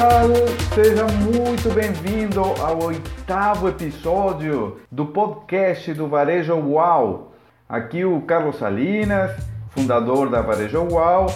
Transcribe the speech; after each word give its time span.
Carlos, 0.00 0.50
seja 0.74 1.06
muito 1.06 1.68
bem-vindo 1.74 2.40
ao 2.40 2.84
oitavo 2.84 3.68
episódio 3.68 4.78
do 4.90 5.04
podcast 5.04 5.92
do 5.92 6.08
Varejo 6.08 6.54
Uau. 6.54 7.34
Aqui 7.68 8.02
o 8.02 8.22
Carlos 8.22 8.56
Salinas, 8.56 9.30
fundador 9.68 10.30
da 10.30 10.40
Varejo 10.40 10.88
Uau, 10.90 11.26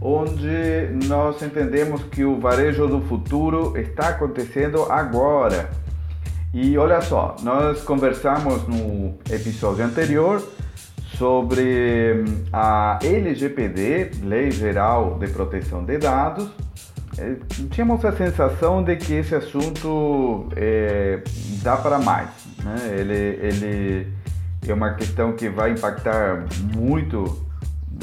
onde 0.00 1.06
nós 1.06 1.42
entendemos 1.42 2.02
que 2.04 2.24
o 2.24 2.40
varejo 2.40 2.86
do 2.86 3.02
futuro 3.02 3.76
está 3.76 4.08
acontecendo 4.08 4.90
agora. 4.90 5.68
E 6.54 6.78
olha 6.78 7.02
só, 7.02 7.36
nós 7.42 7.82
conversamos 7.82 8.66
no 8.66 9.18
episódio 9.30 9.84
anterior 9.84 10.42
sobre 11.18 12.24
hum, 12.26 12.44
a 12.50 12.98
LGPD, 13.02 14.12
Lei 14.22 14.50
Geral 14.50 15.18
de 15.18 15.28
Proteção 15.28 15.84
de 15.84 15.98
Dados. 15.98 16.63
É, 17.16 17.36
tínhamos 17.70 18.04
a 18.04 18.12
sensação 18.12 18.82
de 18.82 18.96
que 18.96 19.14
esse 19.14 19.34
assunto 19.34 20.48
é, 20.56 21.22
dá 21.62 21.76
para 21.76 21.98
mais. 21.98 22.28
Né? 22.62 22.96
Ele, 22.98 23.38
ele 23.40 24.12
é 24.66 24.74
uma 24.74 24.94
questão 24.94 25.32
que 25.32 25.48
vai 25.48 25.72
impactar 25.72 26.44
muito, 26.74 27.46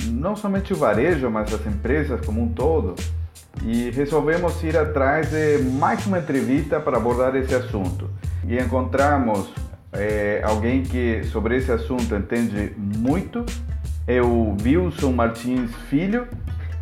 não 0.07 0.35
somente 0.35 0.71
o 0.73 0.75
varejo, 0.75 1.29
mas 1.29 1.53
as 1.53 1.65
empresas 1.65 2.23
como 2.25 2.41
um 2.41 2.49
todo. 2.49 2.95
E 3.63 3.89
resolvemos 3.91 4.63
ir 4.63 4.77
atrás 4.77 5.29
de 5.29 5.57
mais 5.59 6.05
uma 6.05 6.19
entrevista 6.19 6.79
para 6.79 6.97
abordar 6.97 7.35
esse 7.35 7.53
assunto. 7.53 8.09
E 8.47 8.57
encontramos 8.57 9.53
é, 9.91 10.41
alguém 10.43 10.83
que 10.83 11.23
sobre 11.25 11.57
esse 11.57 11.71
assunto 11.71 12.15
entende 12.15 12.73
muito, 12.77 13.45
é 14.07 14.21
o 14.21 14.55
Wilson 14.63 15.11
Martins 15.11 15.69
Filho. 15.89 16.27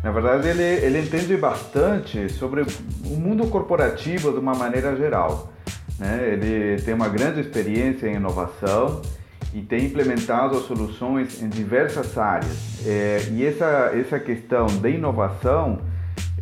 Na 0.02 0.10
verdade, 0.10 0.48
ele, 0.48 0.62
ele 0.62 1.00
entende 1.00 1.36
bastante 1.36 2.28
sobre 2.30 2.62
o 3.04 3.16
mundo 3.16 3.46
corporativo 3.48 4.32
de 4.32 4.38
uma 4.38 4.54
maneira 4.54 4.96
geral. 4.96 5.52
Né? 5.98 6.32
Ele 6.32 6.80
tem 6.82 6.94
uma 6.94 7.08
grande 7.08 7.40
experiência 7.40 8.06
em 8.06 8.14
inovação 8.14 9.02
e 9.52 9.60
tem 9.60 9.86
implementado 9.86 10.58
soluções 10.60 11.42
em 11.42 11.48
diversas 11.48 12.16
áreas. 12.16 12.86
É, 12.86 13.28
e 13.32 13.44
essa, 13.44 13.92
essa 13.94 14.18
questão 14.18 14.66
de 14.66 14.90
inovação 14.90 15.80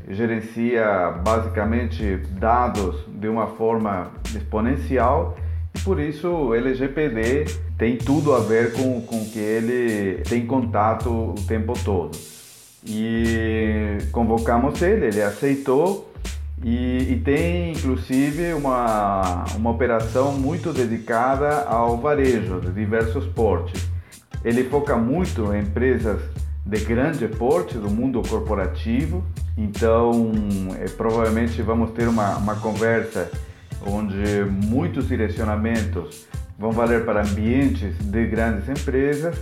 gerencia 0.09 1.11
basicamente 1.25 2.17
dados 2.39 3.05
de 3.09 3.29
uma 3.29 3.49
forma 3.49 4.13
exponencial 4.35 5.37
por 5.85 6.01
isso, 6.01 6.29
o 6.29 6.55
LGPD 6.55 7.45
tem 7.77 7.97
tudo 7.97 8.35
a 8.35 8.41
ver 8.41 8.73
com, 8.73 9.01
com 9.01 9.25
que 9.25 9.39
ele 9.39 10.23
tem 10.29 10.47
contato 10.47 11.09
o 11.09 11.35
tempo 11.47 11.73
todo. 11.85 12.17
E 12.89 13.99
convocamos 14.11 14.81
ele, 14.81 15.07
ele 15.07 15.23
aceitou. 15.23 16.13
E, 16.65 17.13
e, 17.13 17.23
tem 17.25 17.71
inclusive 17.71 18.53
uma, 18.55 19.45
uma 19.55 19.71
operação 19.71 20.33
muito 20.33 20.73
dedicada 20.73 21.63
ao 21.63 21.97
varejo 21.99 22.61
de 22.61 22.73
diversos 22.73 23.27
portes. 23.27 23.89
Ele 24.45 24.65
foca 24.65 24.97
muito 24.97 25.55
em 25.55 25.61
empresas 25.61 26.21
de 26.67 26.79
grande 26.81 27.29
porte 27.29 27.79
do 27.79 27.89
mundo 27.89 28.21
corporativo, 28.29 29.25
então 29.57 30.33
é, 30.81 30.85
provavelmente 30.89 31.63
vamos 31.63 31.93
ter 31.93 32.09
uma, 32.09 32.37
uma 32.37 32.57
conversa 32.57 33.31
onde 33.87 34.45
muitos 34.67 35.09
direcionamentos 35.09 36.27
vão 36.59 36.73
valer 36.73 37.05
para 37.05 37.23
ambientes 37.23 37.97
de 37.99 38.27
grandes 38.27 38.69
empresas, 38.69 39.37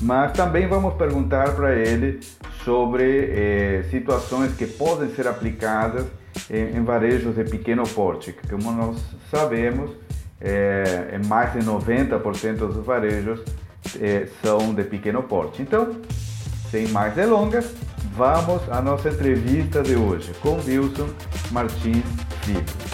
mas 0.00 0.32
também 0.32 0.66
vamos 0.66 0.94
perguntar 0.94 1.54
para 1.54 1.74
ele 1.74 2.20
sobre 2.64 3.30
eh, 3.30 3.84
situações 3.90 4.54
que 4.54 4.66
podem 4.66 5.08
ser 5.14 5.26
aplicadas 5.26 6.06
em, 6.50 6.76
em, 6.76 6.84
varejos 6.84 7.34
de 7.34 7.44
pequeno 7.44 7.82
porte, 7.82 8.32
que 8.32 8.48
como 8.48 8.70
nós 8.72 8.98
sabemos, 9.30 9.90
é 10.40 11.18
mais 11.26 11.52
de 11.52 11.58
90% 11.58 12.56
dos 12.58 12.84
varejos 12.84 13.40
é, 14.00 14.28
são 14.42 14.74
de 14.74 14.84
pequeno 14.84 15.22
porte. 15.22 15.62
Então, 15.62 15.96
sem 16.70 16.88
mais 16.88 17.14
delongas, 17.14 17.74
vamos 18.14 18.62
à 18.70 18.82
nossa 18.82 19.08
entrevista 19.08 19.82
de 19.82 19.96
hoje 19.96 20.32
com 20.40 20.58
Wilson 20.66 21.08
Martins 21.50 22.04
Filho. 22.42 22.87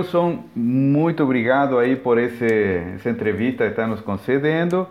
Wilson, 0.00 0.44
muito 0.56 1.22
obrigado 1.22 1.78
aí 1.78 1.94
por 1.94 2.16
esse, 2.16 2.46
essa 2.94 3.10
entrevista 3.10 3.64
que 3.64 3.70
está 3.72 3.86
nos 3.86 4.00
concedendo. 4.00 4.88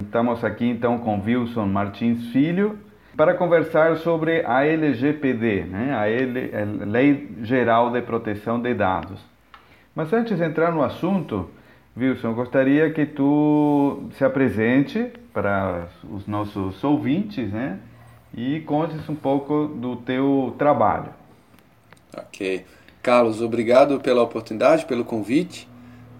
Estamos 0.00 0.44
aqui 0.44 0.64
então 0.68 0.98
com 0.98 1.20
Wilson 1.20 1.66
Martins 1.66 2.28
Filho 2.28 2.78
para 3.16 3.34
conversar 3.34 3.96
sobre 3.96 4.46
a 4.46 4.64
LGPD, 4.64 5.64
né? 5.64 5.92
a, 5.92 6.02
a 6.04 6.86
Lei 6.86 7.28
Geral 7.42 7.90
de 7.90 8.02
Proteção 8.02 8.60
de 8.60 8.72
Dados. 8.72 9.20
Mas 9.96 10.12
antes 10.12 10.36
de 10.36 10.44
entrar 10.44 10.70
no 10.70 10.84
assunto, 10.84 11.50
Wilson, 11.96 12.32
gostaria 12.32 12.88
que 12.92 13.04
tu 13.04 14.04
se 14.12 14.24
apresente 14.24 15.10
para 15.32 15.88
os 16.08 16.24
nossos 16.28 16.84
ouvintes 16.84 17.50
né? 17.50 17.80
e 18.32 18.60
contes 18.60 19.08
um 19.08 19.16
pouco 19.16 19.66
do 19.66 19.96
teu 19.96 20.54
trabalho. 20.56 21.10
Ok. 22.16 22.64
Carlos, 23.02 23.42
obrigado 23.42 23.98
pela 23.98 24.22
oportunidade, 24.22 24.86
pelo 24.86 25.04
convite. 25.04 25.68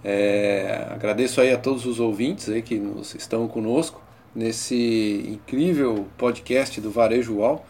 É, 0.02 0.88
agradeço 0.90 1.40
aí 1.40 1.52
a 1.52 1.56
todos 1.56 1.86
os 1.86 2.00
ouvintes 2.00 2.48
aí 2.48 2.60
que 2.60 2.76
nos 2.76 3.14
estão 3.14 3.46
conosco 3.46 4.02
nesse 4.34 5.24
incrível 5.28 6.08
podcast 6.18 6.80
do 6.80 6.90
Varejo 6.90 7.36
UAU. 7.36 7.64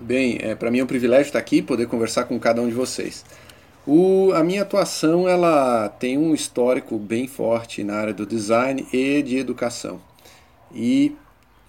Bem, 0.00 0.38
é, 0.40 0.54
para 0.54 0.70
mim 0.70 0.78
é 0.78 0.84
um 0.84 0.86
privilégio 0.86 1.26
estar 1.26 1.38
aqui, 1.38 1.60
poder 1.60 1.88
conversar 1.88 2.24
com 2.24 2.40
cada 2.40 2.62
um 2.62 2.68
de 2.68 2.74
vocês. 2.74 3.22
O, 3.86 4.32
a 4.32 4.42
minha 4.42 4.62
atuação 4.62 5.28
ela 5.28 5.90
tem 5.90 6.16
um 6.16 6.34
histórico 6.34 6.96
bem 6.96 7.26
forte 7.26 7.84
na 7.84 7.96
área 7.96 8.14
do 8.14 8.24
design 8.24 8.86
e 8.90 9.22
de 9.22 9.36
educação. 9.36 10.00
E 10.74 11.14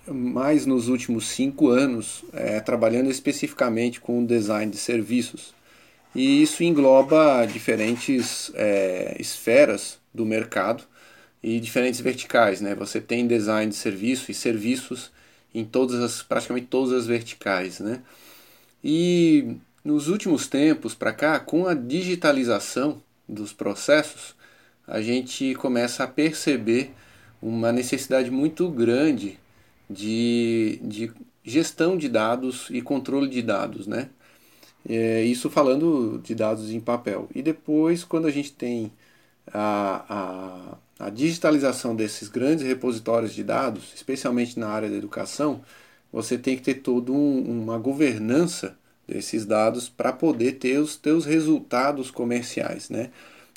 mais 0.08 0.66
nos 0.66 0.88
últimos 0.88 1.28
cinco 1.28 1.68
anos, 1.68 2.24
é, 2.32 2.62
trabalhando 2.62 3.10
especificamente 3.10 4.00
com 4.00 4.24
o 4.24 4.26
design 4.26 4.72
de 4.72 4.78
serviços 4.78 5.59
e 6.19 6.44
isso 6.44 6.66
engloba 6.66 7.46
diferentes 7.46 8.52
é, 8.53 9.16
esferas 9.18 9.97
do 10.13 10.25
mercado 10.25 10.84
e 11.41 11.62
diferentes 11.62 12.02
verticais, 12.02 12.59
né? 12.59 12.75
Você 12.75 13.00
tem 13.00 13.25
design 13.25 13.72
de 13.72 13.78
serviço 13.78 14.30
e 14.30 14.34
serviços 14.34 15.13
em 15.56 15.63
todas 15.63 15.97
as, 16.02 16.22
praticamente 16.22 16.68
todas 16.68 16.91
as 16.91 17.07
verticais, 17.07 17.80
né? 17.80 18.02
E 18.84 19.56
nos 19.81 20.09
últimos 20.09 20.46
tempos 20.46 20.94
para 20.94 21.13
cá, 21.13 21.40
com 21.40 21.66
a 21.66 21.74
digitalização 21.74 23.01
dos 23.25 23.53
processos, 23.53 24.36
a 24.86 25.01
gente 25.01 25.56
começa 25.56 26.03
a 26.03 26.07
perceber 26.07 26.92
uma 27.42 27.72
necessidade 27.72 28.30
muito 28.30 28.69
grande 28.69 29.39
de, 29.89 30.81
de 30.83 31.13
gestão 31.45 31.98
de 31.98 32.10
dados 32.10 32.68
e 32.72 32.81
controle 32.81 33.30
de 33.30 33.42
dados, 33.42 33.88
né? 33.88 34.10
É, 34.89 35.21
isso 35.24 35.51
falando 35.51 36.19
de 36.24 36.33
dados 36.33 36.71
em 36.71 36.80
papel. 36.80 37.30
E 37.36 37.44
depois, 37.44 38.03
quando 38.03 38.27
a 38.27 38.31
gente 38.31 38.51
tem 38.51 38.91
a, 39.53 40.77
a, 41.00 41.06
a 41.07 41.09
digitalização 41.12 41.95
desses 41.95 42.27
grandes 42.27 42.65
repositórios 42.65 43.33
de 43.33 43.44
dados, 43.44 43.94
especialmente 43.95 44.59
na 44.59 44.68
área 44.68 44.89
da 44.89 44.95
educação, 44.95 45.62
você 46.12 46.39
tem 46.39 46.56
que 46.57 46.63
ter 46.63 46.75
toda 46.75 47.12
um, 47.12 47.62
uma 47.62 47.77
governança 47.77 48.75
desses 49.07 49.45
dados 49.45 49.88
para 49.89 50.12
poder 50.12 50.53
ter 50.53 50.80
os 50.80 50.95
teus 50.95 51.24
resultados 51.25 52.09
comerciais, 52.09 52.89
né? 52.89 53.12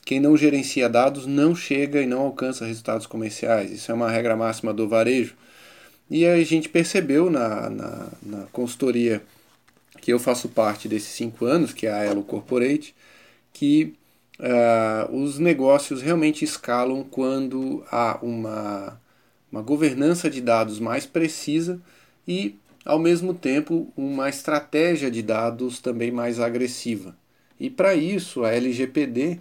Quem 0.04 0.20
não 0.20 0.36
gerencia 0.36 0.88
dados 0.88 1.26
não 1.26 1.54
chega 1.54 2.02
e 2.02 2.06
não 2.06 2.22
alcança 2.22 2.66
resultados 2.66 3.06
comerciais. 3.06 3.70
Isso 3.70 3.90
é 3.90 3.94
uma 3.94 4.10
regra 4.10 4.36
máxima 4.36 4.74
do 4.74 4.88
varejo. 4.88 5.34
E 6.10 6.26
a 6.26 6.42
gente 6.44 6.68
percebeu 6.68 7.30
na, 7.30 7.70
na, 7.70 8.08
na 8.22 8.46
consultoria 8.52 9.22
que 10.02 10.12
eu 10.12 10.18
faço 10.18 10.48
parte 10.48 10.88
desses 10.88 11.10
cinco 11.10 11.46
anos, 11.46 11.72
que 11.72 11.86
é 11.86 11.92
a 11.92 12.04
Elo 12.04 12.24
Corporate, 12.24 12.94
que 13.52 13.94
uh, 14.40 15.16
os 15.16 15.38
negócios 15.38 16.02
realmente 16.02 16.44
escalam 16.44 17.04
quando 17.04 17.84
há 17.90 18.18
uma, 18.20 19.00
uma 19.50 19.62
governança 19.62 20.28
de 20.28 20.40
dados 20.40 20.80
mais 20.80 21.06
precisa 21.06 21.80
e, 22.26 22.56
ao 22.84 22.98
mesmo 22.98 23.32
tempo, 23.32 23.92
uma 23.96 24.28
estratégia 24.28 25.08
de 25.08 25.22
dados 25.22 25.78
também 25.78 26.10
mais 26.10 26.40
agressiva. 26.40 27.16
E 27.60 27.70
para 27.70 27.94
isso, 27.94 28.42
a 28.44 28.52
LGPD 28.52 29.38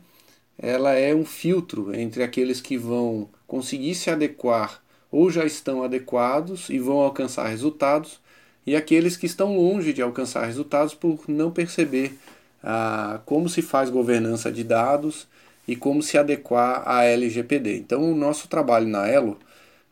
ela 0.59 0.93
é 0.93 1.15
um 1.15 1.25
filtro 1.25 1.91
entre 1.95 2.21
aqueles 2.21 2.61
que 2.61 2.77
vão 2.77 3.27
conseguir 3.47 3.95
se 3.95 4.11
adequar 4.11 4.79
ou 5.11 5.31
já 5.31 5.43
estão 5.43 5.81
adequados 5.81 6.69
e 6.69 6.77
vão 6.77 6.99
alcançar 6.99 7.47
resultados, 7.47 8.21
e 8.65 8.75
aqueles 8.75 9.17
que 9.17 9.25
estão 9.25 9.55
longe 9.55 9.93
de 9.93 10.01
alcançar 10.01 10.45
resultados 10.45 10.93
por 10.93 11.21
não 11.27 11.51
perceber 11.51 12.17
ah, 12.63 13.19
como 13.25 13.49
se 13.49 13.61
faz 13.61 13.89
governança 13.89 14.51
de 14.51 14.63
dados 14.63 15.27
e 15.67 15.75
como 15.75 16.01
se 16.01 16.17
adequar 16.17 16.83
à 16.85 17.03
LGPD. 17.03 17.77
Então, 17.77 18.11
o 18.11 18.15
nosso 18.15 18.47
trabalho 18.47 18.87
na 18.87 19.07
Elo, 19.07 19.37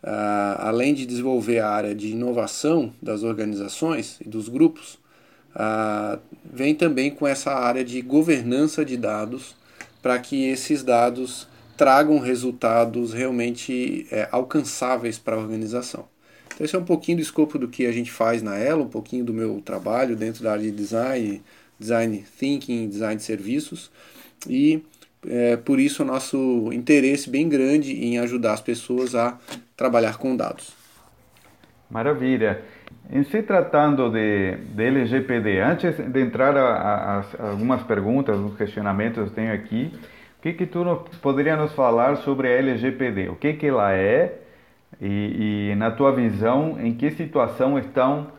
ah, 0.04 0.68
além 0.68 0.94
de 0.94 1.06
desenvolver 1.06 1.60
a 1.60 1.70
área 1.70 1.96
de 1.96 2.10
inovação 2.10 2.94
das 3.02 3.24
organizações 3.24 4.18
e 4.22 4.30
dos 4.30 4.48
grupos, 4.48 5.00
ah, 5.56 6.20
vem 6.44 6.76
também 6.76 7.10
com 7.10 7.28
essa 7.28 7.52
área 7.52 7.84
de 7.84 8.02
governança 8.02 8.86
de 8.86 8.96
dados 8.96 9.56
para 10.02 10.18
que 10.20 10.46
esses 10.46 10.84
dados 10.84 11.48
tragam 11.76 12.20
resultados 12.20 13.14
realmente 13.14 14.06
é, 14.12 14.28
alcançáveis 14.32 15.18
para 15.18 15.36
a 15.36 15.40
organização. 15.40 16.06
Então, 16.60 16.66
esse 16.66 16.76
é 16.76 16.80
um 16.80 16.84
pouquinho 16.84 17.20
do 17.20 17.22
escopo 17.22 17.58
do 17.58 17.70
que 17.70 17.86
a 17.86 17.92
gente 17.94 18.12
faz 18.12 18.44
na 18.44 18.58
Elo, 18.58 18.84
um 18.84 18.90
pouquinho 18.90 19.24
do 19.24 19.34
meu 19.34 19.62
trabalho 19.62 20.14
dentro 20.14 20.44
da 20.44 20.52
área 20.52 20.64
de 20.64 20.72
design, 20.72 21.42
design 21.80 22.26
thinking, 22.38 22.90
design 22.90 23.16
de 23.16 23.24
serviços, 23.24 23.90
e 24.46 24.84
é, 25.26 25.56
por 25.56 25.80
isso 25.80 26.04
o 26.04 26.06
nosso 26.06 26.70
interesse 26.74 27.30
bem 27.30 27.48
grande 27.48 27.94
em 27.94 28.20
ajudar 28.20 28.52
as 28.52 28.60
pessoas 28.60 29.16
a 29.16 29.38
trabalhar 29.78 30.18
com 30.18 30.36
dados. 30.36 30.74
Maravilha. 31.90 32.62
Em 33.10 33.24
se 33.24 33.42
tratando 33.42 34.12
de, 34.12 34.58
de 34.58 34.84
LGPD, 34.84 35.62
antes 35.62 35.96
de 35.96 36.22
entrar 36.22 36.58
a, 36.58 36.66
a, 36.66 37.20
a 37.20 37.50
algumas 37.52 37.84
perguntas, 37.84 38.36
alguns 38.36 38.58
questionamentos 38.58 39.24
que 39.24 39.30
eu 39.30 39.34
tenho 39.34 39.54
aqui, 39.54 39.94
o 40.38 40.42
que 40.42 40.54
que 40.54 40.66
tu 40.66 40.84
poderia 41.22 41.56
nos 41.56 41.72
falar 41.72 42.18
sobre 42.18 42.50
a 42.50 42.52
LGPD? 42.52 43.30
O 43.30 43.36
que 43.36 43.54
que 43.54 43.68
ela 43.68 43.94
é 43.94 44.49
e, 45.02 45.72
e 45.72 45.76
na 45.76 45.92
tua 45.92 46.14
visão, 46.14 46.80
em 46.80 46.94
que 46.94 47.12
situação 47.12 47.78
estão 47.78 48.32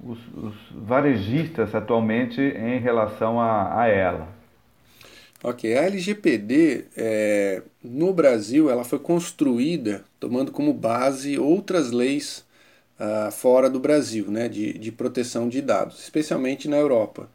os, 0.00 0.18
os 0.34 0.54
varejistas 0.74 1.74
atualmente 1.74 2.40
em 2.40 2.78
relação 2.78 3.40
a, 3.40 3.82
a 3.82 3.86
ela? 3.88 4.28
Ok, 5.42 5.76
a 5.76 5.82
LGPD 5.82 6.86
é, 6.96 7.62
no 7.82 8.12
Brasil 8.14 8.70
ela 8.70 8.82
foi 8.82 8.98
construída 8.98 10.02
tomando 10.18 10.50
como 10.50 10.72
base 10.72 11.38
outras 11.38 11.90
leis 11.90 12.44
uh, 12.98 13.30
fora 13.30 13.68
do 13.68 13.78
Brasil, 13.78 14.30
né, 14.30 14.48
de, 14.48 14.72
de 14.78 14.90
proteção 14.90 15.48
de 15.48 15.60
dados, 15.60 16.00
especialmente 16.02 16.66
na 16.68 16.76
Europa. 16.76 17.28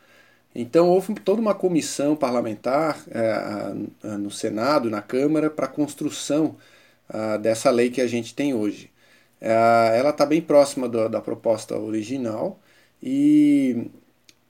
Então 0.56 0.90
houve 0.90 1.14
toda 1.16 1.40
uma 1.40 1.54
comissão 1.54 2.16
parlamentar 2.16 3.00
é, 3.12 4.18
no 4.18 4.32
Senado, 4.32 4.90
na 4.90 5.02
Câmara, 5.02 5.50
para 5.50 5.66
a 5.66 5.70
construção 5.70 6.56
dessa 7.42 7.72
lei 7.72 7.90
que 7.90 8.02
a 8.02 8.08
gente 8.08 8.34
tem 8.36 8.54
hoje. 8.54 8.92
É, 9.42 9.98
ela 9.98 10.10
está 10.12 10.26
bem 10.26 10.42
próxima 10.42 10.88
do, 10.90 11.08
da 11.10 11.22
proposta 11.22 11.78
original 11.78 12.60
e 13.02 13.90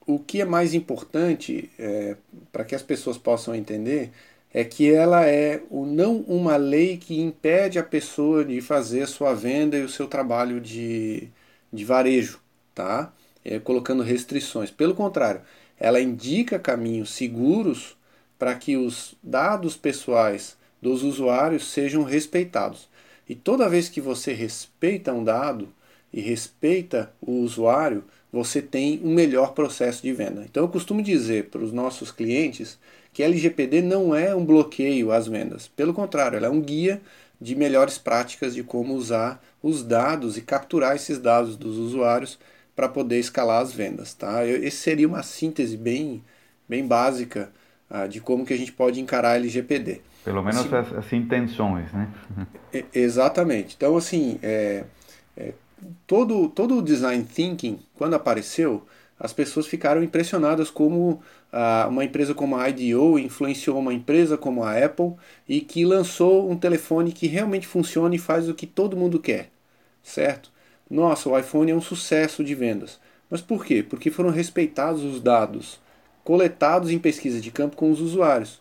o 0.06 0.18
que 0.18 0.40
é 0.40 0.44
mais 0.44 0.74
importante 0.74 1.70
é, 1.78 2.16
para 2.52 2.64
que 2.64 2.74
as 2.74 2.82
pessoas 2.82 3.16
possam 3.18 3.54
entender 3.54 4.10
é 4.52 4.64
que 4.64 4.92
ela 4.92 5.26
é 5.26 5.62
o, 5.70 5.86
não 5.86 6.18
uma 6.22 6.56
lei 6.56 6.96
que 6.96 7.20
impede 7.20 7.78
a 7.78 7.84
pessoa 7.84 8.44
de 8.44 8.60
fazer 8.60 9.02
a 9.02 9.06
sua 9.06 9.34
venda 9.34 9.76
e 9.76 9.82
o 9.84 9.88
seu 9.88 10.08
trabalho 10.08 10.60
de, 10.60 11.28
de 11.72 11.84
varejo, 11.84 12.40
tá? 12.74 13.12
É, 13.44 13.58
colocando 13.58 14.02
restrições. 14.02 14.70
Pelo 14.70 14.94
contrário, 14.94 15.42
ela 15.78 16.00
indica 16.00 16.58
caminhos 16.58 17.10
seguros 17.10 17.96
para 18.38 18.54
que 18.56 18.76
os 18.76 19.14
dados 19.22 19.76
pessoais 19.76 20.56
dos 20.80 21.02
usuários 21.02 21.70
sejam 21.70 22.02
respeitados. 22.02 22.88
E 23.28 23.34
toda 23.34 23.68
vez 23.68 23.88
que 23.88 24.00
você 24.00 24.32
respeita 24.32 25.12
um 25.12 25.22
dado 25.22 25.68
e 26.12 26.20
respeita 26.20 27.12
o 27.20 27.32
usuário, 27.42 28.04
você 28.32 28.62
tem 28.62 29.00
um 29.02 29.12
melhor 29.12 29.52
processo 29.52 30.02
de 30.02 30.12
venda. 30.12 30.44
Então 30.48 30.64
eu 30.64 30.68
costumo 30.68 31.02
dizer 31.02 31.46
para 31.46 31.62
os 31.62 31.72
nossos 31.72 32.10
clientes 32.10 32.78
que 33.12 33.22
LGPD 33.22 33.82
não 33.82 34.14
é 34.14 34.34
um 34.34 34.44
bloqueio 34.44 35.12
às 35.12 35.26
vendas. 35.26 35.68
Pelo 35.68 35.92
contrário, 35.92 36.36
ela 36.36 36.46
é 36.46 36.50
um 36.50 36.60
guia 36.60 37.00
de 37.40 37.54
melhores 37.54 37.98
práticas 37.98 38.54
de 38.54 38.62
como 38.62 38.94
usar 38.94 39.42
os 39.62 39.82
dados 39.82 40.36
e 40.36 40.42
capturar 40.42 40.94
esses 40.94 41.18
dados 41.18 41.56
dos 41.56 41.76
usuários 41.76 42.38
para 42.76 42.88
poder 42.88 43.18
escalar 43.18 43.62
as 43.62 43.72
vendas. 43.72 44.14
Tá? 44.14 44.46
Esse 44.46 44.76
seria 44.76 45.08
uma 45.08 45.22
síntese 45.22 45.76
bem, 45.76 46.22
bem 46.68 46.86
básica 46.86 47.50
uh, 47.90 48.08
de 48.08 48.20
como 48.20 48.44
que 48.44 48.54
a 48.54 48.58
gente 48.58 48.72
pode 48.72 49.00
encarar 49.00 49.36
LGPD. 49.36 50.00
Pelo 50.24 50.42
menos 50.42 50.60
assim, 50.60 50.74
as, 50.74 50.92
as, 50.92 51.12
intenções, 51.12 51.92
né? 51.92 52.08
exatamente. 52.92 53.74
Então, 53.76 53.96
assim, 53.96 54.38
é, 54.42 54.84
é, 55.36 55.54
todo, 56.06 56.48
todo 56.48 56.78
o 56.78 56.82
design 56.82 57.24
thinking, 57.24 57.78
quando 57.94 58.14
apareceu, 58.14 58.86
as 59.18 59.32
pessoas 59.32 59.66
ficaram 59.66 60.02
impressionadas 60.02 60.70
como 60.70 61.22
uh, 61.52 61.88
uma 61.88 62.04
empresa 62.04 62.34
como 62.34 62.56
a 62.56 62.68
IDEO 62.68 63.18
influenciou 63.18 63.78
uma 63.78 63.92
empresa 63.92 64.38
como 64.38 64.62
a 64.62 64.76
Apple 64.76 65.14
e 65.48 65.60
que 65.60 65.84
lançou 65.84 66.50
um 66.50 66.56
telefone 66.56 67.12
que 67.12 67.26
realmente 67.26 67.66
funciona 67.66 68.14
e 68.14 68.18
faz 68.18 68.48
o 68.48 68.54
que 68.54 68.66
todo 68.66 68.96
mundo 68.96 69.20
quer, 69.20 69.50
certo? 70.02 70.50
Nossa, 70.88 71.28
o 71.28 71.38
iPhone 71.38 71.70
é 71.70 71.74
um 71.74 71.80
sucesso 71.80 72.42
de 72.42 72.54
vendas. 72.54 72.98
Mas 73.30 73.40
por 73.40 73.64
quê? 73.64 73.82
Porque 73.82 74.10
foram 74.10 74.30
respeitados 74.30 75.04
os 75.04 75.20
dados 75.20 75.78
coletados 76.24 76.90
em 76.90 76.98
pesquisa 76.98 77.40
de 77.40 77.50
campo 77.50 77.76
com 77.76 77.90
os 77.90 78.00
usuários. 78.00 78.60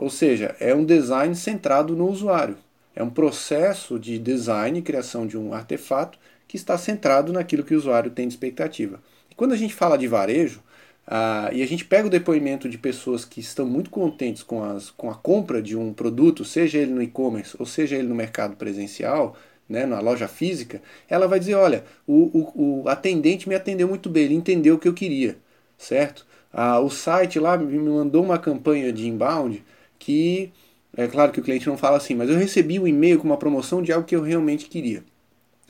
Ou 0.00 0.08
seja, 0.08 0.56
é 0.58 0.74
um 0.74 0.82
design 0.82 1.36
centrado 1.36 1.94
no 1.94 2.08
usuário. 2.08 2.56
É 2.96 3.02
um 3.02 3.10
processo 3.10 3.98
de 3.98 4.18
design 4.18 4.78
e 4.78 4.82
criação 4.82 5.26
de 5.26 5.36
um 5.36 5.52
artefato 5.52 6.18
que 6.48 6.56
está 6.56 6.78
centrado 6.78 7.34
naquilo 7.34 7.62
que 7.62 7.74
o 7.74 7.76
usuário 7.76 8.10
tem 8.10 8.26
de 8.26 8.32
expectativa. 8.32 8.98
E 9.30 9.34
quando 9.34 9.52
a 9.52 9.58
gente 9.58 9.74
fala 9.74 9.98
de 9.98 10.08
varejo, 10.08 10.62
ah, 11.06 11.50
e 11.52 11.62
a 11.62 11.66
gente 11.66 11.84
pega 11.84 12.06
o 12.06 12.10
depoimento 12.10 12.66
de 12.66 12.78
pessoas 12.78 13.26
que 13.26 13.40
estão 13.40 13.66
muito 13.66 13.90
contentes 13.90 14.42
com, 14.42 14.64
as, 14.64 14.88
com 14.88 15.10
a 15.10 15.14
compra 15.14 15.60
de 15.60 15.76
um 15.76 15.92
produto, 15.92 16.46
seja 16.46 16.78
ele 16.78 16.92
no 16.94 17.02
e-commerce 17.02 17.54
ou 17.58 17.66
seja 17.66 17.94
ele 17.94 18.08
no 18.08 18.14
mercado 18.14 18.56
presencial, 18.56 19.36
né, 19.68 19.84
na 19.84 20.00
loja 20.00 20.26
física, 20.26 20.80
ela 21.10 21.28
vai 21.28 21.38
dizer, 21.38 21.56
olha, 21.56 21.84
o, 22.06 22.48
o, 22.56 22.82
o 22.84 22.88
atendente 22.88 23.46
me 23.46 23.54
atendeu 23.54 23.86
muito 23.86 24.08
bem, 24.08 24.24
ele 24.24 24.34
entendeu 24.34 24.76
o 24.76 24.78
que 24.78 24.88
eu 24.88 24.94
queria, 24.94 25.36
certo? 25.76 26.26
Ah, 26.50 26.80
o 26.80 26.88
site 26.88 27.38
lá 27.38 27.58
me 27.58 27.78
mandou 27.78 28.24
uma 28.24 28.38
campanha 28.38 28.90
de 28.90 29.06
inbound 29.06 29.62
que, 30.00 30.50
é 30.96 31.06
claro 31.06 31.30
que 31.30 31.38
o 31.38 31.42
cliente 31.42 31.68
não 31.68 31.78
fala 31.78 31.98
assim, 31.98 32.16
mas 32.16 32.28
eu 32.28 32.36
recebi 32.36 32.80
um 32.80 32.88
e-mail 32.88 33.20
com 33.20 33.28
uma 33.28 33.36
promoção 33.36 33.80
de 33.80 33.92
algo 33.92 34.06
que 34.06 34.16
eu 34.16 34.22
realmente 34.22 34.66
queria. 34.66 35.04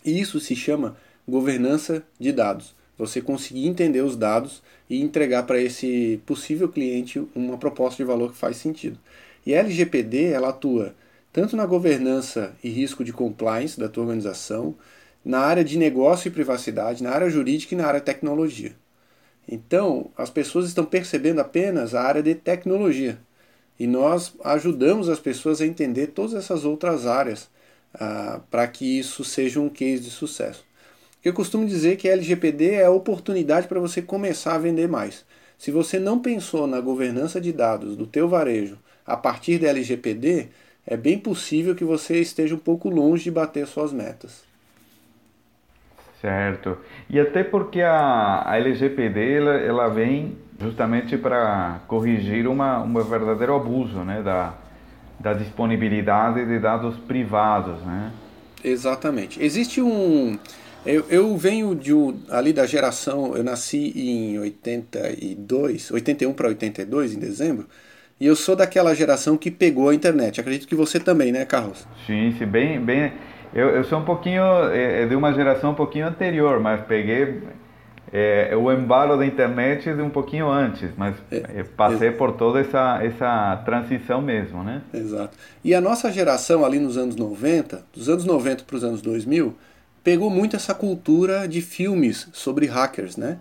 Isso 0.02 0.40
se 0.40 0.56
chama 0.56 0.96
governança 1.28 2.02
de 2.18 2.32
dados. 2.32 2.74
Você 2.96 3.20
conseguir 3.20 3.66
entender 3.66 4.00
os 4.00 4.16
dados 4.16 4.62
e 4.88 5.02
entregar 5.02 5.42
para 5.42 5.60
esse 5.60 6.20
possível 6.24 6.68
cliente 6.68 7.22
uma 7.34 7.58
proposta 7.58 8.02
de 8.02 8.06
valor 8.06 8.32
que 8.32 8.38
faz 8.38 8.56
sentido. 8.56 8.98
E 9.44 9.54
a 9.54 9.58
LGPD 9.58 10.32
ela 10.32 10.50
atua 10.50 10.94
tanto 11.32 11.56
na 11.56 11.66
governança 11.66 12.54
e 12.62 12.68
risco 12.68 13.04
de 13.04 13.12
compliance 13.12 13.78
da 13.78 13.88
tua 13.88 14.04
organização, 14.04 14.74
na 15.24 15.40
área 15.40 15.64
de 15.64 15.78
negócio 15.78 16.28
e 16.28 16.32
privacidade, 16.32 17.02
na 17.02 17.10
área 17.10 17.30
jurídica 17.30 17.74
e 17.74 17.78
na 17.78 17.86
área 17.86 18.00
tecnologia. 18.00 18.74
Então, 19.48 20.10
as 20.16 20.30
pessoas 20.30 20.66
estão 20.66 20.84
percebendo 20.84 21.40
apenas 21.40 21.94
a 21.94 22.02
área 22.02 22.22
de 22.22 22.34
tecnologia. 22.34 23.18
E 23.80 23.86
nós 23.86 24.36
ajudamos 24.44 25.08
as 25.08 25.18
pessoas 25.18 25.62
a 25.62 25.66
entender 25.66 26.08
todas 26.08 26.34
essas 26.34 26.66
outras 26.66 27.06
áreas 27.06 27.48
ah, 27.94 28.40
para 28.50 28.66
que 28.68 28.98
isso 28.98 29.24
seja 29.24 29.58
um 29.58 29.70
case 29.70 30.02
de 30.02 30.10
sucesso. 30.10 30.62
Eu 31.24 31.32
costumo 31.32 31.66
dizer 31.66 31.96
que 31.96 32.06
a 32.06 32.12
LGPD 32.12 32.74
é 32.74 32.84
a 32.84 32.90
oportunidade 32.90 33.66
para 33.66 33.80
você 33.80 34.02
começar 34.02 34.54
a 34.54 34.58
vender 34.58 34.86
mais. 34.86 35.24
Se 35.56 35.70
você 35.70 35.98
não 35.98 36.18
pensou 36.18 36.66
na 36.66 36.78
governança 36.78 37.40
de 37.40 37.54
dados 37.54 37.96
do 37.96 38.06
teu 38.06 38.28
varejo 38.28 38.78
a 39.06 39.16
partir 39.16 39.58
da 39.58 39.68
LGPD, 39.68 40.48
é 40.86 40.96
bem 40.96 41.18
possível 41.18 41.74
que 41.74 41.84
você 41.84 42.20
esteja 42.20 42.54
um 42.54 42.58
pouco 42.58 42.90
longe 42.90 43.24
de 43.24 43.30
bater 43.30 43.66
suas 43.66 43.94
metas. 43.94 44.44
Certo. 46.20 46.76
E 47.08 47.18
até 47.18 47.42
porque 47.42 47.80
a, 47.80 48.42
a 48.44 48.58
LGPD 48.58 49.36
ela, 49.36 49.54
ela 49.54 49.88
vem 49.88 50.36
justamente 50.60 51.16
para 51.16 51.80
corrigir 51.88 52.46
uma, 52.46 52.82
um 52.82 52.92
verdadeiro 53.02 53.56
abuso 53.56 54.00
né, 54.00 54.22
da, 54.22 54.54
da 55.18 55.32
disponibilidade 55.32 56.44
de 56.44 56.58
dados 56.58 56.96
privados. 57.08 57.80
Né? 57.82 58.12
Exatamente. 58.62 59.42
Existe 59.42 59.80
um. 59.80 60.38
Eu, 60.84 61.04
eu 61.10 61.36
venho 61.36 61.74
de 61.74 61.92
ali 62.30 62.52
da 62.52 62.66
geração, 62.66 63.36
eu 63.36 63.44
nasci 63.44 63.92
em 63.94 64.38
82, 64.38 65.90
81 65.90 66.32
para 66.32 66.48
82, 66.48 67.14
em 67.14 67.18
dezembro. 67.18 67.66
E 68.18 68.26
eu 68.26 68.36
sou 68.36 68.54
daquela 68.54 68.94
geração 68.94 69.36
que 69.36 69.50
pegou 69.50 69.88
a 69.88 69.94
internet. 69.94 70.40
Acredito 70.40 70.68
que 70.68 70.74
você 70.74 71.00
também, 71.00 71.32
né, 71.32 71.44
Carlos? 71.44 71.86
Sim, 72.06 72.34
sim, 72.38 72.46
bem, 72.46 72.78
bem. 72.78 73.12
Eu, 73.54 73.68
eu 73.70 73.84
sou 73.84 73.98
um 73.98 74.04
pouquinho 74.04 74.42
é, 74.70 75.02
é 75.02 75.06
de 75.06 75.14
uma 75.14 75.32
geração 75.32 75.72
um 75.72 75.74
pouquinho 75.74 76.06
anterior, 76.06 76.60
mas 76.60 76.82
peguei 76.86 77.42
é, 78.12 78.56
o 78.56 78.72
embalo 78.72 79.16
da 79.16 79.24
internet 79.24 79.88
é 79.88 79.94
um 79.94 80.10
pouquinho 80.10 80.48
antes, 80.50 80.90
mas 80.96 81.14
é, 81.30 81.62
passei 81.62 82.08
é, 82.08 82.12
por 82.12 82.32
toda 82.32 82.60
essa, 82.60 83.00
essa 83.02 83.62
transição 83.64 84.20
mesmo, 84.20 84.64
né? 84.64 84.82
Exato. 84.92 85.36
E 85.62 85.72
a 85.74 85.80
nossa 85.80 86.10
geração 86.10 86.64
ali 86.64 86.80
nos 86.80 86.96
anos 86.96 87.14
90, 87.14 87.84
dos 87.92 88.08
anos 88.08 88.24
90 88.24 88.64
para 88.64 88.76
os 88.76 88.82
anos 88.82 89.00
2000, 89.00 89.54
pegou 90.02 90.28
muito 90.28 90.56
essa 90.56 90.74
cultura 90.74 91.46
de 91.46 91.60
filmes 91.60 92.28
sobre 92.32 92.66
hackers, 92.66 93.16
né? 93.16 93.38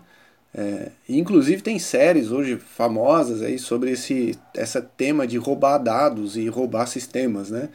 É, 0.54 0.90
inclusive 1.08 1.62
tem 1.62 1.78
séries 1.78 2.30
hoje 2.30 2.56
famosas 2.56 3.40
aí 3.40 3.56
sobre 3.56 3.92
esse 3.92 4.36
essa 4.54 4.82
tema 4.82 5.24
de 5.24 5.36
roubar 5.36 5.78
dados 5.78 6.36
e 6.36 6.48
roubar 6.48 6.86
sistemas, 6.86 7.50
né? 7.50 7.70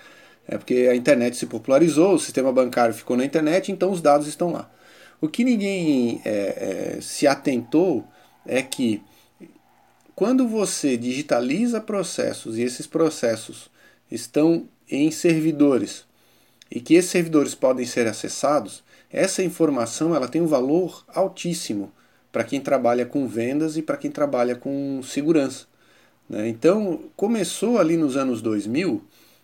É 0.47 0.57
porque 0.57 0.87
a 0.91 0.95
internet 0.95 1.35
se 1.35 1.45
popularizou, 1.45 2.13
o 2.15 2.19
sistema 2.19 2.51
bancário 2.51 2.93
ficou 2.93 3.17
na 3.17 3.25
internet, 3.25 3.71
então 3.71 3.91
os 3.91 4.01
dados 4.01 4.27
estão 4.27 4.51
lá. 4.51 4.69
O 5.21 5.27
que 5.27 5.43
ninguém 5.43 6.21
é, 6.25 6.97
é, 6.97 7.01
se 7.01 7.25
atentou 7.25 8.05
é 8.45 8.61
que 8.61 9.01
quando 10.15 10.47
você 10.47 10.95
digitaliza 10.95 11.81
processos 11.81 12.57
e 12.57 12.61
esses 12.61 12.87
processos 12.87 13.69
estão 14.09 14.67
em 14.89 15.11
servidores 15.11 16.05
e 16.69 16.79
que 16.79 16.93
esses 16.93 17.11
servidores 17.11 17.53
podem 17.53 17.85
ser 17.85 18.07
acessados, 18.07 18.83
essa 19.09 19.43
informação 19.43 20.15
ela 20.15 20.27
tem 20.27 20.41
um 20.41 20.47
valor 20.47 21.03
altíssimo 21.07 21.91
para 22.31 22.43
quem 22.43 22.59
trabalha 22.59 23.05
com 23.05 23.27
vendas 23.27 23.77
e 23.77 23.81
para 23.81 23.97
quem 23.97 24.11
trabalha 24.11 24.55
com 24.55 25.01
segurança. 25.03 25.67
Né? 26.29 26.49
Então, 26.49 27.03
começou 27.15 27.77
ali 27.77 27.95
nos 27.95 28.17
anos 28.17 28.41
2000, 28.41 29.01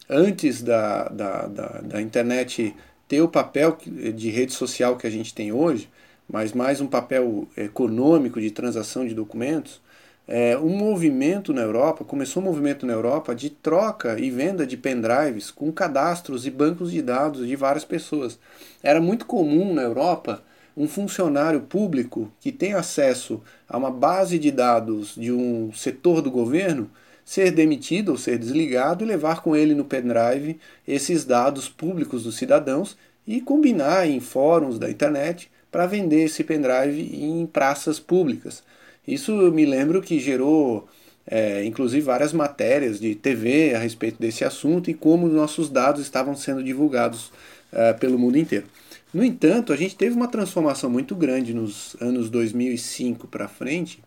antes 0.09 0.61
da, 0.61 1.07
da, 1.07 1.47
da, 1.47 1.67
da 1.81 2.01
internet 2.01 2.75
ter 3.11 3.21
o 3.21 3.27
papel 3.27 3.77
de 4.15 4.29
rede 4.29 4.53
social 4.53 4.95
que 4.95 5.05
a 5.05 5.09
gente 5.09 5.33
tem 5.33 5.51
hoje, 5.51 5.89
mas 6.29 6.53
mais 6.53 6.79
um 6.79 6.87
papel 6.87 7.45
econômico 7.57 8.39
de 8.39 8.49
transação 8.51 9.05
de 9.05 9.13
documentos, 9.13 9.81
é, 10.25 10.57
um 10.57 10.69
movimento 10.69 11.51
na 11.51 11.61
Europa, 11.61 12.05
começou 12.05 12.41
um 12.41 12.45
movimento 12.45 12.85
na 12.85 12.93
Europa 12.93 13.35
de 13.35 13.49
troca 13.49 14.17
e 14.17 14.31
venda 14.31 14.65
de 14.65 14.77
pendrives 14.77 15.51
com 15.51 15.73
cadastros 15.73 16.47
e 16.47 16.49
bancos 16.49 16.89
de 16.89 17.01
dados 17.01 17.45
de 17.45 17.53
várias 17.53 17.83
pessoas. 17.83 18.39
Era 18.81 19.01
muito 19.01 19.25
comum 19.25 19.73
na 19.73 19.81
Europa 19.81 20.41
um 20.77 20.87
funcionário 20.87 21.59
público 21.59 22.31
que 22.39 22.49
tem 22.49 22.75
acesso 22.75 23.41
a 23.67 23.77
uma 23.77 23.91
base 23.91 24.39
de 24.39 24.51
dados 24.51 25.15
de 25.15 25.33
um 25.33 25.73
setor 25.73 26.21
do 26.21 26.31
governo 26.31 26.89
ser 27.31 27.49
demitido 27.49 28.09
ou 28.09 28.17
ser 28.17 28.37
desligado 28.37 29.05
e 29.05 29.07
levar 29.07 29.41
com 29.41 29.55
ele 29.55 29.73
no 29.73 29.85
pendrive 29.85 30.59
esses 30.85 31.23
dados 31.23 31.69
públicos 31.69 32.23
dos 32.23 32.35
cidadãos 32.35 32.97
e 33.25 33.39
combinar 33.39 34.05
em 34.05 34.19
fóruns 34.19 34.77
da 34.77 34.89
internet 34.91 35.49
para 35.71 35.85
vender 35.85 36.23
esse 36.23 36.43
pendrive 36.43 36.99
em 37.15 37.45
praças 37.45 38.01
públicas. 38.01 38.61
Isso 39.07 39.31
eu 39.31 39.49
me 39.49 39.65
lembro 39.65 40.01
que 40.01 40.19
gerou 40.19 40.89
é, 41.25 41.63
inclusive 41.63 42.01
várias 42.01 42.33
matérias 42.33 42.99
de 42.99 43.15
TV 43.15 43.75
a 43.75 43.79
respeito 43.79 44.19
desse 44.19 44.43
assunto 44.43 44.91
e 44.91 44.93
como 44.93 45.25
nossos 45.29 45.69
dados 45.69 46.01
estavam 46.01 46.35
sendo 46.35 46.61
divulgados 46.61 47.31
é, 47.71 47.93
pelo 47.93 48.19
mundo 48.19 48.37
inteiro. 48.37 48.65
No 49.13 49.23
entanto, 49.23 49.71
a 49.71 49.77
gente 49.77 49.95
teve 49.95 50.17
uma 50.17 50.27
transformação 50.27 50.89
muito 50.89 51.15
grande 51.15 51.53
nos 51.53 51.95
anos 52.01 52.29
2005 52.29 53.25
para 53.25 53.47
frente, 53.47 54.03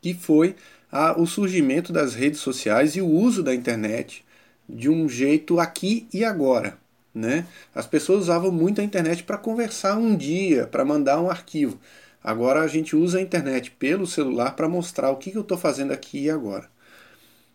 que 0.00 0.14
foi 0.14 0.54
a, 0.90 1.20
o 1.20 1.26
surgimento 1.26 1.92
das 1.92 2.14
redes 2.14 2.40
sociais 2.40 2.96
e 2.96 3.00
o 3.00 3.08
uso 3.08 3.42
da 3.42 3.54
internet 3.54 4.24
de 4.68 4.88
um 4.88 5.08
jeito 5.08 5.60
aqui 5.60 6.06
e 6.12 6.24
agora. 6.24 6.78
Né? 7.14 7.46
As 7.74 7.86
pessoas 7.86 8.22
usavam 8.22 8.52
muito 8.52 8.80
a 8.80 8.84
internet 8.84 9.22
para 9.22 9.38
conversar 9.38 9.96
um 9.96 10.16
dia, 10.16 10.66
para 10.66 10.84
mandar 10.84 11.20
um 11.20 11.30
arquivo. 11.30 11.78
Agora 12.22 12.60
a 12.60 12.66
gente 12.66 12.94
usa 12.94 13.18
a 13.18 13.22
internet 13.22 13.70
pelo 13.70 14.06
celular 14.06 14.56
para 14.56 14.68
mostrar 14.68 15.10
o 15.10 15.16
que, 15.16 15.30
que 15.30 15.38
eu 15.38 15.42
estou 15.42 15.56
fazendo 15.56 15.92
aqui 15.92 16.24
e 16.24 16.30
agora. 16.30 16.68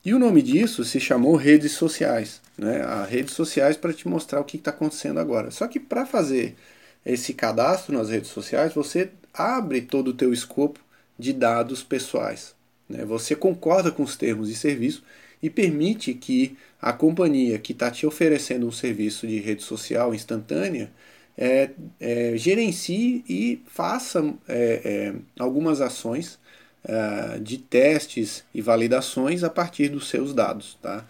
E 0.03 0.13
o 0.13 0.19
nome 0.19 0.41
disso 0.41 0.83
se 0.83 0.99
chamou 0.99 1.35
redes 1.35 1.73
sociais. 1.73 2.41
Né? 2.57 2.81
As 2.81 3.09
redes 3.09 3.33
sociais 3.33 3.77
para 3.77 3.93
te 3.93 4.07
mostrar 4.07 4.39
o 4.39 4.43
que 4.43 4.57
está 4.57 4.71
acontecendo 4.71 5.19
agora. 5.19 5.51
Só 5.51 5.67
que 5.67 5.79
para 5.79 6.05
fazer 6.05 6.55
esse 7.05 7.33
cadastro 7.33 7.95
nas 7.95 8.09
redes 8.09 8.29
sociais, 8.29 8.73
você 8.73 9.11
abre 9.33 9.81
todo 9.81 10.09
o 10.09 10.13
teu 10.13 10.33
escopo 10.33 10.79
de 11.19 11.33
dados 11.33 11.83
pessoais. 11.83 12.55
Né? 12.91 13.05
Você 13.05 13.35
concorda 13.35 13.91
com 13.91 14.03
os 14.03 14.15
termos 14.15 14.49
de 14.49 14.55
serviço 14.55 15.03
e 15.41 15.49
permite 15.49 16.13
que 16.13 16.57
a 16.81 16.93
companhia 16.93 17.57
que 17.57 17.71
está 17.71 17.89
te 17.89 18.05
oferecendo 18.05 18.67
um 18.67 18.71
serviço 18.71 19.25
de 19.25 19.39
rede 19.39 19.63
social 19.63 20.13
instantânea 20.13 20.91
é, 21.37 21.71
é, 21.99 22.37
gerencie 22.37 23.23
e 23.27 23.61
faça 23.65 24.33
é, 24.47 24.81
é 24.83 25.15
algumas 25.39 25.81
ações 25.81 26.39
é, 26.83 27.39
de 27.39 27.57
testes 27.57 28.43
e 28.53 28.61
validações 28.61 29.43
a 29.43 29.49
partir 29.49 29.89
dos 29.89 30.09
seus 30.09 30.33
dados. 30.33 30.77
Tá? 30.81 31.05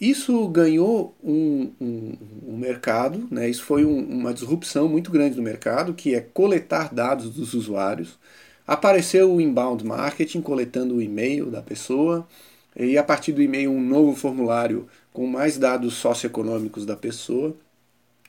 Isso 0.00 0.46
ganhou 0.48 1.16
um, 1.24 1.72
um, 1.80 2.12
um 2.48 2.56
mercado, 2.58 3.26
né? 3.30 3.48
isso 3.48 3.64
foi 3.64 3.84
um, 3.84 3.98
uma 3.98 4.34
disrupção 4.34 4.88
muito 4.88 5.10
grande 5.10 5.36
no 5.36 5.42
mercado, 5.42 5.94
que 5.94 6.14
é 6.14 6.20
coletar 6.20 6.92
dados 6.94 7.30
dos 7.30 7.54
usuários. 7.54 8.18
Apareceu 8.66 9.32
o 9.32 9.40
inbound 9.40 9.84
marketing, 9.84 10.40
coletando 10.40 10.96
o 10.96 11.02
e-mail 11.02 11.46
da 11.46 11.62
pessoa, 11.62 12.26
e 12.74 12.98
a 12.98 13.02
partir 13.02 13.32
do 13.32 13.40
e-mail 13.40 13.70
um 13.70 13.80
novo 13.80 14.14
formulário 14.14 14.88
com 15.12 15.26
mais 15.26 15.56
dados 15.56 15.94
socioeconômicos 15.94 16.84
da 16.84 16.96
pessoa. 16.96 17.54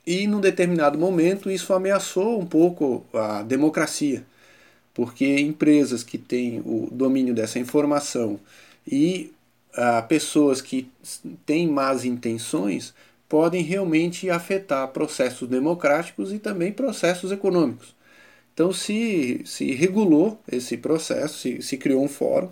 E 0.06 0.26
num 0.28 0.40
determinado 0.40 0.98
momento 0.98 1.50
isso 1.50 1.74
ameaçou 1.74 2.40
um 2.40 2.46
pouco 2.46 3.06
a 3.14 3.42
democracia, 3.44 4.26
porque 4.94 5.40
empresas 5.40 6.04
que 6.04 6.18
têm 6.18 6.62
o 6.66 6.88
domínio 6.92 7.34
dessa 7.34 7.60
informação 7.60 8.40
e 8.90 9.34
ah, 9.76 10.02
pessoas 10.02 10.62
que 10.62 10.90
têm 11.46 11.68
más 11.68 12.06
intenções 12.06 12.94
podem 13.28 13.62
realmente 13.62 14.30
afetar 14.30 14.88
processos 14.90 15.50
democráticos 15.50 16.32
e 16.32 16.40
também 16.40 16.72
processos 16.72 17.32
econômicos. 17.32 17.97
Então 18.58 18.74
se, 18.74 19.40
se 19.46 19.72
regulou 19.72 20.42
esse 20.52 20.78
processo, 20.78 21.38
se, 21.38 21.62
se 21.62 21.78
criou 21.78 22.04
um 22.04 22.08
fórum 22.08 22.50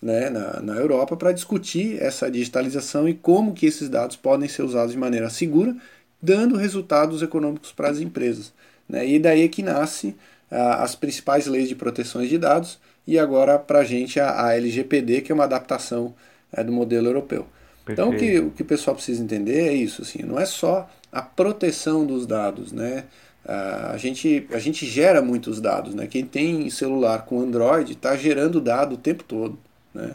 né, 0.00 0.30
na, 0.30 0.62
na 0.62 0.76
Europa 0.76 1.14
para 1.14 1.30
discutir 1.30 2.02
essa 2.02 2.30
digitalização 2.30 3.06
e 3.06 3.12
como 3.12 3.52
que 3.52 3.66
esses 3.66 3.90
dados 3.90 4.16
podem 4.16 4.48
ser 4.48 4.62
usados 4.62 4.92
de 4.92 4.98
maneira 4.98 5.28
segura, 5.28 5.76
dando 6.22 6.56
resultados 6.56 7.20
econômicos 7.20 7.70
para 7.70 7.90
as 7.90 8.00
empresas. 8.00 8.50
Né? 8.88 9.06
E 9.06 9.18
daí 9.18 9.42
é 9.42 9.48
que 9.48 9.62
nasce 9.62 10.16
ah, 10.50 10.82
as 10.82 10.94
principais 10.94 11.46
leis 11.46 11.68
de 11.68 11.74
proteção 11.74 12.24
de 12.26 12.38
dados 12.38 12.80
e 13.06 13.18
agora 13.18 13.58
para 13.58 13.80
a 13.80 13.84
gente 13.84 14.18
a, 14.18 14.54
LGPD, 14.54 15.20
que 15.20 15.32
é 15.32 15.34
uma 15.34 15.44
adaptação 15.44 16.14
é, 16.50 16.64
do 16.64 16.72
modelo 16.72 17.08
europeu. 17.08 17.46
Perfeito. 17.84 18.08
Então 18.08 18.08
o 18.08 18.16
que, 18.18 18.38
o 18.38 18.50
que 18.52 18.62
o 18.62 18.64
pessoal 18.64 18.96
precisa 18.96 19.22
entender 19.22 19.68
é 19.68 19.74
isso, 19.74 20.00
assim, 20.00 20.22
não 20.22 20.40
é 20.40 20.46
só 20.46 20.88
a 21.12 21.20
proteção 21.20 22.06
dos 22.06 22.26
dados, 22.26 22.72
né? 22.72 23.04
A, 23.44 23.96
gente, 23.96 24.46
a 24.52 24.58
gente 24.58 24.86
gera 24.86 25.20
muitos 25.20 25.60
dados, 25.60 25.94
né? 25.94 26.06
Quem 26.06 26.24
tem 26.24 26.70
celular 26.70 27.24
com 27.24 27.40
Android 27.40 27.92
está 27.92 28.16
gerando 28.16 28.60
dado 28.60 28.94
o 28.94 28.98
tempo 28.98 29.24
todo. 29.24 29.58
Né? 29.92 30.12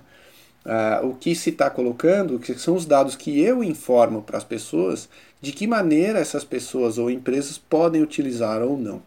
Ah, 0.65 1.01
o 1.03 1.13
que 1.13 1.33
se 1.35 1.49
está 1.49 1.69
colocando 1.69 2.39
que 2.39 2.53
são 2.59 2.75
os 2.75 2.85
dados 2.85 3.15
que 3.15 3.39
eu 3.39 3.63
informo 3.63 4.21
para 4.21 4.37
as 4.37 4.43
pessoas 4.43 5.07
de 5.41 5.51
que 5.51 5.67
maneira 5.67 6.19
essas 6.19 6.43
pessoas 6.43 6.97
ou 6.97 7.09
empresas 7.09 7.57
podem 7.57 8.01
utilizar 8.01 8.61
ou 8.61 8.77
não. 8.77 9.01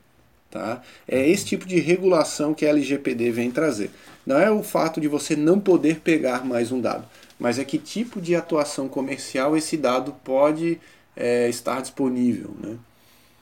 Tá? 0.50 0.82
É 1.06 1.28
esse 1.28 1.44
tipo 1.44 1.66
de 1.66 1.78
regulação 1.78 2.54
que 2.54 2.66
a 2.66 2.70
LGPD 2.70 3.30
vem 3.30 3.50
trazer. 3.50 3.90
Não 4.26 4.38
é 4.38 4.50
o 4.50 4.62
fato 4.62 5.00
de 5.00 5.08
você 5.08 5.36
não 5.36 5.60
poder 5.60 6.00
pegar 6.00 6.44
mais 6.44 6.72
um 6.72 6.80
dado, 6.80 7.04
mas 7.38 7.58
é 7.58 7.64
que 7.64 7.78
tipo 7.78 8.20
de 8.20 8.34
atuação 8.34 8.88
comercial 8.88 9.56
esse 9.56 9.76
dado 9.76 10.14
pode 10.24 10.80
é, 11.16 11.48
estar 11.48 11.80
disponível. 11.80 12.50
Né? 12.58 12.76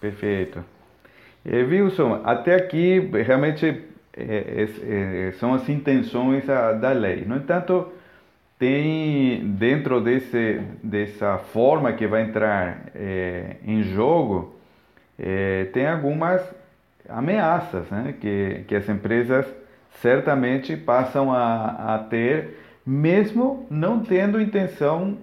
Perfeito. 0.01 0.65
E, 1.45 1.63
Wilson, 1.63 2.21
até 2.25 2.55
aqui 2.55 3.01
realmente 3.25 3.85
é, 4.17 4.69
é, 5.29 5.33
são 5.39 5.55
as 5.55 5.69
intenções 5.69 6.45
da 6.47 6.93
lei. 6.93 7.25
No 7.25 7.37
entanto, 7.37 7.93
tem 8.59 9.53
dentro 9.53 10.01
desse, 10.01 10.61
dessa 10.83 11.39
forma 11.39 11.93
que 11.93 12.07
vai 12.07 12.23
entrar 12.23 12.87
é, 12.95 13.57
em 13.65 13.83
jogo, 13.85 14.57
é, 15.19 15.67
tem 15.73 15.87
algumas 15.87 16.43
ameaças 17.09 17.89
né, 17.91 18.15
que, 18.21 18.65
que 18.67 18.75
as 18.75 18.89
empresas 18.89 19.47
certamente 20.01 20.77
passam 20.77 21.33
a, 21.33 21.95
a 21.95 21.99
ter, 21.99 22.59
mesmo 22.85 23.67
não 23.71 24.01
tendo 24.01 24.41
intenção 24.41 25.17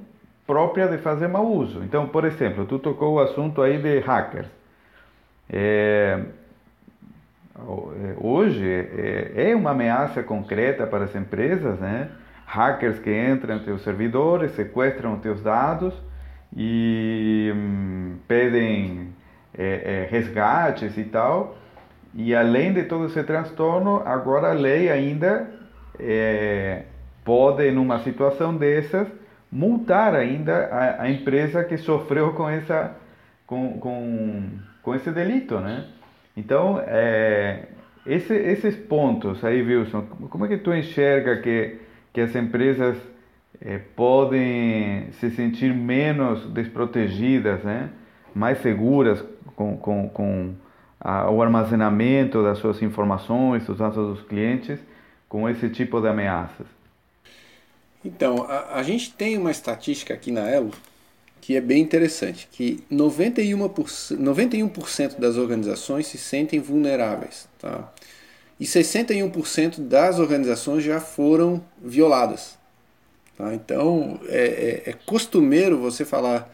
própria 0.48 0.88
de 0.88 0.98
fazer 0.98 1.28
mau 1.28 1.46
uso. 1.46 1.84
Então, 1.84 2.08
por 2.08 2.24
exemplo, 2.24 2.66
tu 2.66 2.80
tocou 2.80 3.16
o 3.16 3.20
assunto 3.20 3.62
aí 3.62 3.78
de 3.78 4.00
hackers. 4.00 4.48
É, 5.50 6.20
é, 7.58 8.16
hoje 8.20 8.66
é, 8.68 9.52
é 9.52 9.56
uma 9.56 9.72
ameaça 9.72 10.22
concreta 10.24 10.86
para 10.86 11.06
as 11.06 11.16
empresas, 11.16 11.80
né? 11.80 12.10
Hackers 12.46 13.00
que 13.00 13.12
entram 13.12 13.56
nos 13.56 13.66
teus 13.66 13.82
servidores, 13.82 14.52
sequestram 14.52 15.18
teus 15.18 15.42
dados 15.42 15.94
e 16.56 17.52
hum, 17.56 18.16
pedem 18.28 19.10
é, 19.58 20.08
é, 20.08 20.08
resgates 20.10 20.98
e 20.98 21.04
tal. 21.04 21.58
E 22.14 22.34
além 22.34 22.72
de 22.74 22.84
todo 22.84 23.08
esse 23.08 23.22
transtorno, 23.24 24.02
agora 24.06 24.52
a 24.52 24.54
lei 24.54 24.90
ainda 24.90 25.50
é, 26.00 26.84
pode, 27.24 27.70
numa 27.72 28.00
situação 28.00 28.56
dessas, 28.56 29.08
multar 29.52 30.16
ainda 30.16 30.68
a, 30.68 31.04
a, 31.04 31.10
empresa 31.10 31.64
que 31.64 31.78
sofreu 31.78 32.34
com 32.34 32.48
essa 32.48 32.96
com, 33.46 33.80
com, 33.80 34.50
com 34.86 34.94
esse 34.94 35.10
delito, 35.10 35.60
né? 35.60 35.88
Então, 36.38 36.80
é, 36.86 37.64
esse, 38.06 38.36
esses 38.36 38.76
pontos 38.76 39.44
aí, 39.44 39.64
Wilson, 39.64 40.04
como 40.30 40.46
é 40.46 40.48
que 40.48 40.58
tu 40.58 40.72
enxerga 40.72 41.38
que, 41.38 41.80
que 42.14 42.22
as 42.22 42.36
empresas 42.36 42.96
é, 43.60 43.80
podem 43.80 45.12
se 45.14 45.32
sentir 45.32 45.74
menos 45.74 46.46
desprotegidas, 46.52 47.64
né? 47.64 47.90
mais 48.34 48.62
seguras 48.62 49.24
com, 49.56 49.76
com, 49.78 50.08
com 50.10 50.54
a, 51.00 51.32
o 51.32 51.42
armazenamento 51.42 52.44
das 52.44 52.60
suas 52.60 52.80
informações, 52.84 53.66
dos 53.66 53.80
dados 53.80 54.18
dos 54.18 54.28
clientes, 54.28 54.80
com 55.28 55.50
esse 55.50 55.68
tipo 55.70 56.00
de 56.00 56.08
ameaças? 56.08 56.68
Então, 58.04 58.46
a, 58.48 58.78
a 58.78 58.84
gente 58.84 59.12
tem 59.14 59.36
uma 59.36 59.50
estatística 59.50 60.14
aqui 60.14 60.32
na 60.32 60.48
Elo 60.48 60.72
que 61.46 61.56
é 61.56 61.62
bem 61.62 61.80
interessante, 61.80 62.50
que 62.52 62.84
91%, 62.92 64.18
91 64.18 64.72
das 65.20 65.38
organizações 65.38 66.08
se 66.08 66.18
sentem 66.18 66.60
vulneráveis, 66.60 67.48
tá? 67.60 67.94
E 68.60 68.66
61% 68.66 69.80
das 69.82 70.18
organizações 70.18 70.84
já 70.84 71.00
foram 71.00 71.64
violadas. 71.80 72.58
Tá? 73.38 73.54
Então, 73.54 74.20
é, 74.28 74.84
é, 74.88 74.90
é 74.90 74.94
costumeiro 75.06 75.78
você 75.78 76.04
falar 76.04 76.52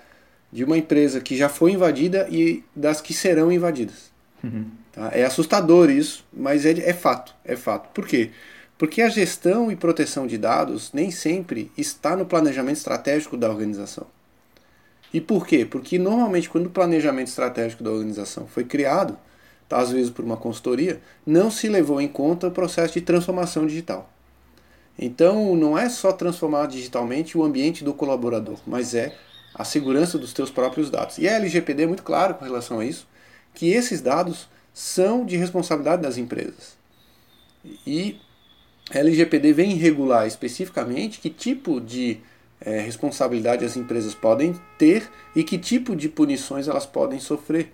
de 0.52 0.66
uma 0.66 0.78
empresa 0.78 1.22
que 1.22 1.38
já 1.38 1.48
foi 1.48 1.72
invadida 1.72 2.28
e 2.30 2.62
das 2.76 3.00
que 3.00 3.14
serão 3.14 3.50
invadidas. 3.50 4.12
Uhum. 4.44 4.66
Tá? 4.92 5.10
É 5.14 5.24
assustador 5.24 5.90
isso, 5.90 6.26
mas 6.34 6.66
é, 6.66 6.72
é 6.72 6.94
fato, 6.94 7.34
é 7.46 7.56
fato. 7.56 7.88
Por 7.94 8.06
quê? 8.06 8.32
Porque 8.78 9.02
a 9.02 9.08
gestão 9.08 9.72
e 9.72 9.76
proteção 9.78 10.28
de 10.28 10.38
dados 10.38 10.92
nem 10.92 11.12
sempre 11.12 11.72
está 11.78 12.14
no 12.14 12.26
planejamento 12.26 12.76
estratégico 12.76 13.38
da 13.38 13.50
organização. 13.50 14.06
E 15.14 15.20
por 15.20 15.46
quê? 15.46 15.66
Porque 15.66 16.00
normalmente 16.00 16.50
quando 16.50 16.68
o 16.68 16.70
planejamento 16.70 17.28
estratégico 17.28 17.84
da 17.84 17.92
organização 17.92 18.48
foi 18.48 18.64
criado, 18.64 19.18
tá, 19.68 19.80
às 19.80 19.92
vezes 19.92 20.10
por 20.10 20.24
uma 20.24 20.38
consultoria, 20.38 21.02
não 21.26 21.52
se 21.52 21.68
levou 21.68 22.00
em 22.00 22.08
conta 22.08 22.48
o 22.48 22.52
processo 22.52 22.94
de 22.94 23.02
transformação 23.02 23.68
digital. 23.68 24.10
Então 24.98 25.56
não 25.56 25.78
é 25.78 25.90
só 25.90 26.12
transformar 26.12 26.68
digitalmente 26.68 27.38
o 27.38 27.44
ambiente 27.44 27.84
do 27.84 27.94
colaborador, 27.94 28.60
mas 28.66 28.94
é 28.94 29.16
a 29.54 29.64
segurança 29.64 30.18
dos 30.18 30.34
teus 30.34 30.50
próprios 30.50 30.90
dados. 30.90 31.18
E 31.18 31.28
a 31.28 31.34
LGPD 31.34 31.84
é 31.84 31.88
muito 31.88 32.04
claro 32.04 32.36
com 32.36 32.46
relação 32.46 32.80
a 32.80 32.86
isso, 32.86 33.08
que 33.54 33.70
esses 33.70 34.02
dados 34.02 34.48
são 34.74 35.26
de 35.26 35.36
responsabilidade 35.36 36.02
das 36.02 36.18
empresas. 36.18 36.78
E 37.86 38.20
a 38.90 39.00
LGPD 39.00 39.54
vem 39.54 39.76
regular 39.76 40.26
especificamente 40.26 41.20
que 41.20 41.30
tipo 41.30 41.80
de 41.82 42.20
é, 42.64 42.80
responsabilidade 42.80 43.66
as 43.66 43.76
empresas 43.76 44.14
podem 44.14 44.56
ter 44.78 45.10
e 45.36 45.44
que 45.44 45.58
tipo 45.58 45.96
de 45.96 46.08
punições 46.08 46.68
elas 46.68 46.86
podem 46.86 47.20
sofrer. 47.20 47.72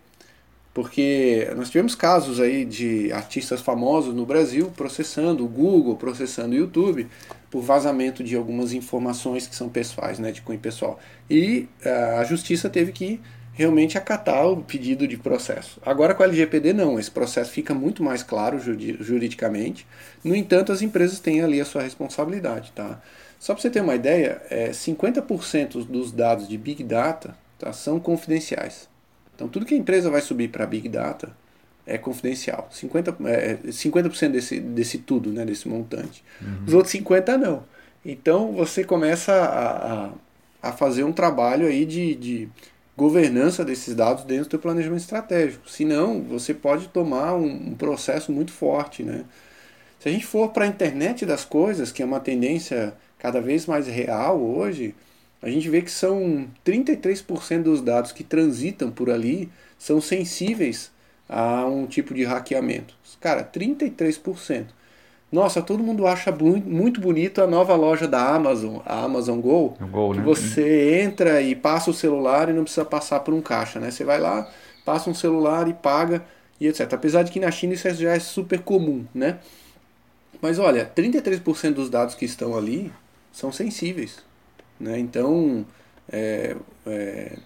Porque 0.74 1.52
nós 1.56 1.72
tivemos 1.72 1.96
casos 1.96 2.40
aí 2.40 2.64
de 2.64 3.12
artistas 3.12 3.62
famosos 3.62 4.14
no 4.14 4.28
Brasil 4.28 4.72
processando 4.78 5.44
o 5.44 5.48
Google, 5.48 5.96
processando 5.96 6.54
o 6.54 6.58
YouTube 6.58 7.08
por 7.50 7.64
vazamento 7.64 8.24
de 8.24 8.36
algumas 8.36 8.74
informações 8.74 9.48
que 9.48 9.56
são 9.56 9.70
pessoais, 9.70 10.20
né, 10.20 10.32
de 10.32 10.42
cunho 10.42 10.60
pessoal. 10.60 11.00
E 11.28 11.68
uh, 11.84 12.20
a 12.20 12.24
justiça 12.26 12.70
teve 12.70 12.92
que 12.92 13.20
realmente 13.54 13.98
acatar 13.98 14.46
o 14.46 14.62
pedido 14.62 15.08
de 15.08 15.18
processo. 15.18 15.82
Agora 15.84 16.14
com 16.14 16.22
a 16.22 16.28
LGPD 16.28 16.74
não, 16.74 17.00
esse 17.00 17.10
processo 17.10 17.50
fica 17.50 17.74
muito 17.74 18.04
mais 18.04 18.22
claro 18.22 18.60
juridicamente. 18.60 19.88
No 20.24 20.36
entanto, 20.36 20.72
as 20.72 20.84
empresas 20.84 21.20
têm 21.20 21.42
ali 21.42 21.60
a 21.60 21.66
sua 21.66 21.82
responsabilidade, 21.82 22.72
tá? 22.76 23.02
Só 23.40 23.54
para 23.54 23.62
você 23.62 23.70
ter 23.70 23.82
uma 23.82 23.96
ideia, 23.96 24.42
é, 24.50 24.70
50% 24.70 25.86
dos 25.86 26.12
dados 26.12 26.48
de 26.48 26.58
Big 26.58 26.84
Data 26.84 27.36
tá, 27.60 27.72
são 27.72 28.00
confidenciais. 28.00 28.90
Então, 29.36 29.48
tudo 29.48 29.66
que 29.66 29.76
a 29.76 29.78
empresa 29.78 30.10
vai 30.10 30.22
subir 30.22 30.50
para 30.50 30.66
Big 30.66 30.90
Data 30.90 31.32
é 31.86 31.98
confidencial. 31.98 32.70
50%, 32.74 33.26
é, 33.28 33.58
50% 33.68 34.32
desse, 34.32 34.60
desse 34.60 34.98
tudo, 34.98 35.32
né, 35.32 35.46
desse 35.46 35.68
montante. 35.68 36.24
Uhum. 36.42 36.66
Os 36.66 36.74
outros 36.74 36.94
50% 36.94 37.38
não. 37.38 37.64
Então, 38.04 38.52
você 38.54 38.84
começa 38.84 39.34
a, 39.34 40.06
a, 40.06 40.10
a 40.62 40.72
fazer 40.72 41.04
um 41.04 41.14
trabalho 41.14 41.68
aí 41.68 41.86
de, 41.86 42.16
de 42.16 42.50
governança 42.96 43.64
desses 43.64 43.94
dados 43.94 44.24
dentro 44.24 44.46
do 44.46 44.52
seu 44.52 44.60
planejamento 44.60 45.02
estratégico. 45.02 45.70
Senão, 45.70 46.22
você 46.22 46.54
pode 46.54 46.88
tomar 46.88 47.36
um, 47.36 47.70
um 47.70 47.76
processo 47.76 48.32
muito 48.32 48.52
forte. 48.52 49.04
Né? 49.04 49.24
Se 50.00 50.10
a 50.10 50.12
gente 50.12 50.26
for 50.26 50.50
para 50.50 50.66
a 50.66 50.68
internet 50.68 51.26
das 51.26 51.46
coisas, 51.46 51.92
que 51.92 52.02
é 52.02 52.06
uma 52.06 52.20
tendência 52.20 52.96
cada 53.20 53.42
vez 53.42 53.66
mais 53.66 53.88
real 53.88 54.40
hoje, 54.40 54.94
a 55.42 55.50
gente 55.50 55.70
vê 55.70 55.82
que 55.82 55.92
são 55.92 56.48
33% 56.66 57.64
dos 57.64 57.82
dados 57.82 58.12
que 58.12 58.24
transitam 58.24 58.90
por 58.92 59.10
ali 59.10 59.50
são 59.78 60.02
sensíveis 60.02 60.92
a 61.30 61.66
um 61.66 61.86
tipo 61.86 62.14
de 62.14 62.24
hackeamento. 62.24 62.96
Cara, 63.20 63.44
33%. 63.44 64.66
Nossa, 65.30 65.62
todo 65.62 65.84
mundo 65.84 66.08
acha 66.08 66.32
muito 66.32 67.02
bonito 67.02 67.42
a 67.42 67.48
nova 67.48 67.76
loja 67.76 68.08
da 68.08 68.34
Amazon, 68.34 68.78
a 68.86 69.04
Amazon 69.04 69.42
Go, 69.42 69.76
Go 69.92 70.14
que 70.14 70.20
né? 70.20 70.24
você 70.24 71.02
entra 71.02 71.42
e 71.42 71.54
passa 71.54 71.92
o 71.92 71.94
celular 71.94 72.48
e 72.48 72.54
não 72.54 72.64
precisa 72.64 72.86
passar 72.86 73.20
por 73.20 73.34
um 73.34 73.42
caixa, 73.42 73.78
né? 73.78 73.92
Você 73.92 74.06
vai 74.06 74.22
lá, 74.22 74.50
passa 74.86 75.10
um 75.10 75.14
celular 75.14 75.68
e 75.68 75.74
paga 75.74 76.24
e 76.62 76.68
etc. 76.68 76.94
Apesar 76.94 77.24
de 77.24 77.32
que 77.32 77.42
na 77.42 77.52
China 77.52 77.74
isso 77.74 77.94
já 77.96 78.16
é 78.16 78.20
super 78.20 78.62
comum, 78.62 79.06
né? 79.14 79.40
Mas 80.42 80.60
olha, 80.60 80.90
33% 80.96 81.74
dos 81.74 81.90
dados 81.90 82.16
que 82.16 82.24
estão 82.24 82.56
ali 82.58 82.92
são 83.38 83.52
sensíveis. 83.52 84.18
Né? 84.80 84.98
Então, 85.00 85.64
é, 86.10 86.56
é, 86.88 87.38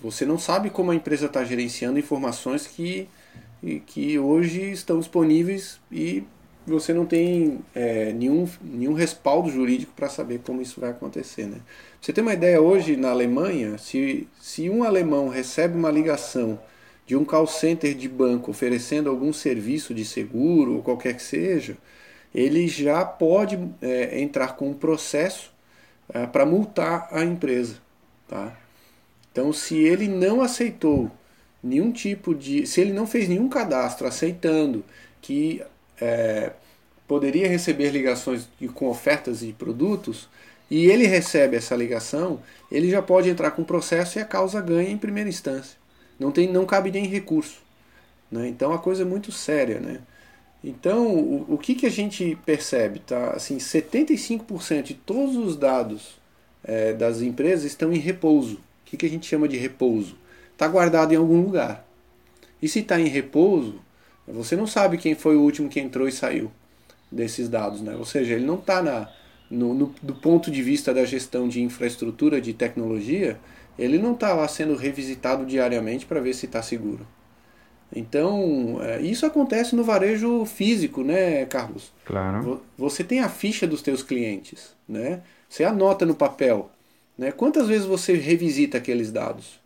você 0.00 0.24
não 0.24 0.38
sabe 0.38 0.70
como 0.70 0.90
a 0.90 0.94
empresa 0.94 1.26
está 1.26 1.44
gerenciando 1.44 1.98
informações 1.98 2.66
que, 2.66 3.06
que 3.86 4.18
hoje 4.18 4.70
estão 4.70 4.98
disponíveis 4.98 5.78
e 5.92 6.24
você 6.66 6.94
não 6.94 7.04
tem 7.04 7.58
é, 7.74 8.10
nenhum, 8.14 8.48
nenhum 8.62 8.94
respaldo 8.94 9.50
jurídico 9.50 9.92
para 9.94 10.08
saber 10.08 10.40
como 10.40 10.62
isso 10.62 10.80
vai 10.80 10.90
acontecer. 10.90 11.46
Né? 11.46 11.58
Você 12.00 12.10
ter 12.10 12.22
uma 12.22 12.32
ideia, 12.32 12.60
hoje 12.60 12.96
na 12.96 13.10
Alemanha, 13.10 13.76
se, 13.76 14.26
se 14.40 14.70
um 14.70 14.82
alemão 14.82 15.28
recebe 15.28 15.76
uma 15.76 15.90
ligação 15.90 16.58
de 17.06 17.14
um 17.14 17.22
call 17.22 17.46
center 17.46 17.94
de 17.94 18.08
banco 18.08 18.50
oferecendo 18.50 19.10
algum 19.10 19.30
serviço 19.30 19.92
de 19.92 20.06
seguro 20.06 20.76
ou 20.76 20.82
qualquer 20.82 21.14
que 21.14 21.22
seja, 21.22 21.76
ele 22.34 22.66
já 22.66 23.04
pode 23.04 23.58
é, 23.80 24.20
entrar 24.20 24.56
com 24.56 24.70
um 24.70 24.74
processo 24.74 25.52
é, 26.12 26.26
para 26.26 26.44
multar 26.44 27.08
a 27.10 27.22
empresa. 27.22 27.76
Tá? 28.28 28.56
Então, 29.30 29.52
se 29.52 29.76
ele 29.76 30.08
não 30.08 30.40
aceitou 30.40 31.10
nenhum 31.62 31.92
tipo 31.92 32.34
de. 32.34 32.66
Se 32.66 32.80
ele 32.80 32.92
não 32.92 33.06
fez 33.06 33.28
nenhum 33.28 33.48
cadastro 33.48 34.06
aceitando 34.06 34.84
que 35.22 35.62
é, 36.00 36.52
poderia 37.08 37.48
receber 37.48 37.90
ligações 37.90 38.48
de, 38.60 38.68
com 38.68 38.88
ofertas 38.88 39.40
de 39.40 39.52
produtos, 39.52 40.28
e 40.70 40.86
ele 40.86 41.06
recebe 41.06 41.56
essa 41.56 41.76
ligação, 41.76 42.42
ele 42.70 42.90
já 42.90 43.02
pode 43.02 43.28
entrar 43.28 43.52
com 43.52 43.62
processo 43.64 44.18
e 44.18 44.22
a 44.22 44.24
causa 44.24 44.60
ganha 44.60 44.90
em 44.90 44.98
primeira 44.98 45.28
instância. 45.28 45.76
Não, 46.18 46.30
tem, 46.30 46.50
não 46.50 46.66
cabe 46.66 46.90
nem 46.90 47.06
recurso. 47.06 47.58
Né? 48.30 48.48
Então 48.48 48.72
a 48.72 48.78
coisa 48.78 49.02
é 49.02 49.04
muito 49.04 49.30
séria. 49.30 49.78
Né? 49.78 50.00
Então, 50.66 51.14
o, 51.14 51.54
o 51.54 51.58
que, 51.58 51.74
que 51.74 51.84
a 51.84 51.90
gente 51.90 52.38
percebe? 52.46 53.00
Tá? 53.00 53.32
Assim, 53.32 53.58
75% 53.58 54.82
de 54.82 54.94
todos 54.94 55.36
os 55.36 55.58
dados 55.58 56.18
é, 56.64 56.94
das 56.94 57.20
empresas 57.20 57.66
estão 57.66 57.92
em 57.92 57.98
repouso. 57.98 58.54
O 58.54 58.60
que, 58.86 58.96
que 58.96 59.04
a 59.04 59.10
gente 59.10 59.26
chama 59.26 59.46
de 59.46 59.58
repouso? 59.58 60.16
Está 60.52 60.66
guardado 60.66 61.12
em 61.12 61.16
algum 61.16 61.42
lugar. 61.42 61.86
E 62.62 62.68
se 62.68 62.78
está 62.78 62.98
em 62.98 63.08
repouso, 63.08 63.78
você 64.26 64.56
não 64.56 64.66
sabe 64.66 64.96
quem 64.96 65.14
foi 65.14 65.36
o 65.36 65.42
último 65.42 65.68
que 65.68 65.78
entrou 65.78 66.08
e 66.08 66.12
saiu 66.12 66.50
desses 67.12 67.46
dados. 67.46 67.82
Né? 67.82 67.94
Ou 67.94 68.06
seja, 68.06 68.32
ele 68.32 68.46
não 68.46 68.54
está 68.54 69.12
no, 69.50 69.74
no, 69.74 69.94
do 70.02 70.14
ponto 70.14 70.50
de 70.50 70.62
vista 70.62 70.94
da 70.94 71.04
gestão 71.04 71.46
de 71.46 71.60
infraestrutura, 71.60 72.40
de 72.40 72.54
tecnologia, 72.54 73.38
ele 73.78 73.98
não 73.98 74.14
está 74.14 74.32
lá 74.32 74.48
sendo 74.48 74.76
revisitado 74.76 75.44
diariamente 75.44 76.06
para 76.06 76.20
ver 76.20 76.32
se 76.32 76.46
está 76.46 76.62
seguro. 76.62 77.06
Então, 77.94 78.78
é, 78.82 79.00
isso 79.00 79.24
acontece 79.24 79.76
no 79.76 79.84
varejo 79.84 80.44
físico, 80.44 81.04
né, 81.04 81.46
Carlos? 81.46 81.92
Claro. 82.04 82.60
Você 82.76 83.04
tem 83.04 83.20
a 83.20 83.28
ficha 83.28 83.68
dos 83.68 83.82
teus 83.82 84.02
clientes, 84.02 84.74
né? 84.88 85.22
Você 85.48 85.62
anota 85.62 86.04
no 86.04 86.16
papel, 86.16 86.70
né? 87.16 87.30
Quantas 87.30 87.68
vezes 87.68 87.86
você 87.86 88.14
revisita 88.14 88.78
aqueles 88.78 89.12
dados? 89.12 89.60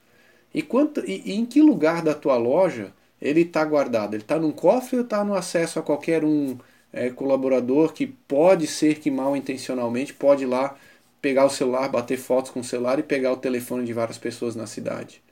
E, 0.52 0.60
quanto, 0.60 1.00
e, 1.08 1.22
e 1.24 1.34
em 1.34 1.46
que 1.46 1.62
lugar 1.62 2.02
da 2.02 2.14
tua 2.14 2.36
loja 2.36 2.92
ele 3.20 3.42
está 3.42 3.64
guardado? 3.64 4.14
Ele 4.14 4.22
está 4.22 4.38
num 4.38 4.52
cofre 4.52 4.98
ou 4.98 5.04
está 5.04 5.24
no 5.24 5.34
acesso 5.34 5.78
a 5.78 5.82
qualquer 5.82 6.22
um 6.22 6.58
é, 6.92 7.08
colaborador 7.08 7.94
que 7.94 8.06
pode 8.06 8.66
ser 8.66 8.98
que 8.98 9.10
mal 9.10 9.34
intencionalmente 9.36 10.12
pode 10.12 10.44
ir 10.44 10.46
lá 10.46 10.76
pegar 11.22 11.46
o 11.46 11.50
celular, 11.50 11.88
bater 11.88 12.18
fotos 12.18 12.50
com 12.50 12.60
o 12.60 12.64
celular 12.64 12.98
e 12.98 13.02
pegar 13.02 13.32
o 13.32 13.36
telefone 13.36 13.86
de 13.86 13.92
várias 13.94 14.18
pessoas 14.18 14.54
na 14.54 14.66
cidade? 14.66 15.22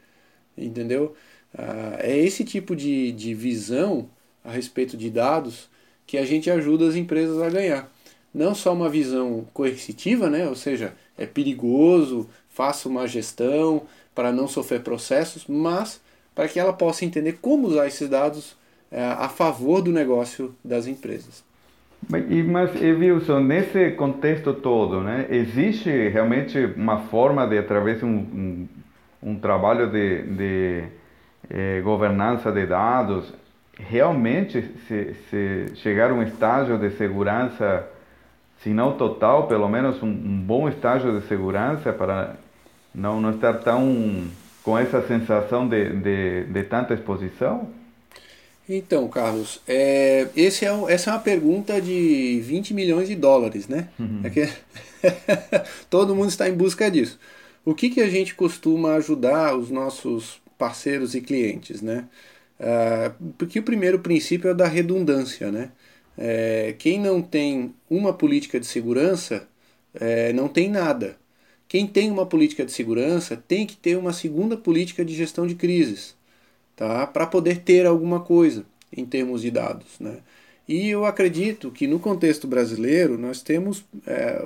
Entendeu? 0.56 1.14
Ah, 1.56 1.96
é 2.00 2.16
esse 2.18 2.44
tipo 2.44 2.76
de, 2.76 3.12
de 3.12 3.34
visão 3.34 4.08
a 4.44 4.50
respeito 4.50 4.96
de 4.96 5.10
dados 5.10 5.68
que 6.06 6.18
a 6.18 6.24
gente 6.24 6.50
ajuda 6.50 6.86
as 6.86 6.94
empresas 6.94 7.40
a 7.40 7.48
ganhar. 7.48 7.90
Não 8.32 8.54
só 8.54 8.72
uma 8.72 8.88
visão 8.88 9.46
coercitiva, 9.54 10.28
né? 10.28 10.46
ou 10.46 10.54
seja, 10.54 10.92
é 11.16 11.24
perigoso, 11.24 12.28
faça 12.50 12.88
uma 12.88 13.08
gestão 13.08 13.82
para 14.14 14.30
não 14.30 14.46
sofrer 14.46 14.82
processos, 14.82 15.46
mas 15.48 16.00
para 16.34 16.46
que 16.46 16.60
ela 16.60 16.72
possa 16.72 17.04
entender 17.04 17.38
como 17.40 17.66
usar 17.66 17.86
esses 17.86 18.08
dados 18.08 18.56
é, 18.90 19.02
a 19.02 19.28
favor 19.28 19.80
do 19.80 19.90
negócio 19.90 20.54
das 20.62 20.86
empresas. 20.86 21.42
Mas 22.08 22.24
Wilson, 22.30 23.40
nesse 23.40 23.92
contexto 23.92 24.52
todo, 24.52 25.00
né, 25.00 25.26
existe 25.30 26.08
realmente 26.08 26.58
uma 26.76 27.00
forma 27.00 27.46
de, 27.46 27.58
através 27.58 27.98
de 27.98 28.04
um, 28.04 28.18
um, 28.18 28.68
um 29.22 29.38
trabalho 29.38 29.90
de, 29.90 30.22
de 30.22 30.84
eh, 31.50 31.80
governança 31.82 32.50
de 32.52 32.66
dados, 32.66 33.32
realmente 33.78 34.62
se, 34.88 35.14
se, 35.30 35.76
chegar 35.76 36.10
a 36.10 36.14
um 36.14 36.22
estágio 36.22 36.78
de 36.78 36.90
segurança, 36.96 37.86
se 38.62 38.70
não 38.70 38.96
total, 38.96 39.46
pelo 39.46 39.68
menos 39.68 40.02
um, 40.02 40.08
um 40.08 40.42
bom 40.42 40.68
estágio 40.68 41.20
de 41.20 41.26
segurança 41.26 41.92
para 41.92 42.36
não, 42.94 43.20
não 43.20 43.30
estar 43.30 43.54
tão 43.54 44.26
com 44.62 44.76
essa 44.76 45.06
sensação 45.06 45.68
de, 45.68 45.90
de, 45.90 46.44
de 46.44 46.62
tanta 46.64 46.94
exposição? 46.94 47.68
Então, 48.68 49.06
Carlos, 49.06 49.60
é, 49.68 50.26
é, 50.36 50.44
essa 50.44 51.10
é 51.10 51.12
uma 51.12 51.20
pergunta 51.20 51.80
de 51.80 52.40
20 52.42 52.74
milhões 52.74 53.06
de 53.06 53.14
dólares, 53.14 53.68
né? 53.68 53.88
Uhum. 53.96 54.22
É 54.24 54.30
que 54.30 54.48
todo 55.88 56.16
mundo 56.16 56.30
está 56.30 56.48
em 56.48 56.54
busca 56.54 56.90
disso. 56.90 57.16
O 57.64 57.74
que, 57.74 57.90
que 57.90 58.00
a 58.00 58.08
gente 58.08 58.34
costuma 58.34 58.94
ajudar 58.94 59.56
os 59.56 59.70
nossos 59.70 60.40
parceiros 60.58 61.14
e 61.14 61.20
clientes, 61.20 61.82
né? 61.82 62.08
Uh, 62.60 63.32
porque 63.38 63.58
o 63.58 63.62
primeiro 63.62 63.98
princípio 64.00 64.50
é 64.50 64.54
da 64.54 64.66
redundância, 64.66 65.50
né? 65.52 65.72
É, 66.18 66.74
quem 66.78 66.98
não 67.00 67.20
tem 67.22 67.74
uma 67.90 68.12
política 68.12 68.58
de 68.58 68.66
segurança 68.66 69.46
é, 69.94 70.32
não 70.32 70.48
tem 70.48 70.70
nada. 70.70 71.18
Quem 71.68 71.86
tem 71.86 72.10
uma 72.10 72.26
política 72.26 72.64
de 72.64 72.72
segurança 72.72 73.36
tem 73.36 73.66
que 73.66 73.76
ter 73.76 73.96
uma 73.96 74.12
segunda 74.12 74.56
política 74.56 75.04
de 75.04 75.14
gestão 75.14 75.46
de 75.46 75.54
crises, 75.54 76.16
tá? 76.76 77.06
Para 77.06 77.26
poder 77.26 77.60
ter 77.62 77.86
alguma 77.86 78.20
coisa 78.20 78.64
em 78.96 79.04
termos 79.06 79.42
de 79.42 79.50
dados, 79.50 79.98
né? 80.00 80.18
E 80.68 80.88
eu 80.88 81.04
acredito 81.06 81.70
que 81.70 81.86
no 81.86 82.00
contexto 82.00 82.46
brasileiro 82.48 83.16
nós 83.18 83.42
temos 83.42 83.84
é, 84.06 84.42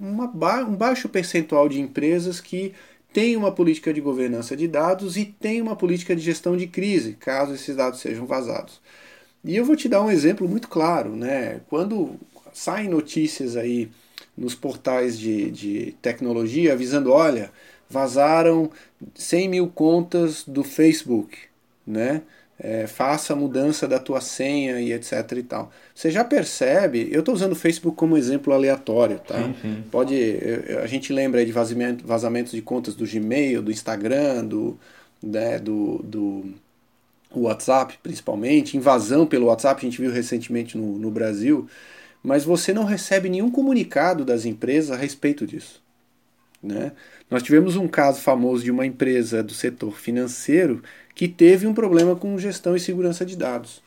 uma 0.00 0.26
ba 0.26 0.64
um 0.64 0.74
baixo 0.76 1.08
percentual 1.08 1.68
de 1.68 1.80
empresas 1.80 2.40
que 2.40 2.74
têm 3.18 3.36
uma 3.36 3.50
política 3.50 3.92
de 3.92 4.00
governança 4.00 4.56
de 4.56 4.68
dados 4.68 5.16
e 5.16 5.24
têm 5.24 5.60
uma 5.60 5.74
política 5.74 6.14
de 6.14 6.22
gestão 6.22 6.56
de 6.56 6.68
crise, 6.68 7.14
caso 7.14 7.52
esses 7.52 7.74
dados 7.74 7.98
sejam 7.98 8.26
vazados. 8.26 8.80
E 9.44 9.56
eu 9.56 9.64
vou 9.64 9.74
te 9.74 9.88
dar 9.88 10.02
um 10.02 10.10
exemplo 10.10 10.48
muito 10.48 10.68
claro, 10.68 11.16
né? 11.16 11.60
Quando 11.68 12.14
saem 12.52 12.88
notícias 12.88 13.56
aí 13.56 13.90
nos 14.36 14.54
portais 14.54 15.18
de, 15.18 15.50
de 15.50 15.96
tecnologia 16.00 16.74
avisando, 16.74 17.10
olha, 17.10 17.50
vazaram 17.90 18.70
100 19.16 19.48
mil 19.48 19.66
contas 19.68 20.44
do 20.44 20.62
Facebook, 20.62 21.36
né? 21.84 22.22
É, 22.60 22.88
faça 22.88 23.34
a 23.34 23.36
mudança 23.36 23.86
da 23.86 24.00
tua 24.00 24.20
senha 24.20 24.80
e 24.80 24.92
etc 24.92 25.30
e 25.36 25.42
tal. 25.44 25.70
Você 25.94 26.10
já 26.10 26.24
percebe, 26.24 27.08
eu 27.12 27.20
estou 27.20 27.32
usando 27.32 27.52
o 27.52 27.56
Facebook 27.56 27.96
como 27.96 28.16
exemplo 28.16 28.52
aleatório, 28.52 29.20
tá? 29.20 29.38
Sim, 29.38 29.54
sim. 29.62 29.84
Pode, 29.90 30.16
a 30.82 30.86
gente 30.88 31.12
lembra 31.12 31.46
de 31.46 31.52
vazamento, 31.52 32.04
vazamentos 32.04 32.52
de 32.52 32.60
contas 32.60 32.96
do 32.96 33.06
Gmail, 33.06 33.62
do 33.62 33.70
Instagram, 33.70 34.44
do, 34.44 34.76
né, 35.22 35.58
do, 35.60 35.98
do 36.02 36.52
WhatsApp 37.32 37.98
principalmente, 38.02 38.76
invasão 38.76 39.26
pelo 39.26 39.46
WhatsApp, 39.46 39.80
a 39.80 39.88
gente 39.88 40.00
viu 40.00 40.10
recentemente 40.10 40.76
no, 40.76 40.98
no 40.98 41.10
Brasil, 41.10 41.68
mas 42.22 42.44
você 42.44 42.72
não 42.72 42.84
recebe 42.84 43.28
nenhum 43.28 43.50
comunicado 43.50 44.24
das 44.24 44.44
empresas 44.44 44.90
a 44.90 44.96
respeito 44.96 45.46
disso. 45.46 45.82
Né? 46.62 46.92
Nós 47.30 47.42
tivemos 47.42 47.76
um 47.76 47.86
caso 47.86 48.20
famoso 48.20 48.64
de 48.64 48.70
uma 48.70 48.84
empresa 48.84 49.42
do 49.42 49.52
setor 49.52 49.96
financeiro 49.96 50.82
que 51.18 51.26
teve 51.26 51.66
um 51.66 51.74
problema 51.74 52.14
com 52.14 52.38
gestão 52.38 52.76
e 52.76 52.80
segurança 52.80 53.26
de 53.26 53.34
dados. 53.34 53.82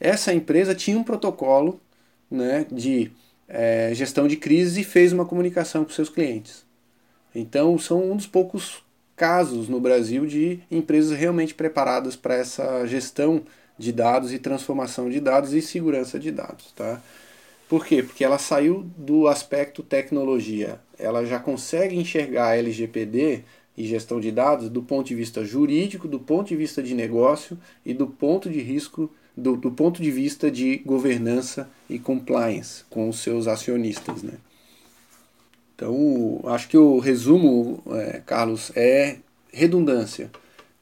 Essa 0.00 0.34
empresa 0.34 0.74
tinha 0.74 0.98
um 0.98 1.04
protocolo 1.04 1.80
né, 2.28 2.66
de 2.72 3.12
é, 3.46 3.92
gestão 3.94 4.26
de 4.26 4.36
crise 4.36 4.80
e 4.80 4.84
fez 4.84 5.12
uma 5.12 5.24
comunicação 5.24 5.84
com 5.84 5.92
seus 5.92 6.08
clientes. 6.08 6.64
Então, 7.32 7.78
são 7.78 8.10
um 8.10 8.16
dos 8.16 8.26
poucos 8.26 8.82
casos 9.14 9.68
no 9.68 9.78
Brasil 9.78 10.26
de 10.26 10.58
empresas 10.68 11.16
realmente 11.16 11.54
preparadas 11.54 12.16
para 12.16 12.34
essa 12.34 12.84
gestão 12.84 13.44
de 13.78 13.92
dados 13.92 14.32
e 14.32 14.40
transformação 14.40 15.08
de 15.08 15.20
dados 15.20 15.52
e 15.52 15.62
segurança 15.62 16.18
de 16.18 16.32
dados. 16.32 16.72
Tá? 16.72 17.00
Por 17.68 17.86
quê? 17.86 18.02
Porque 18.02 18.24
ela 18.24 18.38
saiu 18.38 18.90
do 18.96 19.28
aspecto 19.28 19.84
tecnologia. 19.84 20.80
Ela 20.98 21.24
já 21.24 21.38
consegue 21.38 21.96
enxergar 21.96 22.48
a 22.48 22.56
LGPD 22.56 23.44
e 23.76 23.86
gestão 23.86 24.20
de 24.20 24.30
dados 24.30 24.68
do 24.68 24.82
ponto 24.82 25.06
de 25.06 25.14
vista 25.14 25.44
jurídico, 25.44 26.06
do 26.06 26.20
ponto 26.20 26.48
de 26.48 26.56
vista 26.56 26.82
de 26.82 26.94
negócio 26.94 27.58
e 27.84 27.94
do 27.94 28.06
ponto 28.06 28.50
de 28.50 28.60
risco, 28.60 29.10
do, 29.36 29.56
do 29.56 29.70
ponto 29.70 30.02
de 30.02 30.10
vista 30.10 30.50
de 30.50 30.78
governança 30.78 31.68
e 31.88 31.98
compliance 31.98 32.84
com 32.90 33.08
os 33.08 33.20
seus 33.20 33.46
acionistas. 33.46 34.22
Né? 34.22 34.34
Então, 35.74 36.40
acho 36.44 36.68
que 36.68 36.76
o 36.76 36.98
resumo, 36.98 37.82
é, 37.92 38.22
Carlos, 38.24 38.70
é 38.76 39.16
redundância. 39.52 40.30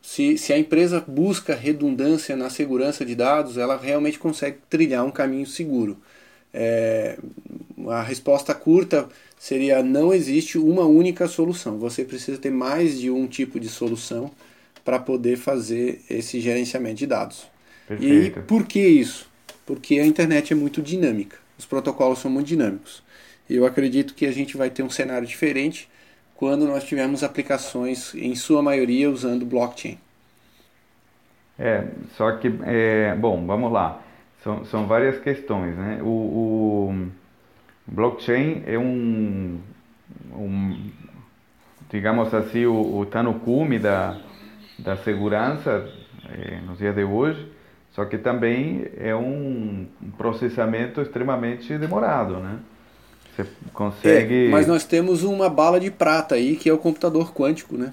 Se, 0.02 0.36
se 0.36 0.52
a 0.52 0.58
empresa 0.58 1.04
busca 1.06 1.54
redundância 1.54 2.34
na 2.34 2.50
segurança 2.50 3.04
de 3.04 3.14
dados, 3.14 3.56
ela 3.56 3.76
realmente 3.76 4.18
consegue 4.18 4.58
trilhar 4.68 5.04
um 5.04 5.10
caminho 5.10 5.46
seguro. 5.46 5.96
É, 6.52 7.16
a 7.88 8.02
resposta 8.02 8.54
curta 8.54 9.08
seria: 9.40 9.82
não 9.82 10.12
existe 10.12 10.58
uma 10.58 10.84
única 10.84 11.26
solução. 11.26 11.78
Você 11.78 12.04
precisa 12.04 12.38
ter 12.38 12.50
mais 12.50 13.00
de 13.00 13.10
um 13.10 13.26
tipo 13.26 13.58
de 13.58 13.68
solução 13.68 14.30
para 14.84 14.98
poder 14.98 15.36
fazer 15.36 16.02
esse 16.08 16.38
gerenciamento 16.40 16.96
de 16.96 17.06
dados. 17.06 17.48
Perfeito. 17.88 18.38
E 18.38 18.42
por 18.42 18.66
que 18.66 18.78
isso? 18.78 19.28
Porque 19.64 19.98
a 19.98 20.06
internet 20.06 20.52
é 20.52 20.56
muito 20.56 20.82
dinâmica, 20.82 21.38
os 21.58 21.64
protocolos 21.64 22.18
são 22.18 22.30
muito 22.30 22.46
dinâmicos. 22.46 23.02
Eu 23.48 23.66
acredito 23.66 24.14
que 24.14 24.26
a 24.26 24.32
gente 24.32 24.56
vai 24.56 24.70
ter 24.70 24.82
um 24.82 24.90
cenário 24.90 25.26
diferente 25.26 25.88
quando 26.36 26.66
nós 26.66 26.84
tivermos 26.84 27.22
aplicações, 27.22 28.14
em 28.14 28.34
sua 28.34 28.62
maioria, 28.62 29.10
usando 29.10 29.44
blockchain. 29.44 29.98
É, 31.58 31.84
só 32.16 32.32
que, 32.36 32.50
é, 32.64 33.14
bom, 33.16 33.44
vamos 33.46 33.72
lá. 33.72 34.02
São, 34.42 34.64
são 34.64 34.86
várias 34.86 35.20
questões, 35.20 35.76
né? 35.76 36.00
O, 36.02 36.06
o 36.06 37.10
blockchain 37.90 38.62
é 38.66 38.78
um, 38.78 39.58
um 40.32 40.90
digamos 41.90 42.32
assim, 42.32 42.66
o, 42.66 42.98
o 42.98 43.06
tá 43.06 43.22
no 43.22 43.34
cume 43.34 43.78
da, 43.78 44.18
da 44.78 44.96
segurança 44.96 45.90
é, 46.28 46.60
nos 46.60 46.78
dias 46.78 46.94
de 46.94 47.04
hoje, 47.04 47.50
só 47.92 48.04
que 48.04 48.16
também 48.16 48.86
é 48.96 49.14
um 49.14 49.86
processamento 50.16 51.00
extremamente 51.00 51.76
demorado, 51.76 52.36
né? 52.36 52.58
Você 53.34 53.46
consegue... 53.72 54.46
É, 54.46 54.50
mas 54.50 54.66
nós 54.66 54.84
temos 54.84 55.24
uma 55.24 55.48
bala 55.48 55.80
de 55.80 55.90
prata 55.90 56.36
aí, 56.36 56.56
que 56.56 56.68
é 56.68 56.72
o 56.72 56.78
computador 56.78 57.32
quântico, 57.34 57.76
né? 57.76 57.92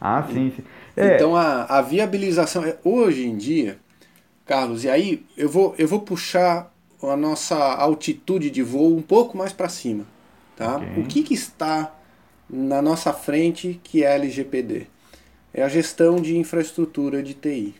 Ah, 0.00 0.24
sim, 0.30 0.52
sim. 0.54 0.62
É. 0.96 1.16
Então 1.16 1.34
a, 1.34 1.64
a 1.64 1.82
viabilização, 1.82 2.64
é, 2.64 2.76
hoje 2.84 3.26
em 3.26 3.36
dia, 3.36 3.78
Carlos, 4.44 4.84
e 4.84 4.88
aí 4.88 5.24
eu 5.36 5.48
vou, 5.48 5.74
eu 5.76 5.88
vou 5.88 6.00
puxar 6.00 6.72
a 7.02 7.16
nossa 7.16 7.56
altitude 7.56 8.50
de 8.50 8.62
voo 8.62 8.96
um 8.96 9.02
pouco 9.02 9.36
mais 9.36 9.52
para 9.52 9.68
cima. 9.68 10.06
Tá? 10.56 10.76
Okay. 10.76 11.02
O 11.02 11.06
que, 11.06 11.22
que 11.22 11.34
está 11.34 11.94
na 12.48 12.80
nossa 12.80 13.12
frente 13.12 13.80
que 13.82 14.04
é 14.04 14.14
LGPD? 14.14 14.86
É 15.52 15.62
a 15.62 15.68
gestão 15.68 16.16
de 16.16 16.36
infraestrutura 16.36 17.22
de 17.22 17.34
TI. 17.34 17.74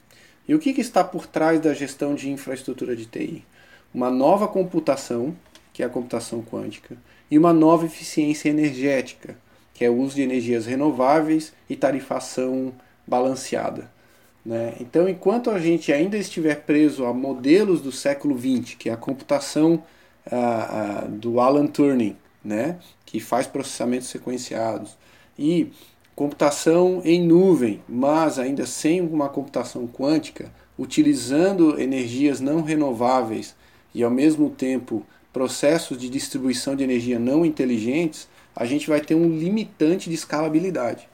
E 0.48 0.54
o 0.54 0.58
que, 0.58 0.72
que 0.72 0.80
está 0.80 1.02
por 1.02 1.26
trás 1.26 1.60
da 1.60 1.74
gestão 1.74 2.14
de 2.14 2.30
infraestrutura 2.30 2.94
de 2.94 3.06
TI? 3.06 3.44
Uma 3.92 4.10
nova 4.10 4.46
computação, 4.46 5.36
que 5.72 5.82
é 5.82 5.86
a 5.86 5.90
computação 5.90 6.42
quântica, 6.42 6.96
e 7.30 7.38
uma 7.38 7.52
nova 7.52 7.86
eficiência 7.86 8.48
energética, 8.48 9.36
que 9.74 9.84
é 9.84 9.90
o 9.90 9.96
uso 9.96 10.14
de 10.14 10.22
energias 10.22 10.66
renováveis 10.66 11.52
e 11.68 11.76
tarifação 11.76 12.72
balanceada. 13.06 13.90
Né? 14.46 14.74
Então, 14.80 15.08
enquanto 15.08 15.50
a 15.50 15.58
gente 15.58 15.92
ainda 15.92 16.16
estiver 16.16 16.54
preso 16.62 17.04
a 17.04 17.12
modelos 17.12 17.80
do 17.80 17.90
século 17.90 18.38
XX, 18.38 18.76
que 18.76 18.88
é 18.88 18.92
a 18.92 18.96
computação 18.96 19.82
do 21.08 21.40
Alan 21.40 21.66
Turing, 21.66 22.16
né? 22.44 22.78
que 23.04 23.18
faz 23.18 23.48
processamentos 23.48 24.06
sequenciados, 24.06 24.96
e 25.36 25.72
computação 26.14 27.02
em 27.04 27.20
nuvem, 27.26 27.82
mas 27.88 28.38
ainda 28.38 28.64
sem 28.66 29.00
uma 29.00 29.28
computação 29.28 29.86
quântica, 29.86 30.52
utilizando 30.78 31.80
energias 31.80 32.40
não 32.40 32.62
renováveis 32.62 33.56
e 33.92 34.04
ao 34.04 34.10
mesmo 34.10 34.48
tempo 34.48 35.04
processos 35.32 35.98
de 35.98 36.08
distribuição 36.08 36.76
de 36.76 36.84
energia 36.84 37.18
não 37.18 37.44
inteligentes, 37.44 38.28
a 38.54 38.64
gente 38.64 38.88
vai 38.88 39.00
ter 39.00 39.14
um 39.14 39.28
limitante 39.28 40.08
de 40.08 40.14
escalabilidade. 40.14 41.08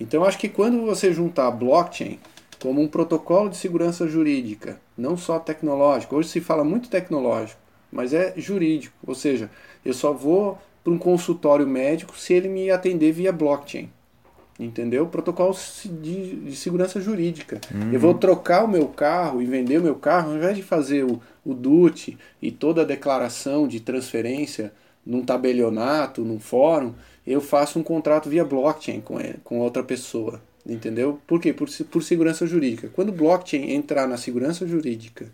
Então 0.00 0.24
acho 0.24 0.38
que 0.38 0.48
quando 0.48 0.84
você 0.84 1.12
juntar 1.12 1.50
blockchain 1.52 2.18
como 2.62 2.80
um 2.80 2.86
protocolo 2.86 3.50
de 3.50 3.56
segurança 3.56 4.06
jurídica, 4.06 4.80
não 4.96 5.16
só 5.16 5.40
tecnológico. 5.40 6.14
Hoje 6.14 6.28
se 6.28 6.40
fala 6.40 6.62
muito 6.62 6.88
tecnológico, 6.88 7.60
mas 7.90 8.14
é 8.14 8.32
jurídico, 8.36 8.94
ou 9.04 9.16
seja, 9.16 9.50
eu 9.84 9.92
só 9.92 10.12
vou 10.12 10.56
para 10.84 10.92
um 10.92 10.98
consultório 10.98 11.66
médico 11.66 12.16
se 12.16 12.32
ele 12.32 12.48
me 12.48 12.70
atender 12.70 13.10
via 13.10 13.32
blockchain. 13.32 13.90
Entendeu? 14.60 15.06
Protocolo 15.06 15.56
de, 15.84 16.36
de 16.36 16.54
segurança 16.54 17.00
jurídica. 17.00 17.60
Uhum. 17.74 17.92
Eu 17.92 17.98
vou 17.98 18.14
trocar 18.14 18.64
o 18.64 18.68
meu 18.68 18.86
carro 18.86 19.42
e 19.42 19.46
vender 19.46 19.78
o 19.78 19.82
meu 19.82 19.96
carro, 19.96 20.30
ao 20.30 20.36
invés 20.36 20.56
de 20.56 20.62
fazer 20.62 21.04
o, 21.04 21.20
o 21.44 21.54
DUT 21.54 22.16
e 22.40 22.52
toda 22.52 22.82
a 22.82 22.84
declaração 22.84 23.66
de 23.66 23.80
transferência 23.80 24.72
num 25.04 25.24
tabelionato, 25.24 26.22
num 26.22 26.38
fórum, 26.38 26.92
eu 27.26 27.40
faço 27.40 27.80
um 27.80 27.82
contrato 27.82 28.28
via 28.28 28.44
blockchain 28.44 29.00
com, 29.00 29.18
ele, 29.18 29.38
com 29.42 29.58
outra 29.58 29.82
pessoa. 29.82 30.40
Entendeu? 30.64 31.20
Por 31.26 31.40
quê? 31.40 31.52
Por, 31.52 31.68
por 31.90 32.02
segurança 32.02 32.46
jurídica. 32.46 32.88
Quando 32.92 33.08
o 33.08 33.12
blockchain 33.12 33.72
entrar 33.72 34.06
na 34.06 34.16
segurança 34.16 34.66
jurídica, 34.66 35.26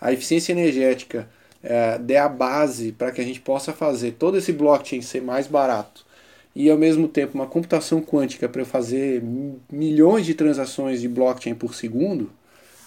a 0.00 0.12
eficiência 0.12 0.52
energética 0.52 1.28
é, 1.62 1.98
der 1.98 2.18
a 2.18 2.28
base 2.28 2.92
para 2.92 3.10
que 3.10 3.20
a 3.20 3.24
gente 3.24 3.40
possa 3.40 3.72
fazer 3.72 4.12
todo 4.12 4.38
esse 4.38 4.52
blockchain 4.52 5.02
ser 5.02 5.20
mais 5.22 5.46
barato 5.46 6.06
e 6.54 6.70
ao 6.70 6.78
mesmo 6.78 7.06
tempo 7.06 7.34
uma 7.34 7.46
computação 7.46 8.00
quântica 8.00 8.48
para 8.48 8.62
eu 8.62 8.66
fazer 8.66 9.22
milhões 9.70 10.24
de 10.24 10.32
transações 10.32 11.02
de 11.02 11.08
blockchain 11.08 11.54
por 11.54 11.74
segundo, 11.74 12.30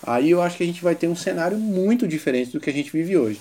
aí 0.02 0.32
eu 0.32 0.42
acho 0.42 0.58
que 0.58 0.64
a 0.64 0.66
gente 0.66 0.82
vai 0.82 0.96
ter 0.96 1.08
um 1.08 1.16
cenário 1.16 1.56
muito 1.58 2.08
diferente 2.08 2.52
do 2.52 2.60
que 2.60 2.70
a 2.70 2.74
gente 2.74 2.92
vive 2.92 3.16
hoje. 3.16 3.40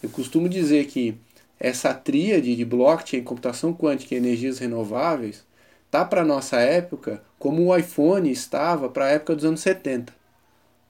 Eu 0.00 0.08
costumo 0.10 0.48
dizer 0.48 0.84
que 0.86 1.16
essa 1.58 1.92
tríade 1.92 2.54
de 2.54 2.64
blockchain, 2.64 3.24
computação 3.24 3.74
quântica 3.74 4.14
e 4.14 4.18
energias 4.18 4.60
renováveis 4.60 5.42
tá 5.90 6.04
para 6.04 6.24
nossa 6.24 6.60
época 6.60 7.20
como 7.44 7.66
o 7.66 7.76
iPhone 7.76 8.30
estava 8.30 8.88
para 8.88 9.04
a 9.04 9.08
época 9.10 9.34
dos 9.34 9.44
anos 9.44 9.60
70, 9.60 10.14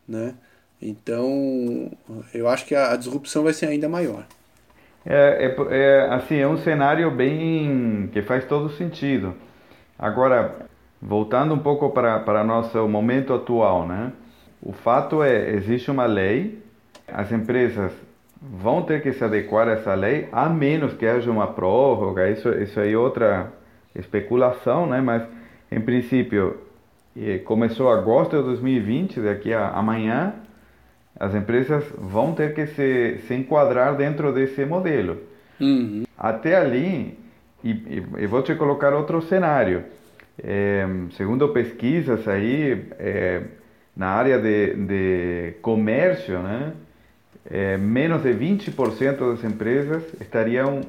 né? 0.07 0.35
Então, 0.81 1.91
eu 2.33 2.47
acho 2.49 2.65
que 2.65 2.77
a, 2.77 2.93
a 2.93 2.97
disrupção 2.97 3.43
vai 3.43 3.53
ser 3.53 3.67
ainda 3.67 3.89
maior. 3.89 4.25
É, 5.05 5.47
é, 5.47 5.77
é, 5.77 6.01
assim, 6.15 6.37
é 6.37 6.47
um 6.47 6.57
cenário 6.57 7.11
bem 7.11 8.09
que 8.13 8.23
faz 8.23 8.45
todo 8.45 8.71
sentido. 8.71 9.35
Agora, 9.99 10.69
voltando 11.03 11.53
um 11.55 11.59
pouco 11.59 11.91
para 11.91 12.21
para 12.21 12.45
nosso 12.45 12.87
momento 12.87 13.35
atual, 13.35 13.89
né? 13.89 14.13
O 14.63 14.73
fato 14.73 15.25
é, 15.25 15.51
existe 15.57 15.91
uma 15.91 16.07
lei, 16.07 16.63
as 17.09 17.33
empresas 17.33 17.91
vão 18.41 18.81
ter 18.83 19.03
que 19.03 19.13
se 19.13 19.25
adequar 19.25 19.67
a 19.67 19.73
essa 19.73 19.93
lei, 19.95 20.29
a 20.31 20.49
menos 20.49 20.95
que 20.95 21.05
haja 21.05 21.29
uma 21.29 21.49
prórroga, 21.49 22.31
isso, 22.31 22.49
isso 22.51 22.79
aí 22.79 22.93
é 22.93 22.97
outra 22.97 23.53
especulação, 23.93 24.87
né? 24.87 25.01
Mas, 25.01 25.25
em 25.71 25.81
princípio, 25.81 26.59
começou 27.45 27.91
agosto 27.91 28.37
de 28.37 28.43
2020, 28.43 29.21
daqui 29.21 29.53
a 29.53 29.69
amanhã, 29.71 30.35
as 31.19 31.35
empresas 31.35 31.85
vão 31.97 32.35
ter 32.35 32.55
que 32.55 32.67
se, 32.67 33.19
se 33.27 33.35
enquadrar 33.35 33.97
dentro 33.97 34.33
desse 34.33 34.65
modelo. 34.65 35.19
Uhum. 35.61 36.05
Até 36.19 36.57
ali, 36.57 37.17
e, 37.63 37.71
e, 38.19 38.27
vou 38.27 38.43
te 38.43 38.55
colocar 38.55 38.93
outro 38.93 39.23
cenário. 39.23 39.85
É, 40.43 40.87
segundo 41.17 41.49
pesquisas 41.51 42.27
aí, 42.27 42.87
é, 42.99 43.43
na 43.97 44.09
área 44.09 44.39
de, 44.39 44.75
de 44.75 45.55
comércio, 45.63 46.41
né, 46.41 46.73
é, 47.49 47.77
menos 47.77 48.23
de 48.23 48.31
20% 48.31 49.17
das 49.17 49.45
empresas 49.45 50.03
estariam 50.21 50.81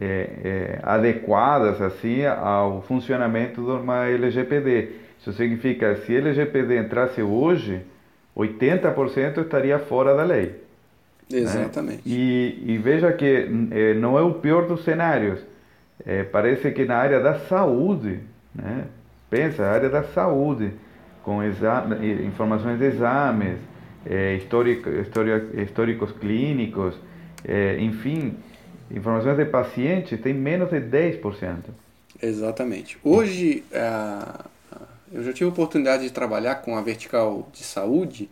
é, 0.00 0.28
é, 0.44 0.78
adequadas 0.82 1.80
assim 1.80 2.24
ao 2.24 2.82
funcionamento 2.82 3.62
de 3.62 3.70
uma 3.70 4.06
LGPD. 4.06 4.90
Isso 5.18 5.32
significa, 5.32 5.96
se 5.96 6.14
a 6.14 6.18
LGPD 6.18 6.78
entrasse 6.78 7.22
hoje, 7.22 7.82
80% 8.36 9.42
estaria 9.42 9.78
fora 9.78 10.14
da 10.14 10.22
lei. 10.22 10.54
Né? 11.30 11.38
Exatamente. 11.38 12.08
Né? 12.08 12.14
E, 12.14 12.62
e, 12.66 12.78
veja 12.78 13.12
que 13.12 13.48
é, 13.70 13.94
não 13.94 14.18
é 14.18 14.22
o 14.22 14.34
pior 14.34 14.66
dos 14.66 14.84
cenários. 14.84 15.40
É, 16.04 16.22
parece 16.22 16.70
que 16.70 16.84
na 16.84 16.96
área 16.96 17.20
da 17.20 17.34
saúde, 17.40 18.20
né? 18.54 18.84
pensa, 19.30 19.64
a 19.64 19.72
área 19.72 19.88
da 19.88 20.04
saúde, 20.04 20.72
com 21.22 21.40
informações 21.42 22.78
de 22.78 22.84
exames, 22.84 23.58
é, 24.04 24.34
histórico, 24.34 24.88
históricos 25.60 26.12
clínicos, 26.12 26.94
é, 27.44 27.78
enfim, 27.80 28.36
informações 28.90 29.36
de 29.36 29.44
pacientes, 29.44 30.20
tem 30.20 30.34
menos 30.34 30.70
de 30.70 30.80
10%. 30.80 31.56
Exatamente. 32.22 32.98
Hoje, 33.04 33.64
eu 35.12 35.22
já 35.22 35.32
tive 35.32 35.44
a 35.44 35.52
oportunidade 35.52 36.04
de 36.04 36.10
trabalhar 36.10 36.56
com 36.56 36.76
a 36.76 36.80
vertical 36.80 37.48
de 37.52 37.62
saúde 37.62 38.28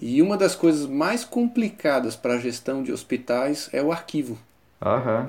e 0.00 0.22
uma 0.22 0.36
das 0.36 0.54
coisas 0.54 0.86
mais 0.86 1.24
complicadas 1.24 2.14
para 2.14 2.34
a 2.34 2.38
gestão 2.38 2.82
de 2.82 2.92
hospitais 2.92 3.68
é 3.72 3.82
o 3.82 3.90
arquivo. 3.90 4.38
Uhum. 4.80 5.28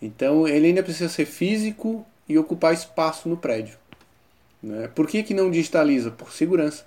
Então 0.00 0.48
ele 0.48 0.68
ainda 0.68 0.82
precisa 0.82 1.08
ser 1.08 1.26
físico 1.26 2.06
e 2.28 2.38
ocupar 2.38 2.72
espaço 2.72 3.28
no 3.28 3.36
prédio. 3.36 3.76
Né? 4.62 4.88
Por 4.94 5.06
que, 5.06 5.22
que 5.22 5.34
não 5.34 5.50
digitaliza? 5.50 6.10
Por 6.10 6.32
segurança. 6.32 6.86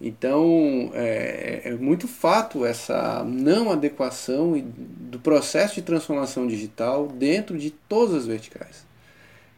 Então 0.00 0.90
é, 0.94 1.62
é 1.64 1.74
muito 1.74 2.06
fato 2.06 2.64
essa 2.64 3.24
não 3.24 3.70
adequação 3.70 4.54
do 4.64 5.18
processo 5.18 5.74
de 5.76 5.82
transformação 5.82 6.46
digital 6.46 7.08
dentro 7.08 7.58
de 7.58 7.70
todas 7.70 8.14
as 8.14 8.26
verticais. 8.26 8.86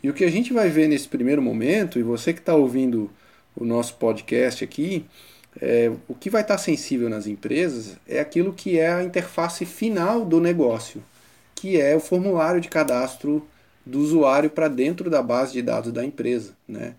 E 0.02 0.08
o 0.08 0.14
que 0.14 0.24
a 0.24 0.30
gente 0.30 0.52
vai 0.52 0.70
ver 0.70 0.88
nesse 0.88 1.06
primeiro 1.06 1.42
momento, 1.42 1.98
e 1.98 2.02
você 2.02 2.32
que 2.32 2.40
está 2.40 2.54
ouvindo 2.54 3.10
o 3.54 3.66
nosso 3.66 3.94
podcast 3.96 4.64
aqui, 4.64 5.04
é, 5.60 5.92
o 6.08 6.14
que 6.14 6.30
vai 6.30 6.40
estar 6.40 6.56
tá 6.56 6.62
sensível 6.62 7.10
nas 7.10 7.26
empresas 7.26 7.98
é 8.08 8.20
aquilo 8.20 8.52
que 8.52 8.78
é 8.78 8.90
a 8.92 9.02
interface 9.02 9.66
final 9.66 10.24
do 10.24 10.40
negócio, 10.40 11.02
que 11.54 11.78
é 11.78 11.94
o 11.94 12.00
formulário 12.00 12.60
de 12.62 12.68
cadastro 12.68 13.46
do 13.84 13.98
usuário 13.98 14.48
para 14.48 14.68
dentro 14.68 15.10
da 15.10 15.22
base 15.22 15.52
de 15.52 15.60
dados 15.60 15.92
da 15.92 16.04
empresa. 16.04 16.54
Né? 16.66 16.94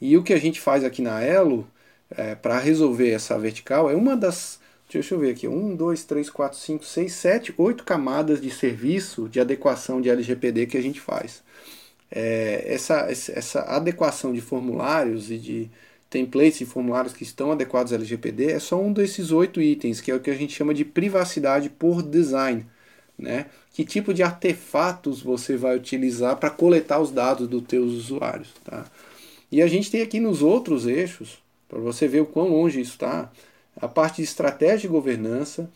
E 0.00 0.16
o 0.16 0.22
que 0.22 0.32
a 0.32 0.38
gente 0.38 0.60
faz 0.60 0.82
aqui 0.84 1.02
na 1.02 1.20
Elo 1.20 1.66
é, 2.10 2.34
para 2.34 2.58
resolver 2.58 3.10
essa 3.10 3.38
vertical 3.38 3.90
é 3.90 3.94
uma 3.94 4.16
das. 4.16 4.60
Deixa 4.90 5.14
eu 5.14 5.18
ver 5.18 5.30
aqui. 5.32 5.48
1, 5.48 5.74
2, 5.76 6.04
3, 6.04 6.30
4, 6.30 6.58
5, 6.58 6.84
6, 6.84 7.12
7, 7.12 7.54
8 7.58 7.84
camadas 7.84 8.40
de 8.40 8.50
serviço 8.50 9.28
de 9.28 9.40
adequação 9.40 10.00
de 10.00 10.08
LGPD 10.08 10.66
que 10.66 10.78
a 10.78 10.82
gente 10.82 11.00
faz 11.00 11.42
é, 12.10 12.64
essa, 12.66 13.08
essa 13.10 13.60
adequação 13.62 14.32
de 14.32 14.40
formulários 14.40 15.30
e 15.30 15.38
de 15.38 15.70
templates 16.08 16.58
de 16.58 16.66
formulários 16.66 17.12
que 17.12 17.24
estão 17.24 17.50
adequados 17.50 17.92
ao 17.92 17.98
LGPD 17.98 18.52
é 18.52 18.58
só 18.58 18.80
um 18.80 18.92
desses 18.92 19.32
oito 19.32 19.60
itens, 19.60 20.00
que 20.00 20.10
é 20.10 20.14
o 20.14 20.20
que 20.20 20.30
a 20.30 20.34
gente 20.34 20.54
chama 20.54 20.72
de 20.72 20.84
privacidade 20.84 21.68
por 21.68 22.02
design. 22.02 22.64
Né? 23.18 23.46
Que 23.72 23.84
tipo 23.84 24.12
de 24.12 24.22
artefatos 24.22 25.22
você 25.22 25.56
vai 25.56 25.74
utilizar 25.76 26.36
para 26.36 26.50
coletar 26.50 27.00
os 27.00 27.10
dados 27.10 27.48
dos 27.48 27.62
teus 27.62 27.92
usuários. 27.92 28.52
Tá? 28.64 28.84
E 29.50 29.62
a 29.62 29.66
gente 29.66 29.90
tem 29.90 30.02
aqui 30.02 30.20
nos 30.20 30.42
outros 30.42 30.86
eixos, 30.86 31.38
para 31.68 31.78
você 31.78 32.06
ver 32.08 32.20
o 32.20 32.26
quão 32.26 32.48
longe 32.48 32.80
isso 32.80 32.92
está, 32.92 33.30
a 33.76 33.88
parte 33.88 34.16
de 34.16 34.22
estratégia 34.22 34.80
de 34.80 34.88
governança, 34.88 35.70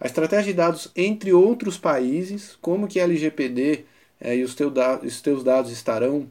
a 0.00 0.06
estratégia 0.06 0.52
de 0.52 0.56
dados 0.56 0.90
entre 0.96 1.32
outros 1.32 1.78
países, 1.78 2.56
como 2.60 2.88
que 2.88 3.00
a 3.00 3.04
LGPD 3.04 3.84
é, 4.20 4.36
e 4.36 4.42
os, 4.42 4.54
teu 4.54 4.70
da, 4.70 4.98
os 4.98 5.20
teus 5.20 5.44
dados 5.44 5.70
estarão 5.70 6.28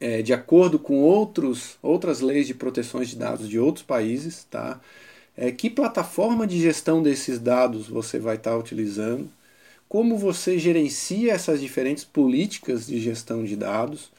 é, 0.00 0.22
de 0.22 0.32
acordo 0.32 0.78
com 0.78 1.00
outros, 1.00 1.78
outras 1.82 2.20
leis 2.20 2.46
de 2.46 2.54
proteções 2.54 3.08
de 3.08 3.16
dados 3.16 3.48
de 3.48 3.58
outros 3.58 3.84
países, 3.84 4.44
tá? 4.44 4.80
É, 5.36 5.50
que 5.52 5.68
plataforma 5.68 6.46
de 6.46 6.60
gestão 6.60 7.02
desses 7.02 7.38
dados 7.38 7.88
você 7.88 8.18
vai 8.18 8.36
estar 8.36 8.52
tá 8.52 8.56
utilizando, 8.56 9.28
como 9.88 10.16
você 10.18 10.58
gerencia 10.58 11.32
essas 11.32 11.60
diferentes 11.60 12.04
políticas 12.04 12.86
de 12.86 13.00
gestão 13.00 13.44
de 13.44 13.56
dados. 13.56 14.10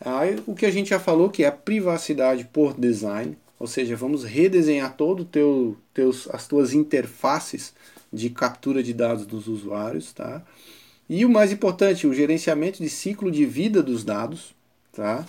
Aí, 0.00 0.42
o 0.46 0.54
que 0.54 0.66
a 0.66 0.70
gente 0.70 0.90
já 0.90 1.00
falou 1.00 1.30
que 1.30 1.44
é 1.44 1.48
a 1.48 1.52
privacidade 1.52 2.44
por 2.44 2.74
design, 2.78 3.36
ou 3.58 3.66
seja, 3.66 3.96
vamos 3.96 4.24
redesenhar 4.24 4.96
todo 4.96 5.24
teu, 5.24 5.76
teus, 5.94 6.28
as 6.30 6.46
tuas 6.46 6.72
interfaces 6.72 7.74
de 8.12 8.30
captura 8.30 8.82
de 8.82 8.92
dados 8.92 9.26
dos 9.26 9.48
usuários, 9.48 10.12
tá? 10.12 10.42
E 11.08 11.24
o 11.24 11.30
mais 11.30 11.52
importante, 11.52 12.06
o 12.06 12.14
gerenciamento 12.14 12.82
de 12.82 12.88
ciclo 12.88 13.30
de 13.30 13.46
vida 13.46 13.82
dos 13.82 14.04
dados, 14.04 14.54
tá? 14.92 15.24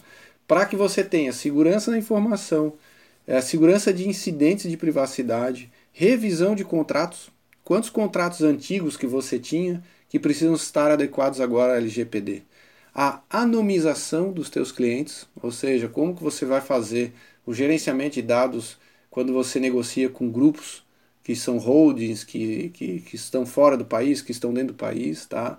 para 0.47 0.65
que 0.65 0.75
você 0.75 1.03
tenha 1.03 1.33
segurança 1.33 1.91
da 1.91 1.97
informação, 1.97 2.73
é, 3.27 3.41
segurança 3.41 3.93
de 3.93 4.07
incidentes 4.07 4.71
de 4.71 4.77
privacidade, 4.77 5.69
revisão 5.91 6.55
de 6.55 6.63
contratos, 6.63 7.29
quantos 7.63 7.89
contratos 7.89 8.41
antigos 8.41 8.95
que 8.95 9.05
você 9.05 9.37
tinha 9.37 9.83
que 10.07 10.17
precisam 10.17 10.53
estar 10.53 10.89
adequados 10.89 11.41
agora 11.41 11.73
à 11.73 11.77
LGPD. 11.77 12.43
A 12.95 13.21
anomização 13.29 14.31
dos 14.31 14.49
teus 14.49 14.71
clientes, 14.71 15.27
ou 15.43 15.51
seja, 15.51 15.89
como 15.89 16.15
que 16.15 16.23
você 16.23 16.45
vai 16.45 16.61
fazer 16.61 17.13
o 17.47 17.53
gerenciamento 17.53 18.15
de 18.15 18.21
dados 18.21 18.77
quando 19.09 19.33
você 19.33 19.59
negocia 19.59 20.09
com 20.09 20.29
grupos 20.29 20.85
que 21.23 21.35
são 21.35 21.57
holdings, 21.57 22.23
que, 22.23 22.69
que, 22.69 22.99
que 22.99 23.15
estão 23.15 23.45
fora 23.45 23.75
do 23.75 23.85
país, 23.85 24.21
que 24.21 24.31
estão 24.31 24.53
dentro 24.53 24.73
do 24.73 24.77
país, 24.77 25.25
tá? 25.25 25.57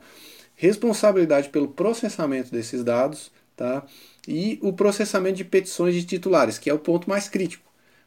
Responsabilidade 0.54 1.48
pelo 1.48 1.68
processamento 1.68 2.52
desses 2.52 2.84
dados, 2.84 3.32
tá? 3.56 3.84
E 4.26 4.58
o 4.62 4.72
processamento 4.72 5.36
de 5.36 5.44
petições 5.44 5.94
de 5.94 6.04
titulares, 6.04 6.58
que 6.58 6.70
é 6.70 6.74
o 6.74 6.78
ponto 6.78 7.08
mais 7.08 7.28
crítico. 7.28 7.64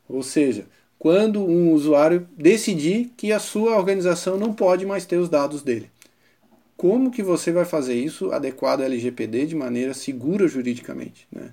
Ou 0.08 0.24
seja, 0.24 0.65
quando 0.98 1.44
um 1.44 1.72
usuário 1.72 2.28
decidir 2.38 3.12
que 3.17 3.32
a 3.32 3.39
sua 3.39 3.76
organização 3.76 4.38
não 4.38 4.54
pode 4.54 4.86
mais 4.86 5.06
ter 5.06 5.17
os 5.17 5.30
dados 5.30 5.63
dele. 5.63 5.89
Como 6.78 7.12
que 7.12 7.24
você 7.24 7.52
vai 7.52 7.65
fazer 7.65 7.96
isso 7.96 8.32
adequado 8.32 8.82
ao 8.82 8.86
LGPD 8.86 9.48
de 9.48 9.56
maneira 9.56 9.94
segura 9.94 10.48
juridicamente? 10.48 11.28
Né? 11.32 11.52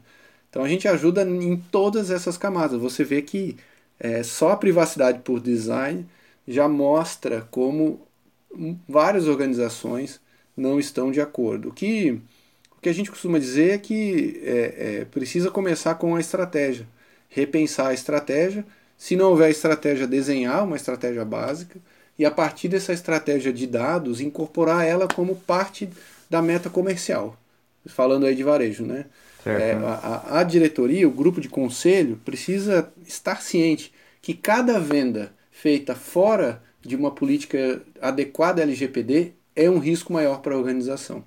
Então 0.50 0.62
a 0.62 0.68
gente 0.68 0.88
ajuda 0.88 1.22
em 1.22 1.56
todas 1.56 2.10
essas 2.10 2.36
camadas. 2.36 2.80
Você 2.80 3.04
vê 3.04 3.22
que 3.22 3.56
é, 3.98 4.22
só 4.22 4.52
a 4.52 4.56
privacidade 4.56 5.20
por 5.20 5.40
design 5.40 6.06
já 6.46 6.68
mostra 6.68 7.46
como 7.50 8.00
várias 8.88 9.26
organizações 9.26 10.20
não 10.56 10.80
estão 10.80 11.10
de 11.12 11.20
acordo. 11.20 11.68
O 11.68 11.72
que, 11.72 12.20
o 12.76 12.80
que 12.80 12.88
a 12.88 12.92
gente 12.92 13.10
costuma 13.10 13.38
dizer 13.38 13.72
é 13.72 13.78
que 13.78 14.40
é, 14.44 15.00
é, 15.00 15.04
precisa 15.04 15.50
começar 15.50 15.94
com 15.96 16.16
a 16.16 16.20
estratégia, 16.20 16.86
repensar 17.28 17.88
a 17.88 17.94
estratégia. 17.94 18.64
Se 18.96 19.14
não 19.14 19.30
houver 19.30 19.50
estratégia, 19.50 20.06
desenhar 20.06 20.64
uma 20.64 20.76
estratégia 20.76 21.24
básica 21.24 21.78
e 22.18 22.24
a 22.24 22.30
partir 22.30 22.68
dessa 22.68 22.92
estratégia 22.92 23.52
de 23.52 23.66
dados 23.66 24.20
incorporar 24.20 24.84
ela 24.84 25.06
como 25.06 25.36
parte 25.36 25.88
da 26.28 26.42
meta 26.42 26.68
comercial. 26.68 27.36
Falando 27.86 28.26
aí 28.26 28.34
de 28.34 28.42
varejo, 28.42 28.84
né? 28.84 29.06
É, 29.50 29.72
a, 29.72 30.40
a 30.40 30.42
diretoria, 30.42 31.08
o 31.08 31.12
grupo 31.12 31.40
de 31.40 31.48
conselho, 31.48 32.20
precisa 32.24 32.92
estar 33.06 33.42
ciente 33.42 33.92
que 34.20 34.34
cada 34.34 34.78
venda 34.78 35.32
feita 35.50 35.94
fora 35.94 36.62
de 36.80 36.94
uma 36.94 37.10
política 37.10 37.82
adequada 38.00 38.62
LGPD 38.62 39.32
é 39.54 39.68
um 39.68 39.78
risco 39.78 40.12
maior 40.12 40.40
para 40.40 40.54
a 40.54 40.58
organização. 40.58 41.24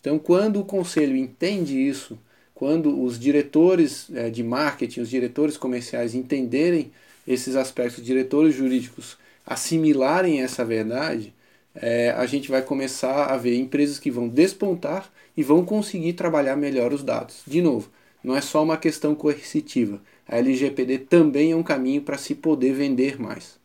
Então, 0.00 0.18
quando 0.18 0.60
o 0.60 0.64
conselho 0.64 1.16
entende 1.16 1.78
isso, 1.78 2.18
quando 2.54 3.02
os 3.02 3.18
diretores 3.18 4.08
é, 4.14 4.30
de 4.30 4.42
marketing, 4.42 5.00
os 5.00 5.10
diretores 5.10 5.56
comerciais 5.56 6.14
entenderem 6.14 6.90
esses 7.26 7.56
aspectos, 7.56 8.04
diretores 8.04 8.54
jurídicos 8.54 9.16
assimilarem 9.46 10.42
essa 10.42 10.64
verdade, 10.64 11.34
é, 11.74 12.10
a 12.10 12.26
gente 12.26 12.50
vai 12.50 12.62
começar 12.62 13.26
a 13.26 13.36
ver 13.36 13.56
empresas 13.56 13.98
que 13.98 14.10
vão 14.10 14.28
despontar 14.28 15.12
e 15.36 15.42
vão 15.42 15.64
conseguir 15.64 16.12
trabalhar 16.14 16.56
melhor 16.56 16.92
os 16.92 17.02
dados. 17.02 17.42
De 17.46 17.62
novo, 17.62 17.90
não 18.22 18.36
é 18.36 18.40
só 18.40 18.62
uma 18.62 18.76
questão 18.76 19.14
coercitiva. 19.14 20.00
A 20.28 20.36
LGPD 20.38 20.98
também 20.98 21.52
é 21.52 21.56
um 21.56 21.62
caminho 21.62 22.02
para 22.02 22.16
se 22.16 22.34
poder 22.34 22.72
vender 22.72 23.20
mais. 23.20 23.58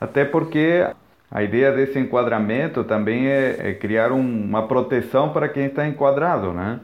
Até 0.00 0.24
porque 0.24 0.86
a 1.30 1.42
ideia 1.42 1.72
desse 1.72 1.98
enquadramento 1.98 2.84
também 2.84 3.26
é, 3.26 3.70
é 3.70 3.74
criar 3.74 4.12
um, 4.12 4.20
uma 4.20 4.66
proteção 4.68 5.32
para 5.32 5.48
quem 5.48 5.66
está 5.66 5.86
enquadrado, 5.86 6.52
né? 6.52 6.80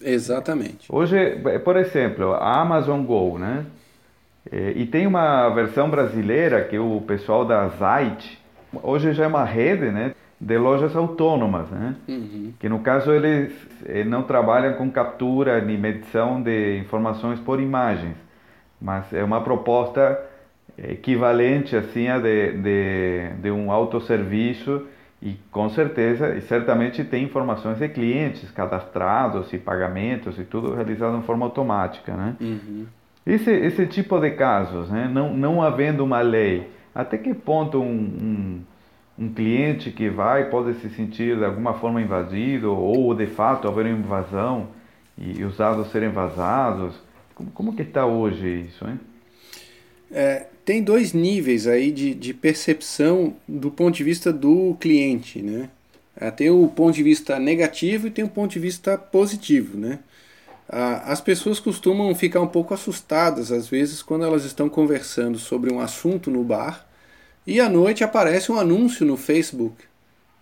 Exatamente. 0.00 0.86
Hoje, 0.88 1.16
por 1.64 1.76
exemplo, 1.76 2.32
a 2.32 2.60
Amazon 2.60 3.04
Go, 3.04 3.38
né? 3.38 3.66
É, 4.50 4.72
e 4.74 4.86
tem 4.86 5.06
uma 5.06 5.48
versão 5.50 5.88
brasileira 5.88 6.64
que 6.64 6.78
o 6.78 7.00
pessoal 7.02 7.44
da 7.44 7.68
Zite, 7.68 8.40
hoje 8.82 9.12
já 9.12 9.24
é 9.24 9.26
uma 9.28 9.44
rede, 9.44 9.90
né? 9.90 10.14
De 10.42 10.58
lojas 10.58 10.96
autônomas, 10.96 11.70
né? 11.70 11.94
Uhum. 12.08 12.52
Que 12.58 12.68
no 12.68 12.80
caso 12.80 13.12
eles 13.12 13.52
eh, 13.86 14.02
não 14.02 14.24
trabalham 14.24 14.74
com 14.74 14.90
captura 14.90 15.60
nem 15.60 15.78
medição 15.78 16.42
de 16.42 16.78
informações 16.78 17.38
por 17.38 17.60
imagens, 17.60 18.16
mas 18.80 19.12
é 19.12 19.22
uma 19.22 19.40
proposta 19.40 20.20
equivalente 20.76 21.76
assim 21.76 22.08
a 22.08 22.18
de, 22.18 22.54
de, 22.54 23.28
de 23.40 23.50
um 23.52 23.70
autosserviço 23.70 24.84
e 25.22 25.36
com 25.52 25.68
certeza 25.68 26.34
e 26.34 26.40
certamente 26.40 27.04
tem 27.04 27.22
informações 27.22 27.78
de 27.78 27.88
clientes 27.88 28.50
cadastrados 28.50 29.52
e 29.52 29.58
pagamentos 29.58 30.40
e 30.40 30.42
tudo 30.42 30.74
realizado 30.74 31.20
de 31.20 31.24
forma 31.24 31.46
automática, 31.46 32.14
né? 32.16 32.34
Uhum. 32.40 32.86
Esse, 33.24 33.52
esse 33.52 33.86
tipo 33.86 34.18
de 34.18 34.32
casos, 34.32 34.90
né? 34.90 35.08
não, 35.08 35.32
não 35.32 35.62
havendo 35.62 36.02
uma 36.02 36.20
lei, 36.20 36.68
até 36.92 37.16
que 37.16 37.32
ponto 37.32 37.80
um, 37.80 37.84
um 37.86 38.60
um 39.18 39.32
cliente 39.32 39.90
que 39.90 40.08
vai 40.08 40.48
pode 40.48 40.80
se 40.80 40.88
sentir 40.90 41.36
de 41.36 41.44
alguma 41.44 41.74
forma 41.74 42.00
invadido 42.00 42.74
ou 42.74 43.14
de 43.14 43.26
fato 43.26 43.68
haver 43.68 43.86
uma 43.86 43.98
invasão 43.98 44.68
e 45.18 45.44
os 45.44 45.56
dados 45.56 45.90
serem 45.90 46.10
vazados? 46.10 46.94
Como, 47.34 47.50
como 47.50 47.76
que 47.76 47.82
está 47.82 48.06
hoje 48.06 48.66
isso, 48.68 48.86
hein? 48.86 48.98
É, 50.10 50.46
tem 50.64 50.82
dois 50.82 51.12
níveis 51.12 51.66
aí 51.66 51.90
de, 51.90 52.14
de 52.14 52.34
percepção 52.34 53.34
do 53.48 53.70
ponto 53.70 53.96
de 53.96 54.04
vista 54.04 54.32
do 54.32 54.76
cliente, 54.78 55.40
né? 55.40 55.70
É, 56.14 56.30
tem 56.30 56.50
o 56.50 56.68
ponto 56.68 56.94
de 56.94 57.02
vista 57.02 57.38
negativo 57.38 58.06
e 58.06 58.10
tem 58.10 58.24
o 58.24 58.28
ponto 58.28 58.52
de 58.52 58.58
vista 58.58 58.98
positivo, 58.98 59.78
né? 59.78 59.98
As 60.68 61.20
pessoas 61.20 61.60
costumam 61.60 62.14
ficar 62.14 62.40
um 62.40 62.46
pouco 62.46 62.72
assustadas 62.72 63.52
às 63.52 63.68
vezes 63.68 64.00
quando 64.00 64.24
elas 64.24 64.44
estão 64.44 64.70
conversando 64.70 65.38
sobre 65.38 65.70
um 65.70 65.78
assunto 65.80 66.30
no 66.30 66.42
bar 66.42 66.86
e 67.46 67.60
à 67.60 67.68
noite 67.68 68.04
aparece 68.04 68.50
um 68.52 68.58
anúncio 68.58 69.04
no 69.04 69.16
Facebook 69.16 69.84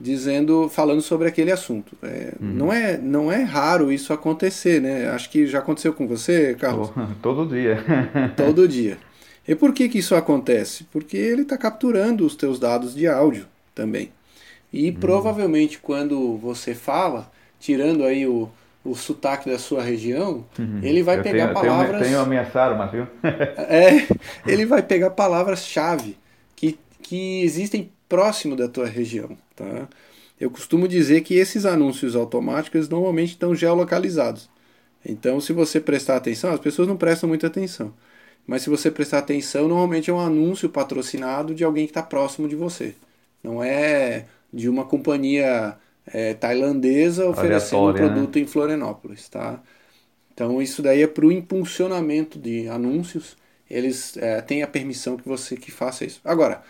dizendo, 0.01 0.69
falando 0.69 1.03
sobre 1.03 1.29
aquele 1.29 1.53
assunto. 1.53 1.97
É, 2.03 2.33
uhum. 2.41 2.49
não, 2.49 2.73
é, 2.73 2.97
não 2.97 3.31
é 3.31 3.43
raro 3.43 3.93
isso 3.93 4.13
acontecer, 4.13 4.81
né? 4.81 5.11
Acho 5.11 5.29
que 5.29 5.47
já 5.47 5.59
aconteceu 5.59 5.93
com 5.93 6.09
você, 6.09 6.55
Carlos. 6.55 6.91
Todo 7.21 7.47
dia. 7.47 7.85
Todo 8.35 8.67
dia. 8.67 8.97
E 9.47 9.55
por 9.55 9.75
que, 9.75 9.89
que 9.89 9.99
isso 9.99 10.15
acontece? 10.15 10.85
Porque 10.85 11.17
ele 11.17 11.43
está 11.43 11.59
capturando 11.59 12.25
os 12.25 12.35
teus 12.35 12.59
dados 12.59 12.95
de 12.95 13.07
áudio 13.07 13.47
também. 13.75 14.11
E 14.73 14.89
uhum. 14.89 14.97
provavelmente 14.97 15.79
quando 15.79 16.37
você 16.39 16.75
fala, 16.75 17.31
tirando 17.59 18.05
aí 18.05 18.27
o, 18.27 18.49
o 18.85 18.95
sotaque 18.95 19.51
da 19.51 19.59
sua 19.59 19.83
região, 19.83 20.45
uhum. 20.59 20.81
ele 20.83 21.03
vai 21.03 21.19
Eu 21.19 21.23
pegar 21.23 21.49
tenho, 21.49 21.55
palavras. 21.55 22.01
Tenho, 22.01 22.05
tenho 22.05 22.21
ameaçar, 22.21 22.77
mas 22.79 22.91
viu? 22.93 23.07
é, 23.23 24.07
ele 24.47 24.65
vai 24.65 24.83
pegar 24.83 25.11
palavras-chave 25.11 26.17
que 27.11 27.43
existem 27.43 27.91
próximo 28.09 28.55
da 28.55 28.69
tua 28.69 28.87
região. 28.87 29.37
Tá? 29.57 29.89
Eu 30.39 30.49
costumo 30.49 30.87
dizer 30.87 31.23
que 31.23 31.35
esses 31.35 31.67
anúncios 31.67 32.15
automáticos 32.15 32.89
normalmente 32.89 33.31
estão 33.31 33.53
geolocalizados. 33.53 34.49
Então, 35.05 35.41
se 35.41 35.53
você 35.53 35.81
prestar 35.81 36.15
atenção, 36.15 36.53
as 36.53 36.61
pessoas 36.61 36.87
não 36.87 36.97
prestam 36.97 37.29
muita 37.29 37.49
atenção. 37.49 37.93
Mas 38.47 38.63
se 38.63 38.71
você 38.71 38.93
prestar 38.93 39.19
atenção, 39.19 39.67
normalmente 39.67 40.09
é 40.09 40.13
um 40.13 40.21
anúncio 40.21 40.69
patrocinado 40.69 41.53
de 41.53 41.65
alguém 41.65 41.85
que 41.85 41.91
está 41.91 42.01
próximo 42.01 42.49
de 42.49 42.55
você. 42.55 42.95
Não 43.43 43.61
é 43.61 44.27
de 44.53 44.69
uma 44.69 44.85
companhia 44.85 45.77
é, 46.07 46.35
tailandesa 46.35 47.29
oferecendo 47.29 47.83
um 47.83 47.93
né? 47.93 47.99
produto 47.99 48.37
né? 48.37 48.43
em 48.43 48.47
Florianópolis. 48.47 49.29
Tá? 49.29 49.61
Então, 50.33 50.63
isso 50.63 50.81
daí 50.81 51.03
é 51.03 51.09
para 51.09 51.27
o 51.27 51.33
impulsionamento 51.33 52.39
de 52.39 52.69
anúncios. 52.69 53.37
Eles 53.69 54.17
é, 54.17 54.41
têm 54.41 54.63
a 54.63 54.69
permissão 54.69 55.17
que 55.17 55.29
você 55.29 55.57
que 55.57 55.73
faça 55.73 56.05
isso. 56.05 56.21
Agora, 56.25 56.63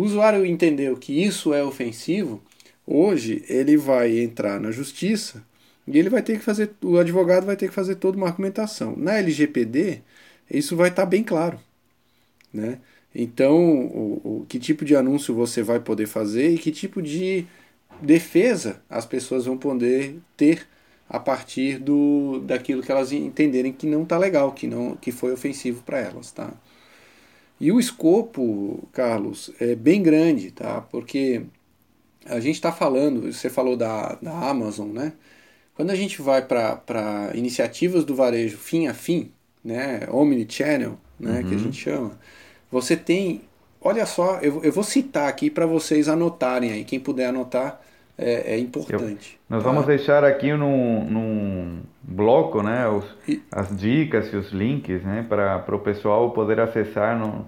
o 0.00 0.02
usuário 0.02 0.46
entendeu 0.46 0.96
que 0.96 1.12
isso 1.22 1.52
é 1.52 1.62
ofensivo, 1.62 2.42
hoje 2.86 3.44
ele 3.50 3.76
vai 3.76 4.18
entrar 4.18 4.58
na 4.58 4.70
justiça 4.70 5.44
e 5.86 5.98
ele 5.98 6.08
vai 6.08 6.22
ter 6.22 6.38
que 6.38 6.44
fazer, 6.44 6.70
o 6.82 6.96
advogado 6.96 7.44
vai 7.44 7.54
ter 7.54 7.68
que 7.68 7.74
fazer 7.74 7.96
toda 7.96 8.16
uma 8.16 8.28
argumentação. 8.28 8.96
Na 8.96 9.18
LGPD, 9.18 10.00
isso 10.50 10.74
vai 10.74 10.88
estar 10.88 11.02
tá 11.02 11.06
bem 11.06 11.22
claro, 11.22 11.60
né? 12.50 12.78
Então, 13.14 13.58
o, 13.58 14.40
o, 14.42 14.46
que 14.48 14.58
tipo 14.58 14.86
de 14.86 14.96
anúncio 14.96 15.34
você 15.34 15.62
vai 15.62 15.80
poder 15.80 16.06
fazer 16.06 16.48
e 16.54 16.58
que 16.58 16.70
tipo 16.72 17.02
de 17.02 17.46
defesa 18.00 18.80
as 18.88 19.04
pessoas 19.04 19.44
vão 19.44 19.58
poder 19.58 20.16
ter 20.34 20.66
a 21.08 21.20
partir 21.20 21.78
do 21.78 22.40
daquilo 22.46 22.82
que 22.82 22.90
elas 22.90 23.12
entenderem 23.12 23.72
que 23.72 23.86
não 23.86 24.04
está 24.04 24.16
legal, 24.16 24.52
que 24.52 24.66
não 24.66 24.96
que 24.96 25.12
foi 25.12 25.32
ofensivo 25.32 25.82
para 25.82 25.98
elas, 25.98 26.32
tá? 26.32 26.54
E 27.60 27.70
o 27.70 27.78
escopo, 27.78 28.88
Carlos, 28.92 29.50
é 29.60 29.74
bem 29.74 30.02
grande, 30.02 30.50
tá? 30.50 30.80
Porque 30.80 31.42
a 32.24 32.40
gente 32.40 32.54
está 32.54 32.72
falando, 32.72 33.30
você 33.32 33.50
falou 33.50 33.76
da, 33.76 34.16
da 34.22 34.32
Amazon, 34.48 34.88
né? 34.88 35.12
Quando 35.74 35.90
a 35.90 35.94
gente 35.94 36.22
vai 36.22 36.42
para 36.42 37.30
iniciativas 37.34 38.04
do 38.04 38.14
varejo 38.14 38.56
fim 38.56 38.86
a 38.86 38.94
fim, 38.94 39.30
né? 39.62 40.08
Omnichannel, 40.10 40.98
né? 41.18 41.40
Uhum. 41.40 41.42
Que 41.42 41.54
a 41.54 41.58
uhum. 41.58 41.58
gente 41.58 41.76
chama, 41.76 42.18
você 42.70 42.96
tem. 42.96 43.42
Olha 43.80 44.06
só, 44.06 44.38
eu, 44.40 44.62
eu 44.62 44.72
vou 44.72 44.84
citar 44.84 45.28
aqui 45.28 45.50
para 45.50 45.66
vocês 45.66 46.08
anotarem 46.08 46.72
aí, 46.72 46.84
quem 46.84 47.00
puder 47.00 47.26
anotar 47.26 47.80
é, 48.16 48.54
é 48.54 48.58
importante. 48.58 49.38
Eu, 49.48 49.56
nós 49.56 49.64
tá? 49.64 49.70
vamos 49.70 49.86
deixar 49.86 50.24
aqui 50.24 50.52
num, 50.52 51.04
num 51.04 51.82
bloco, 52.02 52.62
né, 52.62 52.88
os, 52.88 53.04
e, 53.26 53.42
as 53.50 53.74
dicas 53.76 54.32
e 54.32 54.36
os 54.36 54.50
links, 54.50 55.02
né, 55.02 55.24
para 55.28 55.74
o 55.74 55.78
pessoal 55.78 56.30
poder 56.32 56.60
acessar, 56.60 57.18
no, 57.18 57.46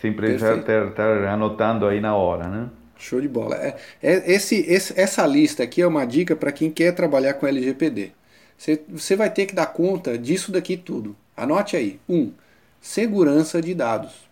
sem 0.00 0.12
precisar 0.12 0.58
estar 0.58 1.24
anotando 1.28 1.86
aí 1.86 2.00
na 2.00 2.14
hora, 2.14 2.48
né? 2.48 2.68
Show 2.98 3.20
de 3.20 3.28
bola. 3.28 3.54
É, 3.54 3.76
é, 4.02 4.32
esse, 4.32 4.56
esse, 4.56 4.98
essa 5.00 5.24
lista 5.24 5.62
aqui 5.62 5.80
é 5.80 5.86
uma 5.86 6.04
dica 6.04 6.34
para 6.34 6.50
quem 6.50 6.68
quer 6.68 6.92
trabalhar 6.92 7.34
com 7.34 7.46
LGPD. 7.46 8.12
Você, 8.56 8.82
você 8.88 9.14
vai 9.14 9.30
ter 9.30 9.46
que 9.46 9.54
dar 9.54 9.66
conta 9.66 10.18
disso 10.18 10.50
daqui 10.50 10.76
tudo. 10.76 11.16
Anote 11.36 11.76
aí. 11.76 12.00
1. 12.08 12.16
Um, 12.16 12.32
segurança 12.80 13.62
de 13.62 13.72
dados. 13.72 14.28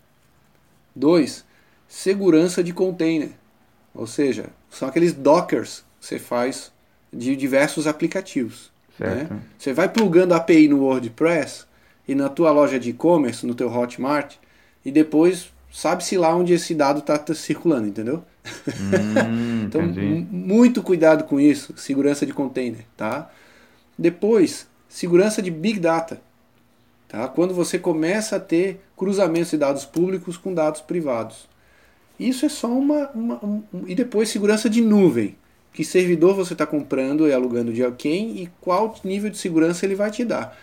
2. 0.96 1.44
Segurança 1.86 2.64
de 2.64 2.72
container. 2.72 3.30
Ou 3.96 4.06
seja, 4.06 4.50
são 4.70 4.86
aqueles 4.86 5.14
dockers 5.14 5.82
que 5.98 6.06
você 6.06 6.18
faz 6.18 6.70
de 7.12 7.34
diversos 7.34 7.86
aplicativos. 7.86 8.70
Né? 8.98 9.28
Você 9.58 9.72
vai 9.72 9.88
plugando 9.88 10.32
a 10.32 10.36
API 10.36 10.68
no 10.68 10.82
WordPress 10.82 11.64
e 12.06 12.14
na 12.14 12.28
tua 12.28 12.50
loja 12.50 12.78
de 12.78 12.90
e-commerce, 12.90 13.46
no 13.46 13.54
teu 13.54 13.72
Hotmart, 13.72 14.36
e 14.84 14.92
depois 14.92 15.50
sabe-se 15.72 16.16
lá 16.16 16.34
onde 16.34 16.52
esse 16.52 16.74
dado 16.74 17.00
está 17.00 17.18
tá 17.18 17.34
circulando, 17.34 17.88
entendeu? 17.88 18.22
Hum, 18.68 19.64
então, 19.66 19.82
muito 20.30 20.82
cuidado 20.82 21.24
com 21.24 21.40
isso, 21.40 21.74
segurança 21.76 22.24
de 22.24 22.32
container, 22.32 22.84
tá? 22.96 23.30
Depois, 23.98 24.68
segurança 24.88 25.40
de 25.40 25.50
Big 25.50 25.80
Data. 25.80 26.20
Tá? 27.08 27.28
Quando 27.28 27.54
você 27.54 27.78
começa 27.78 28.36
a 28.36 28.40
ter 28.40 28.80
cruzamentos 28.96 29.50
de 29.50 29.58
dados 29.58 29.84
públicos 29.84 30.36
com 30.36 30.52
dados 30.52 30.80
privados. 30.80 31.48
Isso 32.18 32.46
é 32.46 32.48
só 32.48 32.68
uma. 32.68 33.10
uma 33.10 33.44
um, 33.44 33.62
e 33.86 33.94
depois, 33.94 34.28
segurança 34.28 34.68
de 34.68 34.80
nuvem. 34.80 35.36
Que 35.72 35.84
servidor 35.84 36.34
você 36.34 36.54
está 36.54 36.66
comprando 36.66 37.28
e 37.28 37.32
alugando 37.32 37.72
de 37.72 37.82
quem 37.92 38.42
e 38.42 38.50
qual 38.60 38.98
nível 39.04 39.28
de 39.28 39.36
segurança 39.36 39.84
ele 39.84 39.94
vai 39.94 40.10
te 40.10 40.24
dar. 40.24 40.56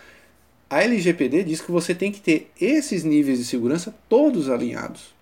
A 0.68 0.82
LGPD 0.84 1.44
diz 1.44 1.62
que 1.62 1.72
você 1.72 1.94
tem 1.94 2.12
que 2.12 2.20
ter 2.20 2.52
esses 2.60 3.04
níveis 3.04 3.38
de 3.38 3.46
segurança 3.46 3.94
todos 4.10 4.50
alinhados. 4.50 5.14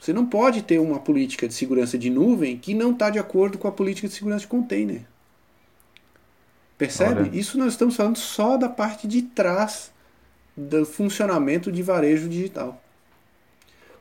Você 0.00 0.12
não 0.12 0.24
pode 0.24 0.62
ter 0.62 0.78
uma 0.78 1.00
política 1.00 1.48
de 1.48 1.54
segurança 1.54 1.98
de 1.98 2.08
nuvem 2.08 2.56
que 2.56 2.72
não 2.72 2.92
está 2.92 3.10
de 3.10 3.18
acordo 3.18 3.58
com 3.58 3.66
a 3.66 3.72
política 3.72 4.06
de 4.06 4.14
segurança 4.14 4.42
de 4.42 4.46
container. 4.46 5.02
Percebe? 6.78 7.22
Olha. 7.22 7.38
Isso 7.38 7.58
nós 7.58 7.72
estamos 7.72 7.96
falando 7.96 8.16
só 8.16 8.56
da 8.56 8.68
parte 8.68 9.06
de 9.06 9.22
trás 9.22 9.90
do 10.56 10.86
funcionamento 10.86 11.70
de 11.70 11.82
varejo 11.82 12.28
digital. 12.28 12.82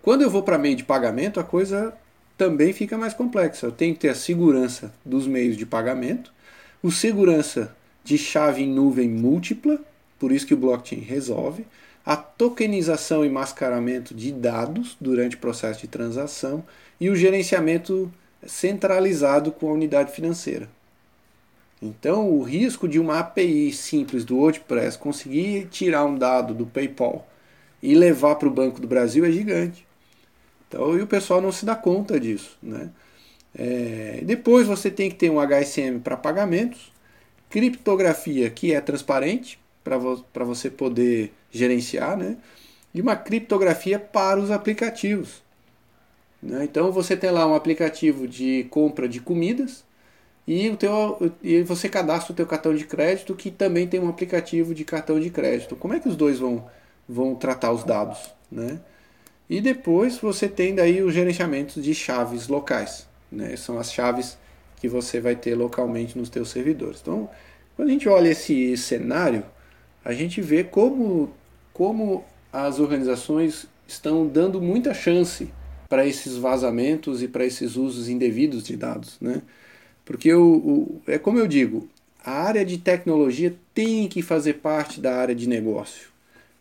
Quando 0.02 0.22
eu 0.22 0.30
vou 0.30 0.44
para 0.44 0.58
meio 0.58 0.76
de 0.76 0.84
pagamento, 0.84 1.40
a 1.40 1.44
coisa 1.44 1.94
também 2.38 2.72
fica 2.72 2.98
mais 2.98 3.14
complexa. 3.14 3.68
Eu 3.68 3.72
tenho 3.72 3.94
que 3.94 4.00
ter 4.00 4.10
a 4.10 4.16
segurança 4.16 4.94
dos 5.04 5.28
meios 5.28 5.58
de 5.58 5.66
pagamento, 5.66 6.34
o 6.82 6.90
segurança 6.90 7.76
de 8.04 8.18
chave 8.18 8.64
em 8.64 8.68
nuvem 8.68 9.10
múltipla, 9.10 9.80
por 10.18 10.32
isso 10.32 10.48
que 10.48 10.54
o 10.54 10.58
blockchain 10.58 11.02
resolve, 11.02 11.66
a 12.06 12.16
tokenização 12.16 13.26
e 13.26 13.30
mascaramento 13.30 14.16
de 14.16 14.32
dados 14.32 14.96
durante 15.00 15.36
o 15.36 15.40
processo 15.40 15.82
de 15.82 15.88
transação 15.88 16.64
e 17.00 17.10
o 17.10 17.16
gerenciamento 17.16 18.12
centralizado 18.48 19.52
com 19.52 19.70
a 19.70 19.74
unidade 19.74 20.14
financeira. 20.14 20.70
Então, 21.82 22.30
o 22.30 22.42
risco 22.42 22.88
de 22.88 23.00
uma 23.00 23.20
API 23.20 23.72
simples 23.74 24.24
do 24.24 24.38
WordPress 24.38 24.98
conseguir 24.98 25.68
tirar 25.70 26.06
um 26.06 26.18
dado 26.18 26.54
do 26.54 26.66
PayPal 26.66 27.28
e 27.84 27.96
levar 27.96 28.36
para 28.36 28.48
o 28.48 28.52
Banco 28.52 28.82
do 28.82 28.88
Brasil 28.88 29.26
é 29.26 29.32
gigante. 29.32 29.89
Então, 30.70 30.98
e 30.98 31.02
o 31.02 31.08
pessoal 31.08 31.42
não 31.42 31.52
se 31.52 31.66
dá 31.66 31.76
conta 31.76 32.20
disso. 32.20 32.56
Né? 32.62 32.92
É, 33.58 34.22
depois 34.24 34.68
você 34.68 34.92
tem 34.92 35.10
que 35.10 35.16
ter 35.16 35.32
um 35.32 35.40
HSM 35.40 36.00
para 36.04 36.16
pagamentos, 36.16 36.92
criptografia 37.50 38.50
que 38.52 38.74
é 38.74 38.80
transparente 38.80 39.60
para 39.84 39.98
vo 39.98 40.24
você 40.46 40.70
poder 40.70 41.34
gerenciar, 41.52 42.16
né? 42.16 42.38
e 42.94 43.02
uma 43.02 43.16
criptografia 43.16 44.00
para 44.00 44.40
os 44.40 44.52
aplicativos. 44.52 45.42
Né? 46.42 46.64
Então 46.64 46.92
você 46.92 47.18
tem 47.18 47.32
lá 47.32 47.48
um 47.48 47.56
aplicativo 47.56 48.28
de 48.28 48.66
compra 48.70 49.10
de 49.10 49.20
comidas 49.20 49.84
e, 50.48 50.70
o 50.70 50.78
teu, 50.78 51.34
e 51.44 51.64
você 51.64 51.90
cadastra 51.90 52.34
o 52.34 52.36
teu 52.36 52.46
cartão 52.46 52.76
de 52.76 52.86
crédito 52.86 53.36
que 53.36 53.50
também 53.50 53.88
tem 53.88 54.00
um 54.00 54.10
aplicativo 54.10 54.76
de 54.76 54.86
cartão 54.86 55.20
de 55.20 55.32
crédito. 55.32 55.76
Como 55.76 55.96
é 55.96 56.00
que 56.00 56.08
os 56.08 56.16
dois 56.16 56.38
vão, 56.38 56.68
vão 57.08 57.34
tratar 57.34 57.72
os 57.72 57.84
dados? 57.84 58.32
Né? 58.52 58.80
E 59.50 59.60
depois 59.60 60.18
você 60.18 60.48
tem 60.48 60.76
daí 60.76 61.02
os 61.02 61.14
gerenciamentos 61.14 61.84
de 61.84 61.96
chaves 61.96 62.48
locais. 62.48 63.08
Né? 63.32 63.56
São 63.56 63.80
as 63.80 63.92
chaves 63.92 64.38
que 64.76 64.88
você 64.88 65.20
vai 65.20 65.36
ter 65.36 65.56
localmente 65.56 66.18
nos 66.18 66.30
teus 66.30 66.50
servidores. 66.50 67.00
Então, 67.02 67.30
quando 67.76 67.90
a 67.90 67.92
gente 67.92 68.08
olha 68.08 68.30
esse 68.30 68.78
cenário, 68.78 69.44
a 70.06 70.14
gente 70.14 70.40
vê 70.42 70.64
como, 70.64 71.34
como 71.74 72.24
as 72.54 72.80
organizações 72.80 73.68
estão 73.88 74.28
dando 74.28 74.62
muita 74.62 74.94
chance 74.94 75.52
para 75.90 76.06
esses 76.06 76.36
vazamentos 76.38 77.24
e 77.24 77.28
para 77.28 77.44
esses 77.44 77.76
usos 77.76 78.08
indevidos 78.08 78.64
de 78.64 78.78
dados. 78.78 79.18
Né? 79.20 79.42
Porque 80.06 80.32
o, 80.32 80.44
o, 80.44 81.02
é 81.08 81.18
como 81.18 81.40
eu 81.40 81.48
digo, 81.48 81.90
a 82.24 82.32
área 82.32 82.64
de 82.64 82.78
tecnologia 82.78 83.56
tem 83.74 84.08
que 84.08 84.22
fazer 84.22 84.56
parte 84.56 85.02
da 85.02 85.16
área 85.16 85.34
de 85.34 85.50
negócio. 85.50 86.09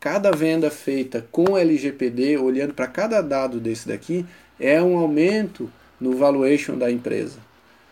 Cada 0.01 0.31
venda 0.31 0.71
feita 0.71 1.27
com 1.33 1.59
LGPD, 1.59 2.39
olhando 2.39 2.73
para 2.73 2.87
cada 2.87 3.21
dado 3.21 3.59
desse 3.59 3.89
daqui, 3.89 4.25
é 4.59 4.81
um 4.81 4.97
aumento 4.97 5.71
no 6.01 6.17
valuation 6.17 6.79
da 6.79 6.91
empresa. 6.91 7.39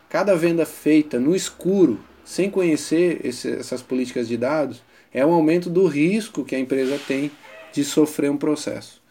Cada 0.08 0.36
venda 0.36 0.64
feita 0.64 1.18
no 1.18 1.34
escuro, 1.34 1.98
sem 2.24 2.48
conhecer 2.48 3.20
esse, 3.24 3.50
essas 3.50 3.82
políticas 3.82 4.28
de 4.28 4.36
dados, 4.36 4.82
é 5.12 5.26
um 5.26 5.32
aumento 5.32 5.68
do 5.68 5.86
risco 5.86 6.44
que 6.44 6.54
a 6.54 6.58
empresa 6.58 7.00
tem 7.08 7.30
de 7.72 7.84
sofrer 7.84 8.30
um 8.30 8.36
processo. 8.36 9.02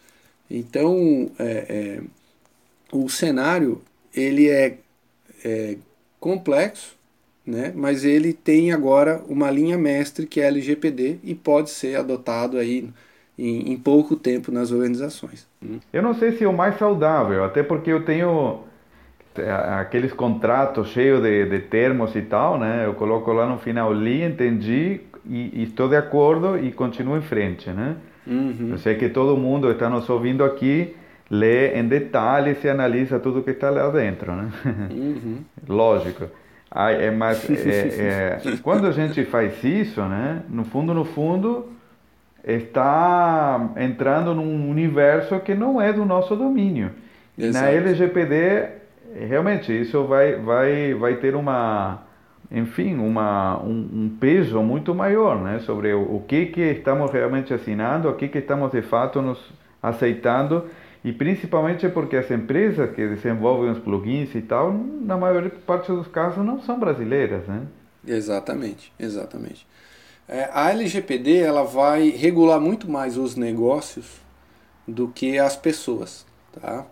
Então, 0.50 1.30
é, 1.38 1.66
é, 1.68 2.00
o 2.92 3.08
cenário 3.08 3.82
ele 4.14 4.48
é, 4.48 4.78
é 5.44 5.76
complexo, 6.18 6.96
né? 7.46 7.72
mas 7.74 8.04
ele 8.04 8.32
tem 8.32 8.72
agora 8.72 9.22
uma 9.28 9.50
linha 9.50 9.78
mestre 9.78 10.26
que 10.26 10.40
é 10.40 10.46
LGPD 10.46 11.18
e 11.22 11.34
pode 11.34 11.70
ser 11.70 11.96
adotado 11.96 12.58
aí 12.58 12.90
em, 13.38 13.72
em 13.72 13.76
pouco 13.76 14.16
tempo 14.16 14.50
nas 14.50 14.72
organizações. 14.72 15.46
Eu 15.92 16.02
não 16.02 16.14
sei 16.14 16.32
se 16.32 16.44
é 16.44 16.48
o 16.48 16.52
mais 16.52 16.78
saudável, 16.78 17.44
até 17.44 17.62
porque 17.62 17.90
eu 17.90 18.04
tenho 18.04 18.60
é, 19.36 19.50
aqueles 19.50 20.12
contratos 20.12 20.88
cheios 20.88 21.22
de, 21.22 21.46
de 21.46 21.60
termos 21.60 22.14
e 22.16 22.22
tal, 22.22 22.58
né? 22.58 22.84
Eu 22.86 22.94
coloco 22.94 23.32
lá 23.32 23.46
no 23.46 23.58
final, 23.58 23.92
li, 23.92 24.22
entendi 24.22 25.00
e, 25.24 25.60
e 25.60 25.62
estou 25.64 25.88
de 25.88 25.96
acordo 25.96 26.58
e 26.58 26.72
continuo 26.72 27.16
em 27.16 27.22
frente, 27.22 27.70
né? 27.70 27.96
Uhum. 28.26 28.70
Eu 28.72 28.78
sei 28.78 28.96
que 28.96 29.08
todo 29.08 29.36
mundo 29.36 29.70
está 29.70 29.88
nos 29.88 30.08
ouvindo 30.08 30.42
aqui 30.42 30.94
lê 31.30 31.78
em 31.78 31.86
detalhes 31.86 32.62
e 32.62 32.68
analisa 32.68 33.18
tudo 33.18 33.42
que 33.42 33.50
está 33.50 33.70
lá 33.70 33.88
dentro, 33.90 34.34
né? 34.34 34.50
Uhum. 34.90 35.38
Lógico. 35.68 36.28
Aí, 36.70 37.06
é, 37.06 37.10
mas 37.10 37.48
é, 37.48 38.40
é, 38.46 38.56
quando 38.62 38.86
a 38.86 38.92
gente 38.92 39.24
faz 39.24 39.62
isso, 39.62 40.02
né? 40.02 40.42
No 40.48 40.64
fundo, 40.64 40.92
no 40.92 41.04
fundo, 41.04 41.72
está 42.44 43.70
entrando 43.76 44.34
num 44.34 44.70
universo 44.70 45.38
que 45.40 45.54
não 45.54 45.80
é 45.80 45.92
do 45.92 46.04
nosso 46.04 46.36
domínio. 46.36 46.90
Exato. 47.38 47.64
Na 47.64 47.70
LGPD, 47.70 48.68
realmente, 49.28 49.72
isso 49.72 50.04
vai, 50.04 50.36
vai, 50.36 50.94
vai 50.94 51.16
ter 51.16 51.34
uma, 51.34 52.02
enfim, 52.50 52.96
uma, 52.96 53.60
um, 53.62 53.88
um, 53.92 54.16
peso 54.20 54.60
muito 54.62 54.94
maior, 54.94 55.40
né? 55.40 55.58
Sobre 55.60 55.92
o, 55.92 56.16
o 56.16 56.24
que 56.26 56.46
que 56.46 56.60
estamos 56.60 57.10
realmente 57.10 57.52
assinando, 57.52 58.08
o 58.08 58.14
que 58.14 58.28
que 58.28 58.38
estamos 58.38 58.70
de 58.70 58.82
fato 58.82 59.20
nos 59.20 59.38
aceitando 59.82 60.64
e 61.04 61.12
principalmente 61.12 61.88
porque 61.88 62.16
as 62.16 62.30
empresas 62.30 62.94
que 62.94 63.06
desenvolvem 63.06 63.70
os 63.70 63.78
plugins 63.78 64.34
e 64.34 64.42
tal, 64.42 64.72
na 64.72 65.16
maior 65.16 65.48
parte 65.66 65.92
dos 65.92 66.08
casos, 66.08 66.44
não 66.44 66.60
são 66.62 66.78
brasileiras, 66.78 67.46
né? 67.46 67.62
Exatamente, 68.06 68.92
exatamente. 68.98 69.66
É, 70.28 70.48
a 70.52 70.70
LGPD 70.70 71.38
ela 71.38 71.62
vai 71.62 72.10
regular 72.10 72.60
muito 72.60 72.90
mais 72.90 73.16
os 73.16 73.36
negócios 73.36 74.20
do 74.86 75.08
que 75.08 75.38
as 75.38 75.56
pessoas, 75.56 76.26
tá? 76.60 76.86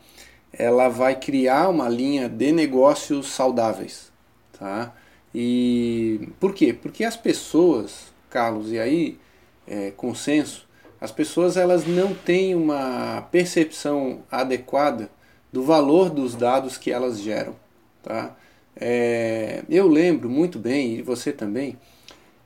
Ela 0.53 0.89
vai 0.89 1.17
criar 1.17 1.69
uma 1.69 1.89
linha 1.89 2.29
de 2.29 2.53
negócios 2.53 3.29
saudáveis, 3.33 4.13
tá? 4.59 4.95
E 5.35 6.29
por 6.39 6.55
quê? 6.55 6.73
Porque 6.73 7.03
as 7.03 7.17
pessoas, 7.17 8.13
Carlos, 8.31 8.71
e 8.71 8.79
aí 8.79 9.19
é, 9.67 9.91
consenso, 9.91 10.67
as 11.05 11.13
pessoas 11.13 11.59
elas 11.59 11.87
não 11.87 12.15
têm 12.15 12.55
uma 12.55 13.29
percepção 13.31 14.21
adequada 14.31 15.11
do 15.53 15.63
valor 15.63 16.09
dos 16.09 16.35
dados 16.35 16.79
que 16.79 16.91
elas 16.91 17.21
geram. 17.21 17.55
Tá? 18.03 18.35
É, 18.75 19.63
eu 19.69 19.87
lembro 19.87 20.31
muito 20.31 20.59
bem, 20.59 20.95
e 20.95 21.03
você 21.03 21.31
também, 21.31 21.77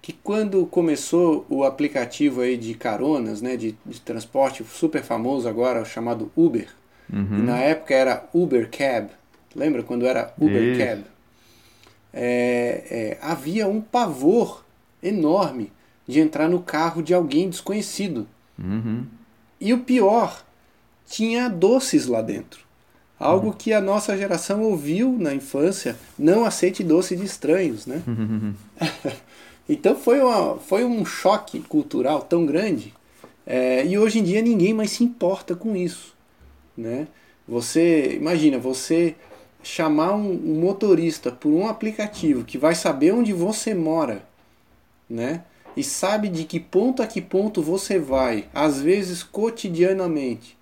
que 0.03 0.13
quando 0.13 0.67
começou 0.67 1.47
o 1.49 1.63
aplicativo 1.63 2.41
aí 2.41 2.57
de 2.57 2.75
caronas, 2.75 3.41
né, 3.41 3.57
de, 3.57 3.77
de 3.87 4.01
transporte 4.01 4.65
super 4.65 5.05
famoso 5.05 5.49
agora, 5.49 5.85
chamado 5.85 6.33
Uber, 6.37 6.69
uhum. 7.13 7.45
na 7.45 7.59
época 7.59 7.95
era 7.95 8.29
Uber 8.35 8.69
Cab, 8.69 9.11
lembra 9.55 9.85
quando 9.85 10.05
era 10.05 10.35
Uber 10.37 10.63
Isso. 10.65 10.85
Cab? 10.85 11.05
É, 12.13 12.85
é, 12.91 13.19
havia 13.23 13.69
um 13.69 13.81
pavor 13.81 14.65
enorme 15.01 15.71
de 16.09 16.19
entrar 16.19 16.49
no 16.49 16.61
carro 16.61 17.05
de 17.05 17.15
alguém 17.15 17.49
desconhecido. 17.49 18.27
Uhum. 18.59 19.05
E 19.61 19.73
o 19.73 19.81
pior, 19.81 20.45
tinha 21.07 21.49
doces 21.49 22.07
lá 22.07 22.21
dentro. 22.21 22.61
Algo 23.19 23.49
uhum. 23.49 23.53
que 23.53 23.73
a 23.73 23.81
nossa 23.81 24.17
geração 24.17 24.63
ouviu 24.63 25.17
na 25.19 25.35
infância, 25.35 25.97
não 26.19 26.45
aceite 26.45 26.85
doce 26.85 27.17
de 27.17 27.25
estranhos, 27.25 27.87
né? 27.87 28.03
então 29.69 29.97
foi, 29.97 30.21
uma, 30.21 30.57
foi 30.57 30.85
um 30.85 31.05
choque 31.05 31.61
cultural 31.61 32.23
tão 32.23 32.47
grande 32.47 32.95
é, 33.51 33.87
e 33.87 33.97
hoje 33.97 34.19
em 34.19 34.23
dia 34.23 34.43
ninguém 34.43 34.75
mais 34.75 34.91
se 34.91 35.03
importa 35.03 35.57
com 35.57 35.75
isso, 35.75 36.15
né? 36.77 37.09
Você, 37.49 38.15
imagina, 38.15 38.59
você 38.59 39.17
chamar 39.63 40.13
um, 40.13 40.33
um 40.33 40.61
motorista 40.61 41.33
por 41.33 41.49
um 41.49 41.67
aplicativo 41.67 42.45
que 42.45 42.59
vai 42.59 42.75
saber 42.75 43.13
onde 43.15 43.33
você 43.33 43.73
mora, 43.73 44.23
né? 45.09 45.45
E 45.77 45.83
sabe 45.83 46.29
de 46.29 46.45
que 46.45 46.59
ponto 46.59 47.03
a 47.03 47.07
que 47.07 47.21
ponto 47.21 47.62
você 47.62 47.99
vai, 47.99 48.47
às 48.53 48.81
vezes 48.81 49.23
cotidianamente, 49.23 50.57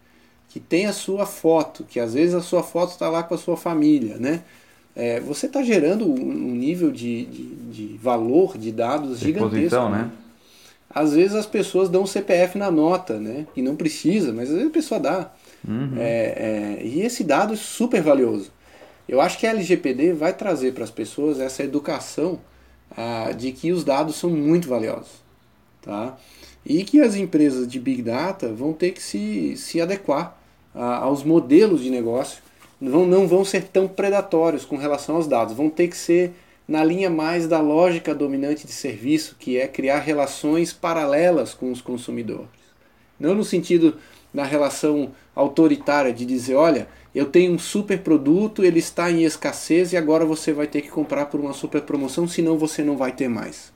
que 0.49 0.61
tem 0.61 0.87
a 0.87 0.93
sua 0.93 1.27
foto, 1.27 1.85
que 1.85 2.01
às 2.01 2.15
vezes 2.15 2.35
a 2.35 2.41
sua 2.41 2.63
foto 2.63 2.93
está 2.93 3.09
lá 3.09 3.23
com 3.23 3.35
a 3.35 3.39
sua 3.39 3.57
família, 3.57 4.17
né? 4.19 4.43
É, 4.95 5.21
você 5.21 5.45
está 5.45 5.63
gerando 5.63 6.11
um 6.11 6.55
nível 6.55 6.91
de, 6.91 7.27
de, 7.27 7.45
de, 7.45 7.99
valor 7.99 8.57
de 8.57 8.73
dados 8.73 9.19
gigantesco. 9.19 9.91
Né? 9.91 9.99
né? 9.99 10.11
Às 10.89 11.13
vezes 11.13 11.35
as 11.35 11.45
pessoas 11.45 11.91
dão 11.91 12.07
CPF 12.07 12.57
na 12.57 12.71
nota, 12.71 13.21
né? 13.21 13.47
E 13.55 13.61
não 13.61 13.77
precisa, 13.77 14.33
mas 14.33 14.49
às 14.49 14.55
vezes 14.55 14.71
a 14.71 14.73
pessoa 14.73 14.99
dá. 14.99 15.31
Uhum. 15.69 15.93
É, 15.99 16.79
é, 16.81 16.87
e 16.87 17.03
esse 17.03 17.23
dado 17.23 17.53
é 17.53 17.57
super 17.57 18.01
valioso. 18.01 18.51
Eu 19.07 19.21
acho 19.21 19.39
que 19.39 19.47
a 19.47 19.51
LGPD 19.51 20.15
vai 20.15 20.33
trazer 20.33 20.73
para 20.73 20.85
as 20.85 20.91
pessoas 20.91 21.39
essa 21.39 21.63
educação 21.63 22.41
de 23.37 23.53
que 23.53 23.73
os 23.73 23.85
dados 23.85 24.17
são 24.17 24.31
muito 24.31 24.69
valiosos. 24.69 25.25
Tá? 25.83 26.17
E 26.65 26.83
que 26.83 27.01
as 27.01 27.15
empresas 27.15 27.69
de 27.69 27.79
Big 27.79 28.03
Data 28.03 28.53
vão 28.53 28.73
ter 28.73 28.93
que 28.93 29.03
se, 29.03 29.57
se 29.57 29.81
adequar 29.81 30.37
aos 30.75 31.23
modelos 31.23 31.83
de 31.83 31.91
negócio, 31.91 32.43
não, 32.81 33.07
não 33.07 33.27
vão 33.27 33.45
ser 33.45 33.65
tão 33.65 33.89
predatórios 33.89 34.65
com 34.65 34.77
relação 34.77 35.17
aos 35.17 35.27
dados, 35.27 35.55
vão 35.55 35.71
ter 35.71 35.89
que 35.89 35.97
ser 35.97 36.35
na 36.69 36.83
linha 36.83 37.09
mais 37.09 37.47
da 37.47 37.61
lógica 37.61 38.15
dominante 38.15 38.67
de 38.67 38.73
serviço, 38.73 39.37
que 39.39 39.57
é 39.57 39.69
criar 39.69 40.01
relações 40.01 40.73
paralelas 40.73 41.55
com 41.55 41.71
os 41.71 41.81
consumidores. 41.81 42.49
Não 43.19 43.35
no 43.35 43.45
sentido 43.45 43.97
da 44.35 44.45
relação 44.45 45.13
autoritária 45.35 46.13
de 46.13 46.27
dizer, 46.27 46.57
olha, 46.57 46.89
eu 47.17 47.25
tenho 47.25 47.53
um 47.53 47.59
super 47.59 47.99
produto, 48.01 48.62
ele 48.62 48.79
está 48.79 49.11
em 49.11 49.25
escassez 49.25 49.95
e 49.95 49.97
agora 49.97 50.27
você 50.27 50.53
vai 50.53 50.67
ter 50.67 50.83
que 50.83 50.91
comprar 50.91 51.25
por 51.27 51.41
uma 51.41 51.55
super 51.55 51.81
promoção, 51.81 52.29
senão 52.29 52.59
você 52.59 52.85
não 52.85 52.95
vai 52.95 53.11
ter 53.11 53.27
mais. 53.27 53.73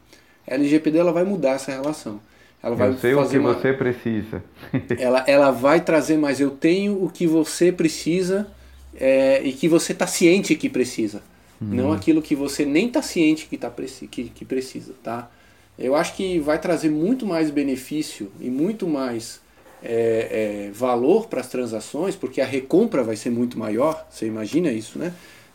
A 0.47 0.55
LGPD 0.55 0.99
ela 0.99 1.11
vai 1.11 1.25
mudar 1.25 1.53
essa 1.53 1.73
relação. 1.73 2.21
Ela 2.63 2.77
vai 2.77 2.89
eu 2.89 2.99
sei 2.99 3.15
fazer 3.15 3.39
o 3.39 3.41
que 3.41 3.49
uma... 3.49 3.55
você 3.55 3.73
precisa. 3.73 4.45
ela, 4.99 5.25
ela 5.27 5.51
vai 5.51 5.81
trazer 5.81 6.19
mais. 6.19 6.39
Eu 6.39 6.51
tenho 6.51 7.03
o 7.03 7.09
que 7.09 7.27
você 7.27 7.73
precisa 7.73 8.47
é, 8.95 9.41
e 9.43 9.55
que 9.55 9.69
você 9.69 9.93
está 9.93 10.07
ciente 10.07 10.55
que 10.55 10.69
precisa. 10.69 11.23
Uhum. 11.59 11.69
Não 11.69 11.93
aquilo 11.93 12.21
que 12.21 12.35
você 12.35 12.67
nem 12.67 12.89
está 12.89 13.01
ciente 13.01 13.47
que, 13.47 13.57
tá, 13.57 13.73
que, 14.11 14.25
que 14.25 14.45
precisa. 14.45 14.93
Tá? 15.03 15.31
Eu 15.79 15.95
acho 15.95 16.15
que 16.15 16.39
vai 16.41 16.59
trazer 16.59 16.91
muito 16.91 17.25
mais 17.25 17.51
benefício 17.51 18.31
e 18.39 18.51
muito 18.51 18.87
mais 18.87 19.41
é, 19.83 20.67
é, 20.69 20.71
valor 20.73 21.29
para 21.29 21.41
as 21.41 21.49
transações, 21.49 22.17
porque 22.17 22.41
a 22.41 22.47
recompra 22.47 23.03
vai 23.03 23.17
ser 23.17 23.31
muito 23.31 23.59
maior, 23.59 24.07
você 24.11 24.27
imagina 24.27 24.71
isso, 24.71 24.99
né? 24.99 25.13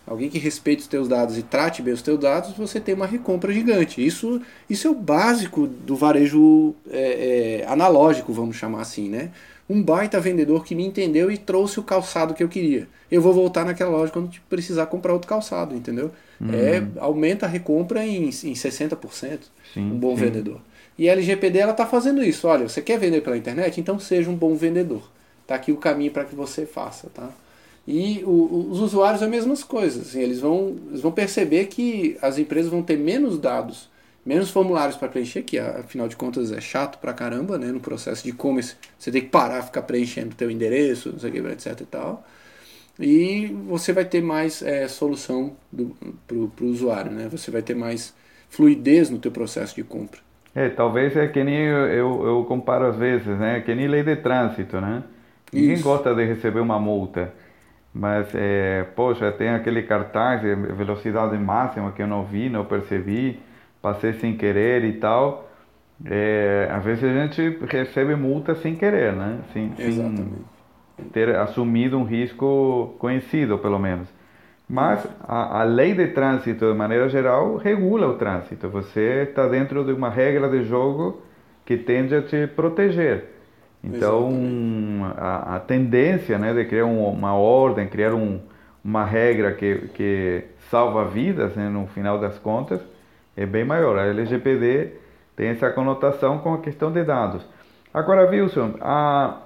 Alguém 0.07 0.29
que 0.29 0.37
respeite 0.37 0.83
os 0.83 0.87
teus 0.87 1.07
dados 1.07 1.35
e 1.35 1.41
trate 1.41 1.81
bem 1.81 1.93
os 1.93 2.01
teus 2.01 2.19
dados, 2.19 2.55
você 2.55 2.79
tem 2.79 2.93
uma 2.93 3.07
recompra 3.07 3.51
gigante. 3.51 4.05
Isso, 4.05 4.39
isso 4.69 4.87
é 4.87 4.91
o 4.91 4.93
básico 4.93 5.65
do 5.65 5.95
varejo 5.95 6.75
é, 6.91 7.61
é 7.63 7.67
analógico, 7.67 8.31
vamos 8.31 8.55
chamar 8.55 8.81
assim, 8.81 9.09
né? 9.09 9.31
Um 9.67 9.81
baita 9.81 10.19
vendedor 10.19 10.63
que 10.63 10.75
me 10.75 10.85
entendeu 10.85 11.31
e 11.31 11.37
trouxe 11.39 11.79
o 11.79 11.83
calçado 11.83 12.35
que 12.35 12.43
eu 12.43 12.47
queria. 12.47 12.87
Eu 13.09 13.19
vou 13.19 13.33
voltar 13.33 13.65
naquela 13.65 13.89
loja 13.89 14.11
quando 14.11 14.29
precisar 14.47 14.85
comprar 14.85 15.11
outro 15.11 15.27
calçado, 15.27 15.73
entendeu? 15.75 16.11
Uhum. 16.39 16.53
É, 16.53 16.87
aumenta 16.99 17.47
a 17.47 17.49
recompra 17.49 18.05
em, 18.05 18.25
em 18.25 18.29
60%. 18.29 19.39
Sim, 19.73 19.91
um 19.91 19.97
bom 19.97 20.15
sim. 20.15 20.25
vendedor. 20.25 20.61
E 20.97 21.09
a 21.09 21.13
LGPD 21.13 21.59
ela 21.59 21.71
está 21.71 21.85
fazendo 21.85 22.23
isso. 22.23 22.47
Olha, 22.47 22.67
você 22.67 22.81
quer 22.81 22.97
vender 22.97 23.21
pela 23.21 23.37
internet? 23.37 23.79
Então 23.79 23.99
seja 23.99 24.29
um 24.29 24.35
bom 24.35 24.55
vendedor. 24.55 25.09
Está 25.41 25.55
aqui 25.55 25.71
o 25.71 25.77
caminho 25.77 26.11
para 26.11 26.25
que 26.25 26.35
você 26.35 26.65
faça, 26.65 27.09
tá? 27.13 27.29
E 27.87 28.23
o, 28.25 28.69
os 28.71 28.79
usuários 28.79 29.21
a 29.21 29.27
mesmas 29.27 29.63
coisas. 29.63 30.07
Assim, 30.07 30.21
eles, 30.21 30.39
vão, 30.39 30.75
eles 30.89 31.01
vão 31.01 31.11
perceber 31.11 31.65
que 31.67 32.17
as 32.21 32.37
empresas 32.37 32.71
vão 32.71 32.81
ter 32.81 32.97
menos 32.97 33.37
dados, 33.37 33.89
menos 34.25 34.49
formulários 34.49 34.97
para 34.97 35.07
preencher, 35.07 35.43
que 35.43 35.59
afinal 35.59 36.07
de 36.07 36.15
contas 36.15 36.51
é 36.51 36.59
chato 36.59 36.97
pra 36.97 37.13
caramba, 37.13 37.57
né? 37.57 37.67
No 37.67 37.79
processo 37.79 38.23
de 38.23 38.29
e-commerce, 38.29 38.75
você 38.97 39.11
tem 39.11 39.21
que 39.21 39.29
parar, 39.29 39.61
ficar 39.63 39.83
preenchendo 39.83 40.33
teu 40.35 40.49
endereço, 40.49 41.11
não 41.11 41.19
sei 41.19 41.29
o 41.29 41.33
que, 41.33 41.39
etc 41.39 41.81
e 41.81 41.85
tal. 41.85 42.25
E 42.99 43.47
você 43.67 43.93
vai 43.93 44.05
ter 44.05 44.21
mais 44.21 44.61
é, 44.61 44.87
solução 44.87 45.55
para 46.25 46.35
o 46.37 46.69
usuário, 46.69 47.11
né? 47.11 47.27
Você 47.29 47.51
vai 47.51 47.61
ter 47.61 47.75
mais 47.75 48.13
fluidez 48.49 49.09
no 49.09 49.19
teu 49.19 49.31
processo 49.31 49.75
de 49.75 49.83
compra. 49.83 50.24
É, 50.55 50.69
talvez 50.69 51.15
é 51.17 51.27
que 51.27 51.43
nem 51.43 51.55
eu, 51.55 51.87
eu, 51.87 52.27
eu, 52.27 52.45
comparo 52.45 52.87
às 52.87 52.95
vezes, 52.95 53.27
né? 53.37 53.59
Que 53.59 53.75
nem 53.75 53.87
lei 53.87 54.03
de 54.03 54.15
trânsito, 54.15 54.79
né? 54.79 55.03
Ninguém 55.51 55.73
Isso. 55.73 55.83
gosta 55.83 56.15
de 56.15 56.23
receber 56.23 56.61
uma 56.61 56.79
multa, 56.79 57.33
mas, 57.93 58.33
é, 58.33 58.85
poxa, 58.95 59.31
tem 59.33 59.49
aquele 59.49 59.83
cartaz 59.83 60.41
de 60.41 60.55
velocidade 60.55 61.37
máxima 61.37 61.91
que 61.91 62.01
eu 62.01 62.07
não 62.07 62.23
vi, 62.23 62.49
não 62.49 62.63
percebi, 62.63 63.39
passei 63.81 64.13
sem 64.13 64.37
querer 64.37 64.85
e 64.85 64.93
tal. 64.93 65.49
É, 66.05 66.69
às 66.71 66.83
vezes 66.83 67.03
a 67.03 67.13
gente 67.13 67.57
recebe 67.65 68.15
multa 68.15 68.55
sem 68.55 68.75
querer, 68.75 69.13
né? 69.13 69.39
Sem, 69.53 69.73
sem 69.75 70.33
ter 71.11 71.35
assumido 71.35 71.97
um 71.97 72.03
risco 72.03 72.95
conhecido, 72.97 73.57
pelo 73.57 73.77
menos. 73.77 74.07
Mas 74.67 75.07
a, 75.21 75.61
a, 75.61 75.63
lei 75.63 75.93
de 75.93 76.07
trânsito, 76.07 76.71
de 76.71 76.77
maneira 76.77 77.07
geral, 77.07 77.57
regula 77.57 78.07
o 78.07 78.15
trânsito. 78.15 78.67
Você 78.69 79.27
está 79.29 79.47
dentro 79.47 79.83
de 79.83 79.93
uma 79.93 80.09
regra 80.09 80.49
de 80.49 80.63
jogo 80.63 81.21
que 81.63 81.77
tende 81.77 82.15
a 82.15 82.21
te 82.21 82.47
proteger. 82.47 83.25
Então, 83.83 84.31
a, 85.17 85.57
a, 85.57 85.59
tendência 85.59 86.39
né, 86.39 86.51
de 86.53 86.65
criar 86.65 86.85
um, 86.85 87.07
uma 87.07 87.35
ordem, 87.35 87.87
criar 87.87 88.15
um, 88.15 88.39
uma 88.83 89.05
regra 89.05 89.51
que, 89.51 89.89
que 89.93 90.43
salva 90.71 91.05
vidas, 91.05 91.55
né, 91.55 91.69
no 91.69 91.85
final 91.87 92.19
das 92.19 92.39
contas, 92.39 92.81
é 93.37 93.45
bem 93.45 93.63
maior. 93.63 93.99
A 93.99 94.07
LGPD 94.07 94.93
tem 95.35 95.49
essa 95.49 95.69
conotação 95.69 96.39
com 96.39 96.55
a 96.55 96.57
questão 96.57 96.91
de 96.91 97.03
dados. 97.03 97.45
Agora, 97.93 98.27
Wilson, 98.27 98.73
a, 98.81 99.37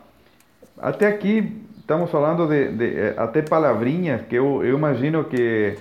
até 0.78 1.08
aqui 1.08 1.62
estamos 1.90 2.12
falando 2.12 2.46
de, 2.46 2.72
de, 2.74 2.86
eh, 2.86 3.16
até 3.18 3.42
palavrinhas 3.42 4.22
que 4.28 4.36
eu, 4.36 4.64
eu 4.64 4.78
imagino 4.78 5.24
que 5.24 5.76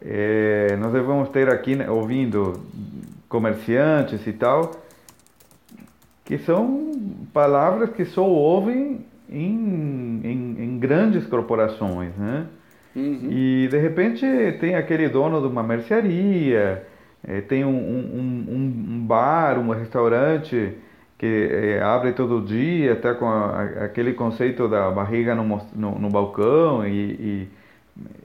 é, 0.00 0.76
nós 0.78 0.92
devemos 0.92 1.30
ter 1.30 1.48
aqui 1.48 1.74
né, 1.74 1.90
ouvindo 1.90 2.52
comerciantes 3.28 4.24
e 4.24 4.32
tal, 4.32 4.70
que 6.24 6.38
são 6.38 6.92
palavras 7.32 7.90
que 7.90 8.04
só 8.04 8.24
ouvem 8.24 9.04
em, 9.28 10.20
em, 10.22 10.56
em 10.62 10.78
grandes 10.78 11.26
corporações, 11.26 12.14
né? 12.16 12.46
Uhum. 12.94 13.28
E 13.28 13.66
de 13.68 13.78
repente 13.78 14.24
tem 14.60 14.76
aquele 14.76 15.08
dono 15.08 15.40
de 15.40 15.48
uma 15.48 15.64
mercearia, 15.64 16.86
é, 17.26 17.40
tem 17.40 17.64
um, 17.64 17.70
um, 17.70 18.46
um, 18.48 18.94
um 18.94 19.04
bar, 19.04 19.58
um 19.58 19.70
restaurante 19.70 20.74
que 21.18 21.26
é, 21.26 21.82
abre 21.82 22.12
todo 22.12 22.40
dia, 22.40 22.92
está 22.92 23.12
com 23.12 23.26
a, 23.28 23.62
aquele 23.84 24.12
conceito 24.12 24.68
da 24.68 24.88
barriga 24.90 25.34
no, 25.34 25.60
no, 25.74 25.98
no 25.98 26.08
balcão 26.08 26.86
e, 26.86 26.92
e, 26.92 27.48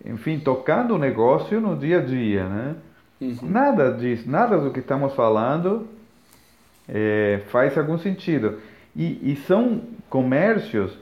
enfim, 0.05 0.39
tocando 0.39 0.93
o 0.93 0.97
negócio 0.99 1.59
no 1.59 1.75
dia 1.75 1.97
a 1.97 2.01
dia, 2.01 2.47
né? 2.47 2.75
Uhum. 3.19 3.37
Nada 3.41 3.91
disso, 3.91 4.29
nada 4.29 4.59
do 4.59 4.69
que 4.69 4.79
estamos 4.79 5.15
falando 5.15 5.87
é, 6.87 7.41
faz 7.47 7.75
algum 7.77 7.97
sentido. 7.97 8.59
E, 8.95 9.31
e 9.31 9.35
são 9.47 9.81
comércios 10.09 10.95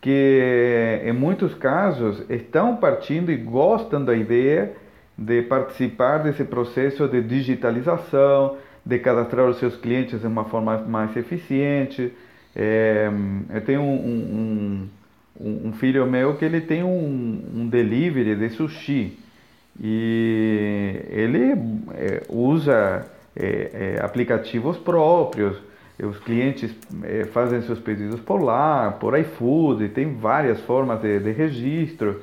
que, 0.00 1.00
em 1.04 1.12
muitos 1.12 1.54
casos, 1.54 2.22
estão 2.28 2.76
partindo 2.76 3.30
e 3.30 3.36
gostam 3.36 4.04
da 4.04 4.14
ideia 4.14 4.72
de 5.16 5.42
participar 5.42 6.18
desse 6.18 6.44
processo 6.44 7.06
de 7.08 7.20
digitalização, 7.22 8.56
de 8.88 8.98
cadastrar 8.98 9.46
os 9.46 9.58
seus 9.58 9.76
clientes 9.76 10.18
de 10.18 10.26
uma 10.26 10.46
forma 10.46 10.78
mais 10.78 11.14
eficiente. 11.14 12.10
É, 12.56 13.10
eu 13.52 13.60
tenho 13.60 13.82
um, 13.82 14.88
um, 15.38 15.68
um, 15.68 15.72
filho 15.74 16.06
meu 16.06 16.36
que 16.36 16.44
ele 16.46 16.62
tem 16.62 16.82
um, 16.82 17.42
um 17.54 17.68
delivery 17.68 18.34
de 18.34 18.48
sushi 18.48 19.18
e 19.78 21.02
ele 21.10 21.52
é, 21.92 22.22
usa 22.30 23.06
é, 23.36 23.96
é 23.98 24.02
aplicativos 24.02 24.78
próprios. 24.78 25.58
Os 26.02 26.18
clientes 26.20 26.74
é, 27.02 27.24
fazem 27.26 27.60
seus 27.62 27.78
pedidos 27.78 28.20
por 28.20 28.40
lá, 28.40 28.92
por 28.92 29.18
iFood, 29.18 29.90
tem 29.90 30.14
várias 30.14 30.60
formas 30.62 31.02
de, 31.02 31.18
de 31.18 31.30
registro. 31.32 32.22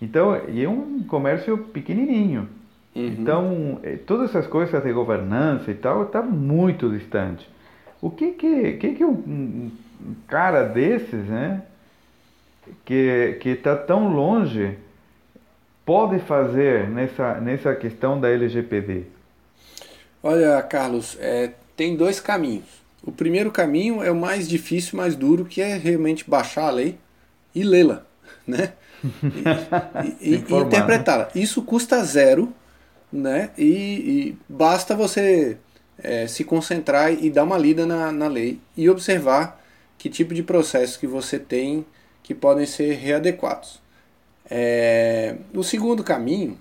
Então, 0.00 0.40
e 0.48 0.64
é 0.64 0.68
um 0.68 1.02
comércio 1.02 1.58
pequenininho. 1.58 2.48
Uhum. 2.96 3.06
Então, 3.08 3.80
eh, 3.82 3.98
todas 4.06 4.30
essas 4.30 4.46
coisas 4.46 4.82
de 4.82 4.90
governança 4.90 5.70
e 5.70 5.74
tal 5.74 6.04
está 6.04 6.22
muito 6.22 6.88
distante. 6.88 7.46
O 8.00 8.08
que 8.10 8.32
que, 8.32 8.72
que, 8.72 8.94
que 8.94 9.04
um, 9.04 9.70
cara 10.26 10.62
desses, 10.62 11.26
né, 11.26 11.62
que 12.86 13.36
que 13.42 13.50
está 13.50 13.76
tão 13.76 14.14
longe, 14.14 14.78
pode 15.84 16.18
fazer 16.20 16.88
nessa 16.88 17.38
nessa 17.38 17.74
questão 17.74 18.18
da 18.18 18.30
LGPD? 18.30 19.04
Olha, 20.22 20.62
Carlos, 20.62 21.18
é, 21.20 21.52
tem 21.76 21.96
dois 21.96 22.18
caminhos. 22.18 22.82
O 23.02 23.12
primeiro 23.12 23.52
caminho 23.52 24.02
é 24.02 24.10
o 24.10 24.16
mais 24.16 24.48
difícil, 24.48 24.96
mais 24.96 25.14
duro, 25.14 25.44
que 25.44 25.60
é 25.60 25.76
realmente 25.76 26.28
baixar 26.28 26.68
a 26.68 26.70
lei 26.70 26.96
e 27.54 27.62
lê-la, 27.62 28.06
né? 28.48 28.72
E, 30.22 30.30
e, 30.30 30.34
e 30.34 30.38
né? 30.48 30.60
interpretá-la. 30.62 31.28
Isso 31.34 31.60
custa 31.60 32.02
zero 32.02 32.50
né? 33.16 33.50
E, 33.56 33.64
e 33.64 34.38
basta 34.48 34.94
você 34.94 35.56
é, 35.98 36.26
se 36.26 36.44
concentrar 36.44 37.12
e 37.12 37.30
dar 37.30 37.44
uma 37.44 37.58
lida 37.58 37.86
na, 37.86 38.12
na 38.12 38.28
lei 38.28 38.60
e 38.76 38.88
observar 38.88 39.64
que 39.98 40.10
tipo 40.10 40.34
de 40.34 40.42
processo 40.42 40.98
que 40.98 41.06
você 41.06 41.38
tem 41.38 41.84
que 42.22 42.34
podem 42.34 42.66
ser 42.66 42.94
readequados. 42.94 43.80
É, 44.48 45.36
o 45.54 45.62
segundo 45.62 46.04
caminho 46.04 46.58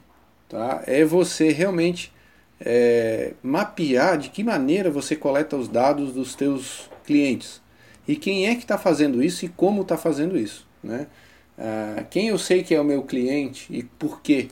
tá, 0.50 0.84
é 0.88 1.04
você 1.04 1.52
realmente 1.52 2.12
é, 2.60 3.34
mapear 3.44 4.18
de 4.18 4.30
que 4.30 4.44
maneira 4.44 4.90
você 4.90 5.16
coleta 5.16 5.56
os 5.56 5.68
dados 5.68 6.14
dos 6.14 6.36
teus 6.36 6.90
clientes 7.06 7.62
e 8.08 8.16
quem 8.16 8.48
é 8.48 8.56
que 8.56 8.62
está 8.62 8.78
fazendo 8.78 9.24
isso 9.24 9.46
e 9.46 9.50
como 9.50 9.82
está 9.82 9.98
fazendo 9.98 10.38
isso. 10.38 10.68
Né? 10.84 11.08
Ah, 11.58 12.04
quem 12.10 12.28
eu 12.28 12.38
sei 12.38 12.64
que 12.64 12.76
é 12.76 12.80
o 12.80 12.84
meu 12.84 13.04
cliente 13.04 13.68
e 13.70 13.84
por 13.84 14.22
quê? 14.22 14.50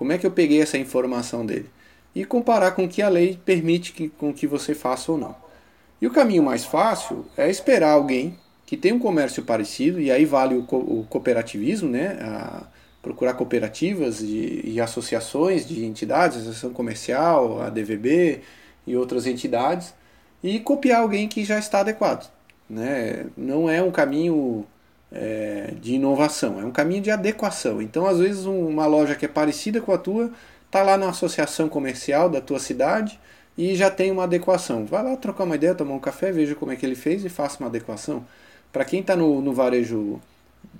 Como 0.00 0.12
é 0.12 0.16
que 0.16 0.26
eu 0.26 0.30
peguei 0.30 0.62
essa 0.62 0.78
informação 0.78 1.44
dele? 1.44 1.68
E 2.14 2.24
comparar 2.24 2.70
com 2.70 2.84
o 2.84 2.88
que 2.88 3.02
a 3.02 3.08
lei 3.10 3.38
permite 3.44 3.92
que, 3.92 4.08
com 4.08 4.32
que 4.32 4.46
você 4.46 4.74
faça 4.74 5.12
ou 5.12 5.18
não. 5.18 5.36
E 6.00 6.06
o 6.06 6.10
caminho 6.10 6.42
mais 6.42 6.64
fácil 6.64 7.26
é 7.36 7.50
esperar 7.50 7.90
alguém 7.90 8.38
que 8.64 8.78
tem 8.78 8.94
um 8.94 8.98
comércio 8.98 9.42
parecido, 9.42 10.00
e 10.00 10.10
aí 10.10 10.24
vale 10.24 10.54
o, 10.54 10.62
co 10.62 10.78
o 10.78 11.06
cooperativismo, 11.06 11.90
né? 11.90 12.16
A, 12.22 12.62
procurar 13.02 13.34
cooperativas 13.34 14.22
e, 14.22 14.62
e, 14.64 14.80
associações 14.80 15.68
de 15.68 15.84
entidades, 15.84 16.38
Associação 16.38 16.72
Comercial, 16.72 17.60
a 17.60 17.68
DVB 17.68 18.40
e 18.86 18.96
outras 18.96 19.26
entidades, 19.26 19.92
e 20.42 20.60
copiar 20.60 21.02
alguém 21.02 21.28
que 21.28 21.44
já 21.44 21.58
está 21.58 21.80
adequado. 21.80 22.30
Né? 22.70 23.26
Não 23.36 23.68
é 23.68 23.82
um 23.82 23.90
caminho 23.90 24.64
é, 25.12 25.74
de 25.80 25.94
inovação, 25.94 26.60
é 26.60 26.64
um 26.64 26.70
caminho 26.70 27.02
de 27.02 27.10
adequação. 27.10 27.82
Então, 27.82 28.06
às 28.06 28.18
vezes, 28.18 28.44
uma 28.44 28.86
loja 28.86 29.14
que 29.14 29.24
é 29.24 29.28
parecida 29.28 29.80
com 29.80 29.92
a 29.92 29.98
tua 29.98 30.30
está 30.66 30.82
lá 30.82 30.96
na 30.96 31.08
associação 31.08 31.68
comercial 31.68 32.28
da 32.28 32.40
tua 32.40 32.60
cidade 32.60 33.18
e 33.58 33.74
já 33.74 33.90
tem 33.90 34.10
uma 34.10 34.24
adequação. 34.24 34.86
Vai 34.86 35.02
lá 35.02 35.16
trocar 35.16 35.44
uma 35.44 35.56
ideia, 35.56 35.74
tomar 35.74 35.94
um 35.94 35.98
café, 35.98 36.30
veja 36.30 36.54
como 36.54 36.72
é 36.72 36.76
que 36.76 36.86
ele 36.86 36.94
fez 36.94 37.24
e 37.24 37.28
faça 37.28 37.58
uma 37.58 37.68
adequação. 37.68 38.24
Para 38.72 38.84
quem 38.84 39.00
está 39.00 39.16
no, 39.16 39.42
no 39.42 39.52
varejo 39.52 40.20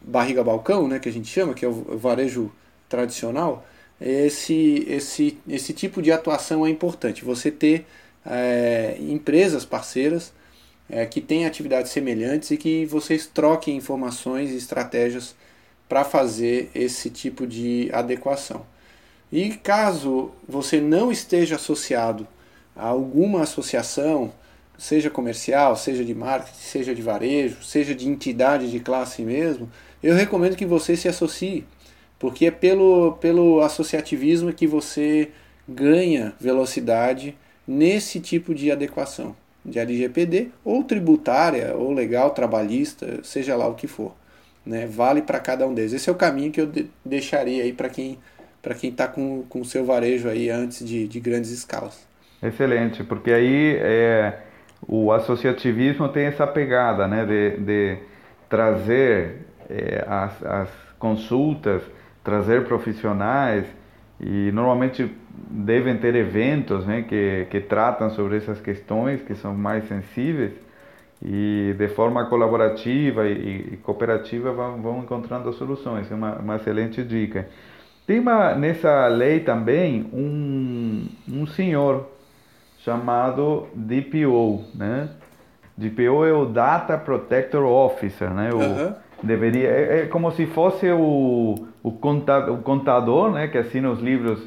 barriga 0.03 0.45
balcão, 0.45 0.87
né, 0.87 0.99
que 0.99 1.09
a 1.09 1.13
gente 1.13 1.29
chama, 1.29 1.55
que 1.55 1.65
é 1.65 1.69
o 1.69 1.99
varejo 1.99 2.53
tradicional, 2.89 3.67
esse, 4.01 4.85
esse, 4.89 5.39
esse 5.49 5.73
tipo 5.73 6.01
de 6.01 6.13
atuação 6.13 6.65
é 6.65 6.71
importante. 6.71 7.25
Você 7.25 7.51
ter 7.51 7.87
é, 8.25 8.97
empresas 9.01 9.65
parceiras 9.65 10.33
é, 10.91 11.07
que 11.07 11.21
têm 11.21 11.47
atividades 11.47 11.93
semelhantes 11.93 12.51
e 12.51 12.57
que 12.57 12.85
vocês 12.85 13.27
troquem 13.27 13.77
informações 13.77 14.51
e 14.51 14.57
estratégias 14.57 15.35
para 15.89 16.05
fazer 16.05 16.71
esse 16.75 17.11
tipo 17.11 17.47
de 17.47 17.89
adequação. 17.93 18.65
E 19.33 19.51
caso 19.51 20.33
você 20.49 20.81
não 20.81 21.11
esteja 21.13 21.57
associado 21.57 22.27
a 22.75 22.87
alguma 22.87 23.43
associação, 23.43 24.33
seja 24.77 25.11
comercial, 25.11 25.77
seja 25.77 26.05
de 26.05 26.15
marketing, 26.15 26.59
seja 26.59 26.95
de 26.95 27.03
varejo, 27.03 27.63
seja 27.63 27.95
de 27.95 28.09
entidade 28.09 28.71
de 28.71 28.81
classe 28.81 29.23
mesmo, 29.23 29.71
eu 30.03 30.15
recomendo 30.15 30.57
que 30.57 30.65
você 30.65 30.97
se 30.97 31.07
associe, 31.07 31.67
porque 32.19 32.47
é 32.47 32.51
pelo, 32.51 33.13
pelo 33.21 33.61
associativismo 33.61 34.53
que 34.53 34.67
você 34.67 35.31
ganha 35.69 36.33
velocidade 36.41 37.37
nesse 37.67 38.19
tipo 38.19 38.55
de 38.55 38.71
adequação, 38.71 39.37
de 39.71 39.79
LGPD 39.79 40.49
ou 40.65 40.85
tributária, 40.85 41.75
ou 41.75 41.93
legal, 41.93 42.31
trabalhista, 42.31 43.21
seja 43.23 43.57
lá 43.57 43.67
o 43.67 43.75
que 43.75 43.87
for. 43.87 44.15
Né? 44.67 44.87
Vale 44.87 45.23
para 45.23 45.41
cada 45.41 45.67
um 45.67 45.73
deles. 45.73 45.93
Esse 45.93 46.11
é 46.11 46.13
o 46.13 46.17
caminho 46.17 46.53
que 46.53 46.61
eu 46.61 46.67
de 46.67 46.91
deixaria 47.05 47.63
aí 47.63 47.73
para 47.73 47.89
quem 47.89 48.19
para 48.63 48.75
quem 48.75 48.91
está 48.91 49.09
com 49.09 49.47
o 49.55 49.65
seu 49.65 49.87
varejo 49.87 50.29
aí 50.29 50.51
antes 50.51 50.87
de, 50.87 51.09
de 51.09 51.19
grandes 51.19 51.51
escalas. 51.51 52.07
Excelente, 52.43 53.03
porque 53.03 53.33
aí 53.33 53.77
é, 53.79 54.39
o 54.87 55.13
associativismo 55.13 56.09
tem 56.11 56.27
essa 56.27 56.47
pegada, 56.47 57.07
né, 57.07 57.25
de, 57.25 57.57
de 57.59 57.99
trazer 58.49 59.47
é, 59.69 60.05
as, 60.07 60.45
as 60.45 60.69
consultas, 60.99 61.83
trazer 62.23 62.65
profissionais 62.65 63.65
e 64.21 64.51
normalmente 64.53 65.11
devem 65.33 65.97
ter 65.97 66.15
eventos 66.15 66.87
né, 66.87 67.03
que, 67.03 67.47
que 67.51 67.61
tratam 67.61 68.11
sobre 68.11 68.37
essas 68.37 68.61
questões 68.61 69.23
que 69.23 69.35
são 69.35 69.55
mais 69.55 69.87
sensíveis 69.89 70.53
e 71.23 71.75
de 71.77 71.89
forma 71.89 72.25
colaborativa 72.27 73.29
e, 73.29 73.75
e 73.75 73.77
cooperativa 73.79 74.53
vão, 74.53 74.81
vão, 74.81 74.99
encontrando 75.01 75.53
soluções. 75.53 76.11
É 76.11 76.15
uma, 76.15 76.37
uma 76.37 76.57
excelente 76.57 77.03
dica. 77.03 77.47
Tem 78.07 78.19
uma, 78.19 78.55
nessa 78.55 79.07
lei 79.09 79.41
também 79.41 80.09
um, 80.13 81.07
um 81.29 81.47
senhor 81.47 82.09
chamado 82.79 83.69
DPO, 83.75 84.65
né? 84.75 85.11
DPO 85.77 86.25
é 86.27 86.33
o 86.33 86.47
Data 86.47 86.97
Protector 86.99 87.65
Officer, 87.65 88.31
né? 88.31 88.51
O, 88.53 88.57
uhum. 88.57 88.95
deveria, 89.23 89.69
é, 89.69 90.01
é, 90.01 90.07
como 90.07 90.31
se 90.33 90.47
fosse 90.47 90.91
o, 90.91 91.69
o, 91.83 91.93
contador, 91.93 92.55
o 92.55 92.63
contador, 92.63 93.31
né? 93.31 93.49
Que 93.49 93.59
assina 93.59 93.91
os 93.91 94.01
livros 94.01 94.41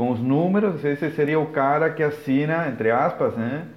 com 0.00 0.12
os 0.12 0.18
números. 0.18 0.82
Esse 0.82 1.10
seria 1.10 1.38
o 1.38 1.48
cara 1.48 1.90
que 1.90 2.02
assina, 2.02 2.66
entre 2.68 2.90
aspas, 2.90 3.36
né? 3.36 3.68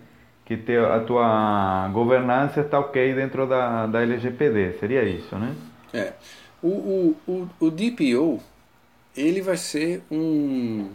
Que 0.45 0.55
te, 0.55 0.73
a 0.77 1.01
tua 1.01 1.89
governança 1.89 2.61
está 2.61 2.79
ok 2.79 3.13
dentro 3.13 3.45
da, 3.45 3.85
da 3.87 4.01
LGPD. 4.01 4.77
Seria 4.79 5.03
isso, 5.03 5.35
né? 5.37 5.53
É. 5.93 6.13
O, 6.61 6.69
o, 6.69 7.17
o, 7.27 7.49
o 7.59 7.69
DPO, 7.69 8.41
ele 9.17 9.41
vai 9.41 9.57
ser 9.57 10.01
um 10.09 10.91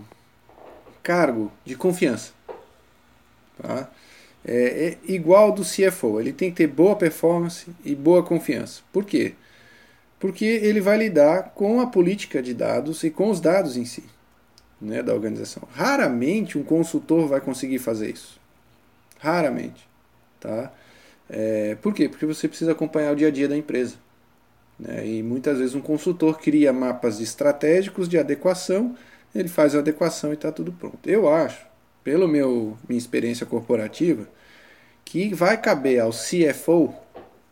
cargo 1.03 1.53
de 1.63 1.75
confiança. 1.75 2.33
Tá? 3.61 3.87
É, 4.43 4.97
é 5.07 5.13
igual 5.13 5.53
do 5.53 5.63
CFO, 5.63 6.21
ele 6.21 6.33
tem 6.33 6.49
que 6.49 6.57
ter 6.57 6.69
boa 6.69 6.97
performance 6.97 7.71
e 7.85 7.95
boa 7.95 8.23
confiança. 8.23 8.81
Por 8.91 9.05
quê? 9.05 9.35
Porque 10.19 10.47
ele 10.47 10.81
vai 10.81 10.97
lidar 10.97 11.51
com 11.55 11.83
a 11.83 11.87
política 11.87 12.43
de 12.43 12.55
dados 12.55 13.05
e 13.05 13.11
com 13.11 13.29
os 13.29 13.43
dados 13.43 13.77
em 13.77 13.85
si 13.85 14.05
né, 14.81 15.03
da 15.03 15.15
organização. 15.15 15.63
Raramente 15.73 16.59
um 16.59 16.63
consultor 16.63 17.29
vai 17.29 17.41
conseguir 17.41 17.79
fazer 17.79 18.11
isso. 18.11 18.41
Raramente. 19.19 19.89
Tá? 20.41 20.73
É, 21.29 21.77
por 21.77 21.95
quê? 21.95 22.09
Porque 22.09 22.27
você 22.27 22.49
precisa 22.49 22.73
acompanhar 22.73 23.13
o 23.13 23.17
dia 23.17 23.29
a 23.29 23.31
dia 23.31 23.49
da 23.49 23.57
empresa. 23.57 23.97
Né? 24.79 25.07
E 25.07 25.23
muitas 25.23 25.59
vezes 25.59 25.75
um 25.75 25.81
consultor 25.81 26.39
cria 26.39 26.73
mapas 26.73 27.21
estratégicos 27.21 28.09
de 28.09 28.19
adequação, 28.19 28.97
ele 29.35 29.49
faz 29.49 29.75
a 29.75 29.81
adequação 29.81 30.31
e 30.31 30.35
está 30.35 30.53
tudo 30.53 30.73
pronto. 30.73 30.99
Eu 31.05 31.29
acho 31.29 31.69
pelo 32.09 32.27
meu 32.27 32.79
minha 32.89 32.99
experiência 32.99 33.45
corporativa, 33.45 34.27
que 35.05 35.35
vai 35.35 35.61
caber 35.61 36.01
ao 36.01 36.11
CFO 36.11 36.95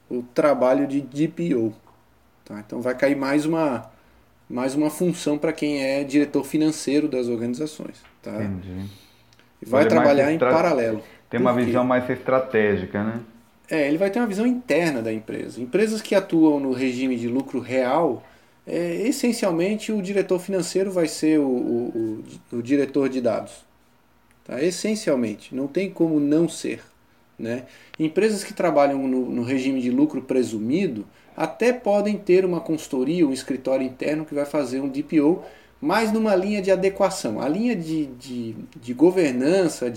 o 0.08 0.22
trabalho 0.22 0.86
de 0.86 1.02
DPO. 1.02 1.74
Tá? 2.42 2.62
Então 2.66 2.80
vai 2.80 2.96
cair 2.96 3.16
mais 3.16 3.44
uma 3.44 3.90
mais 4.48 4.74
uma 4.74 4.90
função 4.90 5.36
para 5.36 5.52
quem 5.52 5.82
é 5.82 6.04
diretor 6.04 6.44
financeiro 6.44 7.08
das 7.08 7.28
organizações. 7.28 8.02
Tá? 8.22 8.32
Entendi. 8.42 8.88
Vai 9.66 9.86
trabalhar 9.86 10.32
em 10.32 10.38
paralelo. 10.38 11.02
Tem 11.28 11.40
uma 11.40 11.54
visão 11.54 11.84
mais 11.84 12.08
estratégica, 12.08 13.02
né? 13.02 13.20
É, 13.68 13.88
ele 13.88 13.98
vai 13.98 14.10
ter 14.10 14.20
uma 14.20 14.28
visão 14.28 14.46
interna 14.46 15.02
da 15.02 15.12
empresa. 15.12 15.60
Empresas 15.60 16.00
que 16.00 16.14
atuam 16.14 16.60
no 16.60 16.72
regime 16.72 17.16
de 17.16 17.26
lucro 17.26 17.58
real, 17.58 18.22
é, 18.64 19.02
essencialmente 19.08 19.90
o 19.90 20.00
diretor 20.00 20.38
financeiro 20.38 20.90
vai 20.90 21.08
ser 21.08 21.40
o, 21.40 21.48
o, 21.48 22.24
o, 22.52 22.56
o 22.58 22.62
diretor 22.62 23.08
de 23.08 23.20
dados. 23.20 23.64
Tá? 24.44 24.62
Essencialmente, 24.62 25.54
não 25.54 25.66
tem 25.66 25.90
como 25.90 26.20
não 26.20 26.48
ser. 26.48 26.80
Né? 27.38 27.64
Empresas 27.98 28.42
que 28.44 28.54
trabalham 28.54 29.06
no, 29.06 29.30
no, 29.30 29.42
regime 29.42 29.80
de 29.80 29.90
lucro 29.90 30.22
presumido 30.22 31.04
até 31.36 31.72
podem 31.72 32.16
ter 32.16 32.44
uma 32.44 32.60
consultoria, 32.60 33.26
um 33.26 33.32
escritório 33.32 33.84
interno 33.86 34.24
que 34.24 34.34
vai 34.34 34.46
fazer 34.46 34.80
um 34.80 34.88
DPO, 34.88 35.42
mas 35.80 36.10
numa 36.10 36.34
linha 36.34 36.62
de 36.62 36.70
adequação. 36.70 37.40
A 37.40 37.48
linha 37.48 37.76
de, 37.76 38.06
de, 38.06 38.56
de 38.80 38.94
governança 38.94 39.92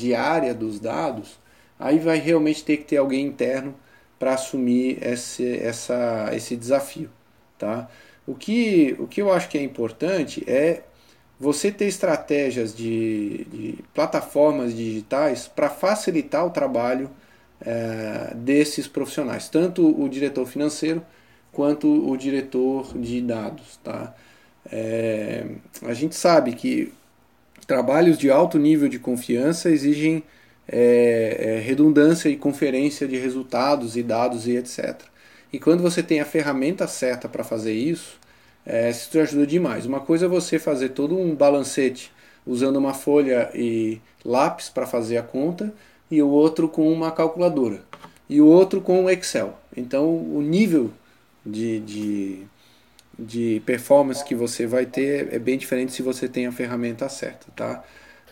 dos 0.54 0.80
dados, 0.80 1.40
aí 1.80 1.98
vai 1.98 2.20
realmente 2.20 2.64
ter 2.64 2.78
que 2.78 2.84
ter 2.84 2.98
alguém 2.98 3.26
interno 3.26 3.74
para 4.20 4.34
assumir 4.34 4.98
esse, 5.02 5.58
essa, 5.60 6.30
esse 6.34 6.58
desafio. 6.58 7.10
Tá? 7.58 7.90
O, 8.28 8.36
que, 8.36 8.96
o 9.00 9.08
que 9.08 9.22
eu 9.22 9.32
acho 9.32 9.48
que 9.48 9.58
é 9.58 9.64
importante 9.64 10.44
é 10.46 10.82
você 11.40 11.72
ter 11.72 11.86
estratégias 11.86 12.76
de, 12.76 13.46
de 13.46 13.80
plataformas 13.94 14.76
digitais 14.76 15.48
para 15.48 15.70
facilitar 15.70 16.46
o 16.46 16.50
trabalho 16.50 17.10
é, 17.62 18.34
desses 18.36 18.88
profissionais, 18.88 19.48
tanto 19.48 19.88
o 19.88 20.10
diretor 20.10 20.46
financeiro 20.46 21.02
quanto 21.52 21.88
o 21.88 22.16
diretor 22.18 22.98
de 22.98 23.22
dados. 23.22 23.78
Tá? 23.84 24.14
É, 24.72 25.46
a 25.84 25.94
gente 25.94 26.16
sabe 26.16 26.54
que 26.54 26.94
trabalhos 27.66 28.18
de 28.18 28.30
alto 28.30 28.58
nível 28.58 28.88
de 28.88 29.00
confiança 29.00 29.70
exigem 29.70 30.24
é, 30.68 31.56
é 31.58 31.60
redundância 31.60 32.30
e 32.30 32.36
conferência 32.36 33.08
de 33.08 33.18
resultados 33.18 33.98
e 33.98 34.04
dados 34.04 34.48
e 34.48 34.56
etc. 34.56 35.02
E 35.52 35.60
quando 35.60 35.82
você 35.82 36.04
tem 36.04 36.20
a 36.20 36.26
ferramenta 36.26 36.88
certa 36.88 37.28
para 37.28 37.44
fazer 37.44 37.74
isso, 37.74 38.20
é, 38.66 38.90
isso 38.90 39.10
te 39.10 39.20
ajuda 39.20 39.48
demais. 39.48 39.86
Uma 39.86 40.00
coisa 40.00 40.26
é 40.26 40.30
você 40.30 40.60
fazer 40.60 40.90
todo 40.90 41.18
um 41.18 41.36
balancete 41.36 42.12
usando 42.46 42.78
uma 42.78 42.94
folha 42.94 43.50
e 43.54 44.00
lápis 44.24 44.70
para 44.70 44.86
fazer 44.86 45.18
a 45.18 45.24
conta, 45.24 45.74
e 46.10 46.22
o 46.22 46.30
outro 46.30 46.68
com 46.68 46.92
uma 46.92 47.12
calculadora, 47.12 47.82
e 48.28 48.42
o 48.42 48.48
outro 48.48 48.82
com 48.82 49.06
o 49.06 49.10
Excel. 49.10 49.58
Então 49.76 50.08
o 50.10 50.42
nível 50.42 50.92
de, 51.52 51.80
de, 51.82 52.48
de 53.18 53.62
performance 53.66 54.24
que 54.24 54.36
você 54.36 54.66
vai 54.68 54.86
ter 54.86 55.34
é 55.34 55.40
bem 55.40 55.58
diferente 55.58 55.92
se 55.94 56.02
você 56.02 56.28
tem 56.30 56.48
a 56.48 56.52
ferramenta 56.52 57.10
certa, 57.10 57.52
tá? 57.56 57.84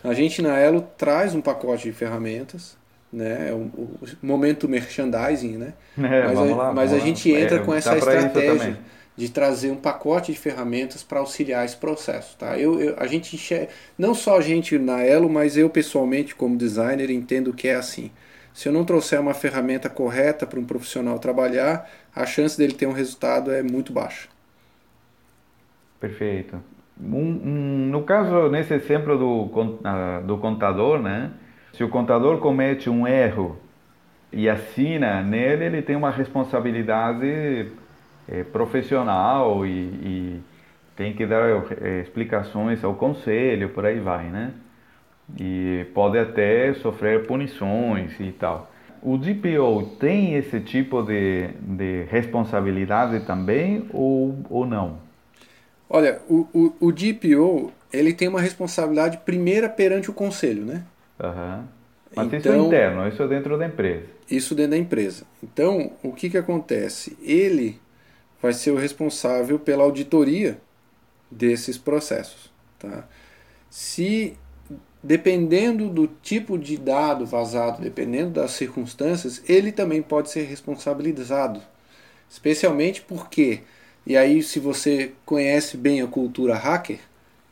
A 0.02 0.14
gente 0.14 0.40
na 0.42 0.58
Elo 0.58 0.82
traz 0.96 1.34
um 1.34 1.40
pacote 1.42 1.84
de 1.84 1.92
ferramentas, 1.92 2.76
né? 3.12 3.50
É 3.50 3.52
o, 3.54 3.58
o 3.66 4.00
momento 4.22 4.68
merchandising, 4.68 5.56
né? 5.58 5.74
É, 5.96 6.26
mas 6.26 6.40
a, 6.40 6.46
lá, 6.54 6.70
mas 6.70 6.92
a 6.92 6.98
gente 6.98 7.30
lá. 7.30 7.38
entra 7.38 7.58
É, 7.58 7.60
com 7.60 7.74
essa 7.74 7.96
estratégia 7.98 8.78
de 9.16 9.28
trazer 9.28 9.70
um 9.70 9.76
pacote 9.76 10.32
de 10.32 10.38
ferramentas 10.38 11.02
para 11.02 11.18
auxiliar 11.20 11.64
esse 11.64 11.76
processo, 11.76 12.36
tá? 12.36 12.58
Eu, 12.58 12.80
eu- 12.80 12.94
a 12.98 13.06
gente 13.06 13.34
enxerga, 13.34 13.68
não 13.98 14.14
só 14.14 14.38
a 14.38 14.40
gente 14.40 14.78
na 14.78 15.02
Elo, 15.02 15.28
mas 15.28 15.56
eu 15.56 15.68
pessoalmente 15.68 16.34
como 16.34 16.56
designer 16.56 17.10
entendo 17.10 17.52
que 17.52 17.68
é 17.68 17.74
assim. 17.74 18.10
Se 18.58 18.68
eu 18.68 18.72
não 18.72 18.84
trouxer 18.84 19.20
uma 19.20 19.34
ferramenta 19.34 19.88
correta 19.88 20.44
para 20.44 20.58
um 20.58 20.64
profissional 20.64 21.16
trabalhar, 21.20 21.88
a 22.12 22.26
chance 22.26 22.58
dele 22.58 22.72
ter 22.74 22.88
um 22.88 22.92
resultado 22.92 23.52
é 23.52 23.62
muito 23.62 23.92
baixa. 23.92 24.28
Perfeito. 26.00 26.62
Um- 27.00 27.40
um- 27.44 27.88
no 27.90 28.02
caso, 28.04 28.48
nesse 28.50 28.74
exemplo 28.74 29.16
do, 29.18 29.78
ah, 29.84 30.20
do 30.24 30.38
contador, 30.38 31.00
né? 31.00 31.32
Se 31.72 31.84
o 31.84 31.88
contador 31.88 32.38
comete 32.38 32.88
um 32.90 33.06
erro 33.06 33.56
e 34.32 34.48
assina 34.48 35.22
nele, 35.22 35.64
ele 35.66 35.82
tem 35.82 35.96
uma 35.96 36.10
responsabilidade 36.10 37.72
eh, 38.28 38.44
profissional 38.44 39.66
e, 39.66 39.70
e 39.70 40.42
tem 40.96 41.14
que 41.14 41.26
dar 41.26 41.44
eh, 41.82 42.00
explicações 42.02 42.84
ao 42.84 42.94
conselho, 42.96 43.70
por 43.70 43.86
aí 43.86 44.00
vai, 44.00 44.26
né? 44.30 44.52
E 45.38 45.86
pode 45.94 46.18
até 46.18 46.72
sofrer 46.74 47.26
punições 47.26 48.12
e 48.20 48.32
tal. 48.32 48.70
O 49.02 49.16
DPO 49.16 49.96
tem 50.00 50.34
esse 50.34 50.58
tipo 50.60 51.02
de, 51.02 51.48
de 51.60 52.04
responsabilidade 52.04 53.20
também 53.26 53.86
ou, 53.92 54.38
ou 54.48 54.66
não? 54.66 54.98
Olha, 55.88 56.20
o, 56.28 56.46
o, 56.52 56.88
o 56.88 56.92
DPO 56.92 57.72
ele 57.92 58.12
tem 58.12 58.28
uma 58.28 58.40
responsabilidade 58.40 59.18
primeira 59.18 59.68
perante 59.68 60.10
o 60.10 60.12
conselho, 60.14 60.64
né? 60.64 60.84
Aham. 61.20 61.64
Mas 62.16 62.26
isso 62.26 62.34
é 62.34 62.38
Então- 62.38 62.66
interno, 62.66 63.06
isso 63.08 63.22
é 63.22 63.28
dentro 63.28 63.56
da 63.58 63.66
empresa. 63.66 64.06
Isso 64.30 64.54
dentro 64.54 64.72
da 64.72 64.78
empresa. 64.78 65.24
Então, 65.42 65.92
o 66.02 66.12
que, 66.12 66.28
que 66.30 66.38
acontece? 66.38 67.16
Ele 67.22 67.78
vai 68.42 68.52
ser 68.52 68.70
o 68.72 68.76
responsável 68.76 69.58
pela 69.58 69.84
auditoria 69.84 70.58
desses 71.30 71.78
processos. 71.78 72.50
Tá? 72.78 73.04
Se, 73.70 74.36
dependendo 75.02 75.88
do 75.88 76.06
tipo 76.08 76.58
de 76.58 76.76
dado 76.76 77.26
vazado, 77.26 77.82
dependendo 77.82 78.30
das 78.32 78.52
circunstâncias, 78.52 79.42
ele 79.48 79.72
também 79.72 80.02
pode 80.02 80.30
ser 80.30 80.42
responsabilizado. 80.44 81.60
Especialmente 82.30 83.00
porque, 83.02 83.60
e 84.06 84.16
aí 84.16 84.42
se 84.42 84.58
você 84.60 85.12
conhece 85.24 85.76
bem 85.76 86.02
a 86.02 86.06
cultura 86.06 86.54
hacker, 86.54 86.98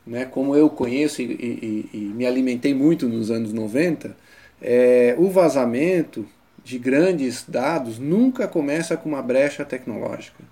né, 0.05 0.25
como 0.25 0.55
eu 0.55 0.69
conheço 0.69 1.21
e, 1.21 1.25
e- 1.25 1.89
e 1.93 1.97
me 1.99 2.25
alimentei 2.25 2.73
muito 2.73 3.07
nos 3.07 3.29
anos 3.31 3.51
90, 3.53 4.15
é, 4.61 5.15
o 5.17 5.29
vazamento 5.29 6.25
de 6.63 6.77
grandes 6.79 7.43
dados 7.47 7.99
nunca 7.99 8.47
começa 8.47 8.95
com 8.97 9.09
uma 9.09 9.21
brecha 9.21 9.65
tecnológica. 9.65 10.43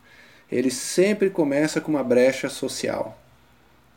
Ele 0.52 0.72
sempre 0.72 1.30
começa 1.30 1.82
com 1.82 1.92
uma 1.92 2.04
brecha 2.04 2.50
social. 2.50 3.18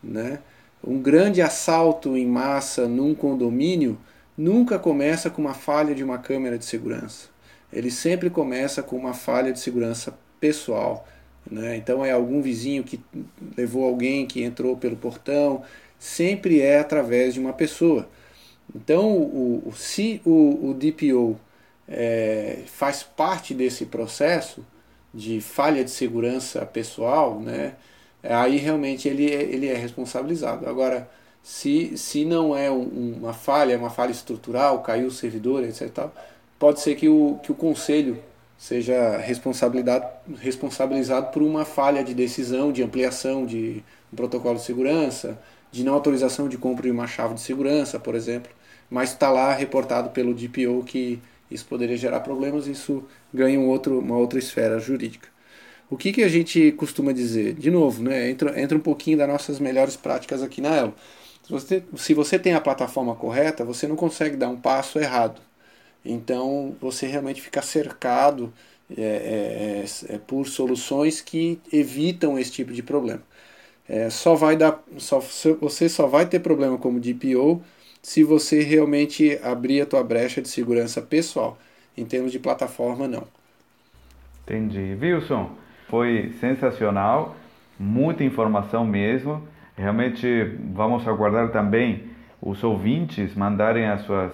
Né? 0.03 0.39
Um 0.85 1.01
grande 1.01 1.43
assalto 1.43 2.17
em 2.17 2.27
massa 2.27 2.89
num 2.89 3.15
condomínio 3.15 3.99
nunca 4.37 4.79
começa 4.79 5.29
com 5.31 5.43
uma 5.43 5.55
falha 5.55 5.95
de 5.95 6.05
uma 6.05 6.19
câmera 6.19 6.59
de 6.59 6.65
segurança. 6.65 7.29
Ele 7.73 7.91
sempre 7.91 8.31
começa 8.31 8.83
com 8.83 8.97
uma 8.97 9.13
falha 9.15 9.53
de 9.53 9.61
segurança 9.61 10.17
pessoal. 10.41 11.07
Né? 11.51 11.77
Então 11.77 12.05
é 12.05 12.13
algum 12.13 12.41
vizinho 12.41 12.85
que 12.85 13.01
levou 13.57 13.85
alguém 13.85 14.27
que 14.27 14.43
entrou 14.43 14.77
pelo 14.77 14.97
portão. 14.97 15.63
Sempre 15.99 16.61
é 16.61 16.79
através 16.79 17.35
de 17.35 17.41
uma 17.41 17.53
pessoa. 17.53 18.09
Então, 18.75 19.17
o, 19.17 19.69
o- 19.69 19.73
se 19.75 20.21
o, 20.25 20.71
o 20.71 20.75
DPO 20.75 21.39
é, 21.89 22.63
faz 22.67 23.03
parte 23.03 23.55
desse 23.55 23.87
processo 23.87 24.65
de 25.15 25.41
falha 25.41 25.83
de 25.85 25.91
segurança 25.91 26.65
pessoal, 26.67 27.41
né, 27.41 27.75
aí 28.23 28.57
realmente 28.57 29.09
ele, 29.09 29.31
é- 29.31 29.43
ele 29.43 29.67
é 29.69 29.75
responsabilizado. 29.77 30.69
Agora, 30.69 31.09
se, 31.43 31.97
se 31.97 32.25
não 32.25 32.57
é 32.57 32.71
um- 32.71 33.15
uma 33.21 33.33
falha, 33.33 33.79
uma 33.79 33.91
falha 33.91 34.11
estrutural, 34.11 34.83
caiu 34.83 35.09
o 35.09 35.11
servidor, 35.11 35.63
etc. 35.65 35.91
tal, 35.95 36.15
pode 36.59 36.81
ser 36.81 36.95
que 36.97 37.09
o, 37.09 37.39
que 37.43 37.53
o 37.53 37.55
conselho 37.55 38.19
seja 38.57 39.17
responsabilidade, 39.19 40.07
responsabilizado 40.41 41.31
por 41.31 41.43
uma 41.43 41.65
falha 41.65 42.03
de 42.03 42.13
decisão, 42.15 42.73
de 42.73 42.83
ampliação 42.83 43.47
de 43.47 43.85
um 44.13 44.17
protocolo 44.17 44.57
de 44.57 44.63
segurança, 44.65 45.39
de 45.71 45.85
não 45.85 45.95
autorização 45.95 46.49
de 46.49 46.59
compra 46.59 46.85
de 46.85 46.91
uma 46.91 47.07
chave 47.07 47.35
de 47.35 47.41
segurança, 47.41 47.99
por 48.01 48.15
exemplo, 48.15 48.51
mas 48.91 49.11
está 49.13 49.31
lá 49.31 49.53
reportado 49.55 50.11
pelo 50.11 50.35
DPO 50.35 50.83
que 50.83 51.21
isso 51.51 51.65
poderia 51.67 51.97
gerar 51.97 52.21
problemas, 52.21 52.67
isso 52.67 53.05
ganha 53.33 53.59
um 53.61 53.69
outro, 53.69 53.99
uma 54.01 54.17
outra 54.17 54.39
esfera 54.39 54.79
jurídica. 54.81 55.29
O 55.91 55.97
que, 55.97 56.13
que 56.13 56.23
a 56.23 56.29
gente 56.29 56.73
costuma 56.73 57.13
dizer? 57.13 57.55
De 57.55 57.71
novo, 57.71 58.03
né, 58.03 58.31
entra, 58.31 58.61
entra 58.61 58.77
um 58.77 58.81
pouquinho 58.81 59.19
das 59.19 59.29
nossas 59.29 59.59
melhores 59.59 59.97
práticas 59.97 60.43
aqui 60.43 60.61
na 60.61 60.77
Elo. 60.77 60.95
Se 61.43 61.51
você, 61.53 61.83
se 61.97 62.15
você 62.15 62.39
tem 62.39 62.55
a 62.55 62.61
plataforma 62.61 63.15
correta, 63.15 63.65
você 63.65 63.87
não 63.89 63.97
consegue 63.97 64.37
dar 64.37 64.49
um 64.51 64.57
passo 64.61 64.99
errado. 64.99 65.41
Então 66.05 66.77
você 66.81 67.07
realmente 67.07 67.41
fica 67.41 67.63
cercado 67.63 68.53
é, 68.97 69.85
é, 70.11 70.15
é, 70.15 70.19
por 70.19 70.47
soluções 70.47 71.21
que 71.21 71.61
evitam 71.73 72.39
esse 72.39 72.53
tipo 72.53 72.73
de 72.73 72.83
problema. 72.83 73.23
É, 73.89 74.11
só 74.11 74.35
vai 74.35 74.57
dar, 74.57 74.83
só, 74.99 75.21
você 75.21 75.89
só 75.89 76.07
vai 76.07 76.27
ter 76.27 76.41
problema 76.41 76.79
como 76.79 77.01
DPO 77.01 77.63
se 78.03 78.25
você 78.25 78.61
realmente 78.63 79.39
abrir 79.43 79.81
a 79.83 79.87
tua 79.87 80.03
brecha 80.05 80.43
de 80.43 80.49
segurança 80.49 81.03
pessoal. 81.03 81.59
Em 81.97 82.05
termos 82.05 82.33
de 82.33 82.39
plataforma, 82.39 83.09
não. 83.09 83.27
Entendi. 84.47 84.97
Wilson, 85.01 85.51
foi 85.89 86.33
sensacional, 86.41 87.37
muita 87.79 88.23
informação 88.25 88.85
mesmo. 88.85 89.43
Realmente 89.77 90.57
vamos 90.73 91.07
aguardar 91.07 91.51
também 91.51 92.05
os 92.41 92.63
ouvintes 92.63 93.35
mandarem 93.35 93.87
as 93.87 94.03
suas 94.03 94.33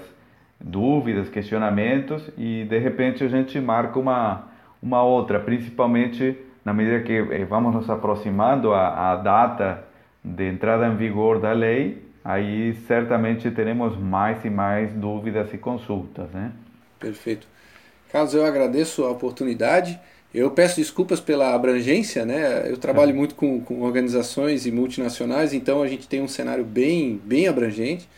dúvidas, 0.61 1.29
questionamentos 1.29 2.31
e 2.37 2.65
de 2.65 2.79
repente 2.79 3.25
a 3.25 3.29
gente 3.29 3.61
marca 3.61 3.99
uma, 3.99 4.49
uma 4.83 5.03
outra, 5.03 5.39
principalmente 5.41 6.37
na 6.65 6.73
medida 6.73 7.01
que 7.01 7.13
eh, 7.13 7.45
vamos 7.45 7.75
nos 7.75 7.91
aproximando 7.91 8.73
à, 8.73 9.17
data 9.17 9.85
de 10.25 10.49
entrada 10.49 10.87
em 10.87 10.97
vigor 10.97 11.39
da 11.39 11.53
lei, 11.53 12.03
aí 12.25 12.75
certamente 12.87 13.51
teremos 13.51 13.99
mais 13.99 14.43
e 14.45 14.51
mais 14.51 14.91
dúvidas 14.93 15.53
e 15.53 15.59
consultas, 15.59 16.31
né? 16.31 16.53
Perfeito. 16.99 17.47
Carlos, 18.11 18.33
eu 18.33 18.47
agradeço 18.47 19.05
a 19.05 19.11
oportunidade. 19.11 20.01
Eu 20.35 20.51
peço 20.51 20.77
desculpas 20.77 21.21
pela 21.21 21.55
abrangência, 21.55 22.27
né? 22.27 22.69
Eu 22.69 22.77
trabalho 22.77 23.15
muito 23.15 23.37
com, 23.37 23.61
com 23.61 23.83
organizações 23.83 24.67
e 24.67 24.73
multinacionais, 24.73 25.55
então 25.55 25.81
a 25.81 25.87
gente 25.87 26.09
tem 26.09 26.21
um 26.21 26.27
cenário 26.29 26.65
bem, 26.65 27.21
bem 27.25 27.47
abrangente. 27.47 28.09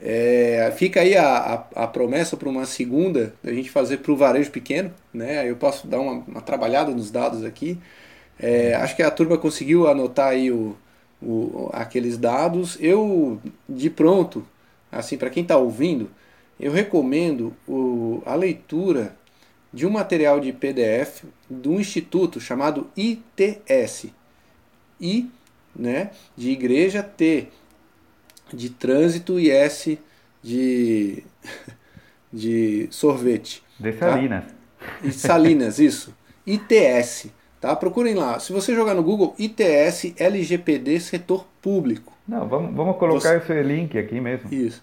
É, 0.00 0.72
fica 0.76 1.00
aí 1.02 1.16
a, 1.16 1.64
a, 1.74 1.84
a 1.84 1.86
promessa 1.86 2.36
para 2.36 2.48
uma 2.48 2.64
segunda, 2.64 3.34
da 3.42 3.52
gente 3.52 3.70
fazer 3.70 3.98
para 3.98 4.12
o 4.12 4.16
varejo 4.16 4.50
pequeno, 4.50 4.92
né? 5.12 5.48
Eu 5.48 5.56
posso 5.56 5.86
dar 5.86 6.00
uma, 6.00 6.24
uma 6.26 6.40
trabalhada 6.40 6.90
nos 6.92 7.10
dados 7.10 7.44
aqui. 7.44 7.78
É, 8.40 8.74
acho 8.76 8.96
que 8.96 9.02
a 9.02 9.10
turma 9.10 9.36
conseguiu 9.36 9.88
anotar 9.88 10.28
aí 10.28 10.50
o, 10.50 10.76
o, 11.22 11.68
aqueles 11.72 12.16
dados. 12.16 12.78
Eu, 12.80 13.40
de 13.68 13.90
pronto, 13.90 14.46
assim, 14.90 15.18
para 15.18 15.30
quem 15.30 15.42
está 15.42 15.56
ouvindo, 15.58 16.10
eu 16.58 16.72
recomendo 16.72 17.54
o, 17.68 18.22
a 18.26 18.34
leitura 18.34 19.16
de 19.72 19.86
um 19.86 19.90
material 19.90 20.40
de 20.40 20.52
PDF 20.52 21.24
de 21.50 21.68
um 21.68 21.80
instituto 21.80 22.40
chamado 22.40 22.90
ITS. 22.96 24.06
I, 25.00 25.30
né, 25.74 26.10
de 26.36 26.50
igreja, 26.50 27.02
T, 27.02 27.48
de 28.52 28.70
trânsito 28.70 29.38
e 29.38 29.50
S 29.50 29.98
de, 30.42 31.22
de 32.32 32.88
sorvete. 32.90 33.62
De 33.78 33.92
Salinas. 33.92 34.44
Tá? 34.44 35.10
Salinas, 35.12 35.78
isso. 35.80 36.14
ITS. 36.46 37.30
Tá? 37.60 37.74
Procurem 37.76 38.14
lá. 38.14 38.38
Se 38.38 38.52
você 38.52 38.74
jogar 38.74 38.94
no 38.94 39.02
Google, 39.02 39.34
ITS 39.38 40.14
LGPD 40.16 41.00
Setor 41.00 41.46
Público. 41.60 42.12
Não, 42.26 42.48
vamos, 42.48 42.74
vamos 42.74 42.96
colocar 42.96 43.40
você... 43.40 43.52
esse 43.52 43.62
link 43.62 43.98
aqui 43.98 44.20
mesmo. 44.20 44.52
Isso. 44.52 44.82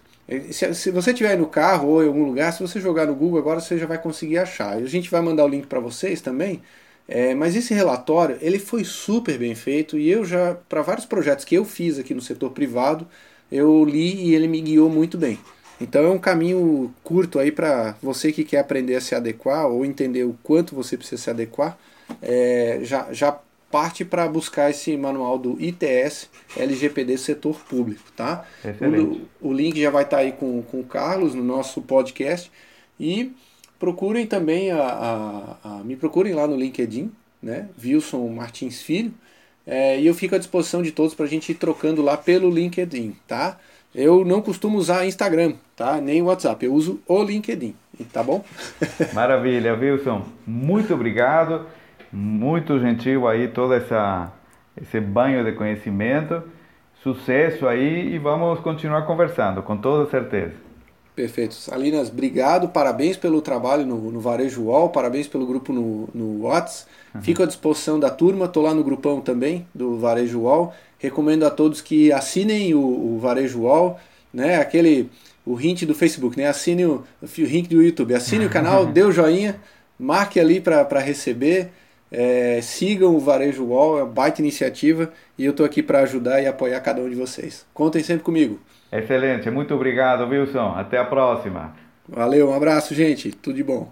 Se, 0.52 0.74
se 0.74 0.90
você 0.90 1.10
estiver 1.12 1.38
no 1.38 1.46
carro 1.46 1.88
ou 1.88 2.02
em 2.02 2.08
algum 2.08 2.24
lugar, 2.24 2.52
se 2.52 2.60
você 2.60 2.80
jogar 2.80 3.06
no 3.06 3.14
Google 3.14 3.38
agora, 3.38 3.60
você 3.60 3.78
já 3.78 3.86
vai 3.86 3.98
conseguir 4.00 4.38
achar. 4.38 4.76
A 4.76 4.86
gente 4.86 5.10
vai 5.10 5.20
mandar 5.20 5.44
o 5.44 5.48
link 5.48 5.66
para 5.66 5.78
vocês 5.80 6.20
também. 6.20 6.62
É, 7.08 7.34
mas 7.34 7.54
esse 7.54 7.72
relatório, 7.72 8.36
ele 8.40 8.58
foi 8.58 8.82
super 8.84 9.38
bem 9.38 9.54
feito 9.54 9.96
e 9.96 10.10
eu 10.10 10.24
já, 10.24 10.56
para 10.68 10.82
vários 10.82 11.06
projetos 11.06 11.44
que 11.44 11.54
eu 11.54 11.64
fiz 11.64 11.98
aqui 11.98 12.12
no 12.14 12.20
setor 12.20 12.50
privado, 12.50 13.08
eu 13.50 13.84
li 13.84 14.26
e 14.28 14.34
ele 14.34 14.48
me 14.48 14.60
guiou 14.60 14.90
muito 14.90 15.16
bem. 15.16 15.38
Então 15.80 16.04
é 16.04 16.10
um 16.10 16.18
caminho 16.18 16.92
curto 17.04 17.38
aí 17.38 17.52
para 17.52 17.96
você 18.02 18.32
que 18.32 18.44
quer 18.44 18.58
aprender 18.58 18.96
a 18.96 19.00
se 19.00 19.14
adequar 19.14 19.66
ou 19.66 19.84
entender 19.84 20.24
o 20.24 20.36
quanto 20.42 20.74
você 20.74 20.96
precisa 20.96 21.22
se 21.22 21.30
adequar. 21.30 21.78
é, 22.22 22.80
já, 22.82 23.12
já 23.12 23.40
parte 23.70 24.04
para 24.04 24.28
buscar 24.28 24.70
esse 24.70 24.96
manual 24.96 25.38
do 25.38 25.60
ITS 25.60 26.30
LGPD 26.56 27.18
Setor 27.18 27.56
Público, 27.68 28.10
tá? 28.16 28.44
O, 29.40 29.48
o, 29.48 29.52
link 29.52 29.80
já 29.80 29.90
vai 29.90 30.04
estar 30.04 30.18
tá 30.18 30.22
aí 30.22 30.32
com, 30.32 30.62
com 30.62 30.80
o 30.80 30.84
Carlos 30.84 31.34
no 31.34 31.42
nosso 31.42 31.82
podcast 31.82 32.50
e 32.98 33.32
procurem 33.78 34.26
também 34.26 34.70
a, 34.70 34.78
a, 34.82 35.56
a 35.64 35.84
me 35.84 35.96
procurem 35.96 36.34
lá 36.34 36.46
no 36.46 36.56
LinkedIn, 36.56 37.12
né? 37.42 37.68
Wilson 37.82 38.28
Martins 38.28 38.80
Filho, 38.82 39.12
é, 39.66 39.98
e 40.00 40.06
eu 40.06 40.14
fico 40.14 40.34
à 40.34 40.38
disposição 40.38 40.80
de 40.80 40.92
todos 40.92 41.14
para 41.14 41.26
a 41.26 41.28
gente 41.28 41.50
ir 41.50 41.56
trocando 41.56 42.00
lá 42.00 42.16
pelo 42.16 42.48
LinkedIn, 42.48 43.16
tá? 43.26 43.58
Eu 43.92 44.24
não 44.24 44.40
costumo 44.40 44.78
usar 44.78 45.06
Instagram, 45.06 45.54
tá? 45.74 46.00
Nem 46.00 46.22
WhatsApp, 46.22 46.64
eu 46.64 46.72
uso 46.72 47.00
o 47.06 47.22
LinkedIn, 47.22 47.74
tá 48.12 48.22
bom? 48.22 48.44
Maravilha, 49.12 49.74
Wilson. 49.74 50.24
Muito 50.46 50.94
obrigado. 50.94 51.66
Muito 52.18 52.80
gentil 52.80 53.28
aí 53.28 53.46
todo 53.46 53.74
essa 53.74 54.32
esse 54.80 54.98
banho 54.98 55.44
de 55.44 55.52
conhecimento. 55.52 56.42
Sucesso 57.02 57.68
aí 57.68 58.14
e 58.14 58.18
vamos 58.18 58.58
continuar 58.60 59.02
conversando, 59.02 59.62
com 59.62 59.76
toda 59.76 60.10
certeza. 60.10 60.54
Perfeito. 61.14 61.52
Salinas, 61.52 62.08
obrigado, 62.08 62.68
parabéns 62.68 63.18
pelo 63.18 63.42
trabalho 63.42 63.84
no, 63.84 64.10
no 64.10 64.18
Varejo 64.18 64.62
UOL, 64.62 64.88
parabéns 64.88 65.28
pelo 65.28 65.46
grupo 65.46 65.74
no, 65.74 66.08
no 66.14 66.46
Whats. 66.46 66.86
Uhum. 67.14 67.20
Fico 67.20 67.42
à 67.42 67.46
disposição 67.46 68.00
da 68.00 68.08
turma, 68.08 68.46
estou 68.46 68.62
lá 68.62 68.72
no 68.72 68.82
grupão 68.82 69.20
também 69.20 69.66
do 69.74 69.98
Varejo 69.98 70.40
UOL. 70.40 70.72
Recomendo 70.98 71.44
a 71.44 71.50
todos 71.50 71.82
que 71.82 72.10
assinem 72.12 72.72
o, 72.72 72.80
o 72.80 73.18
Varejo 73.18 73.60
UOL, 73.60 74.00
né? 74.32 74.56
aquele, 74.56 75.10
o 75.44 75.60
hint 75.60 75.82
do 75.84 75.94
Facebook, 75.94 76.34
né? 76.38 76.46
assine 76.46 76.86
o, 76.86 77.04
o 77.22 77.26
hint 77.42 77.68
do 77.68 77.82
YouTube, 77.82 78.14
assine 78.14 78.46
o 78.46 78.50
canal, 78.50 78.86
dê 78.90 79.02
o 79.02 79.12
joinha, 79.12 79.60
marque 79.98 80.40
ali 80.40 80.62
para 80.62 80.98
receber. 81.00 81.70
É, 82.10 82.60
sigam 82.62 83.14
o 83.14 83.20
Varejo 83.20 83.64
UOL, 83.64 83.98
é 83.98 84.02
uma 84.02 84.12
baita 84.12 84.40
iniciativa 84.40 85.10
e 85.36 85.44
eu 85.44 85.50
estou 85.50 85.66
aqui 85.66 85.82
para 85.82 86.00
ajudar 86.00 86.40
e 86.40 86.46
apoiar 86.46 86.80
cada 86.80 87.00
um 87.00 87.08
de 87.08 87.16
vocês. 87.16 87.66
Contem 87.74 88.02
sempre 88.02 88.22
comigo. 88.22 88.60
Excelente, 88.92 89.50
muito 89.50 89.74
obrigado, 89.74 90.28
Wilson. 90.28 90.74
Até 90.76 90.98
a 90.98 91.04
próxima. 91.04 91.74
Valeu, 92.08 92.50
um 92.50 92.54
abraço, 92.54 92.94
gente. 92.94 93.32
Tudo 93.32 93.56
de 93.56 93.64
bom. 93.64 93.90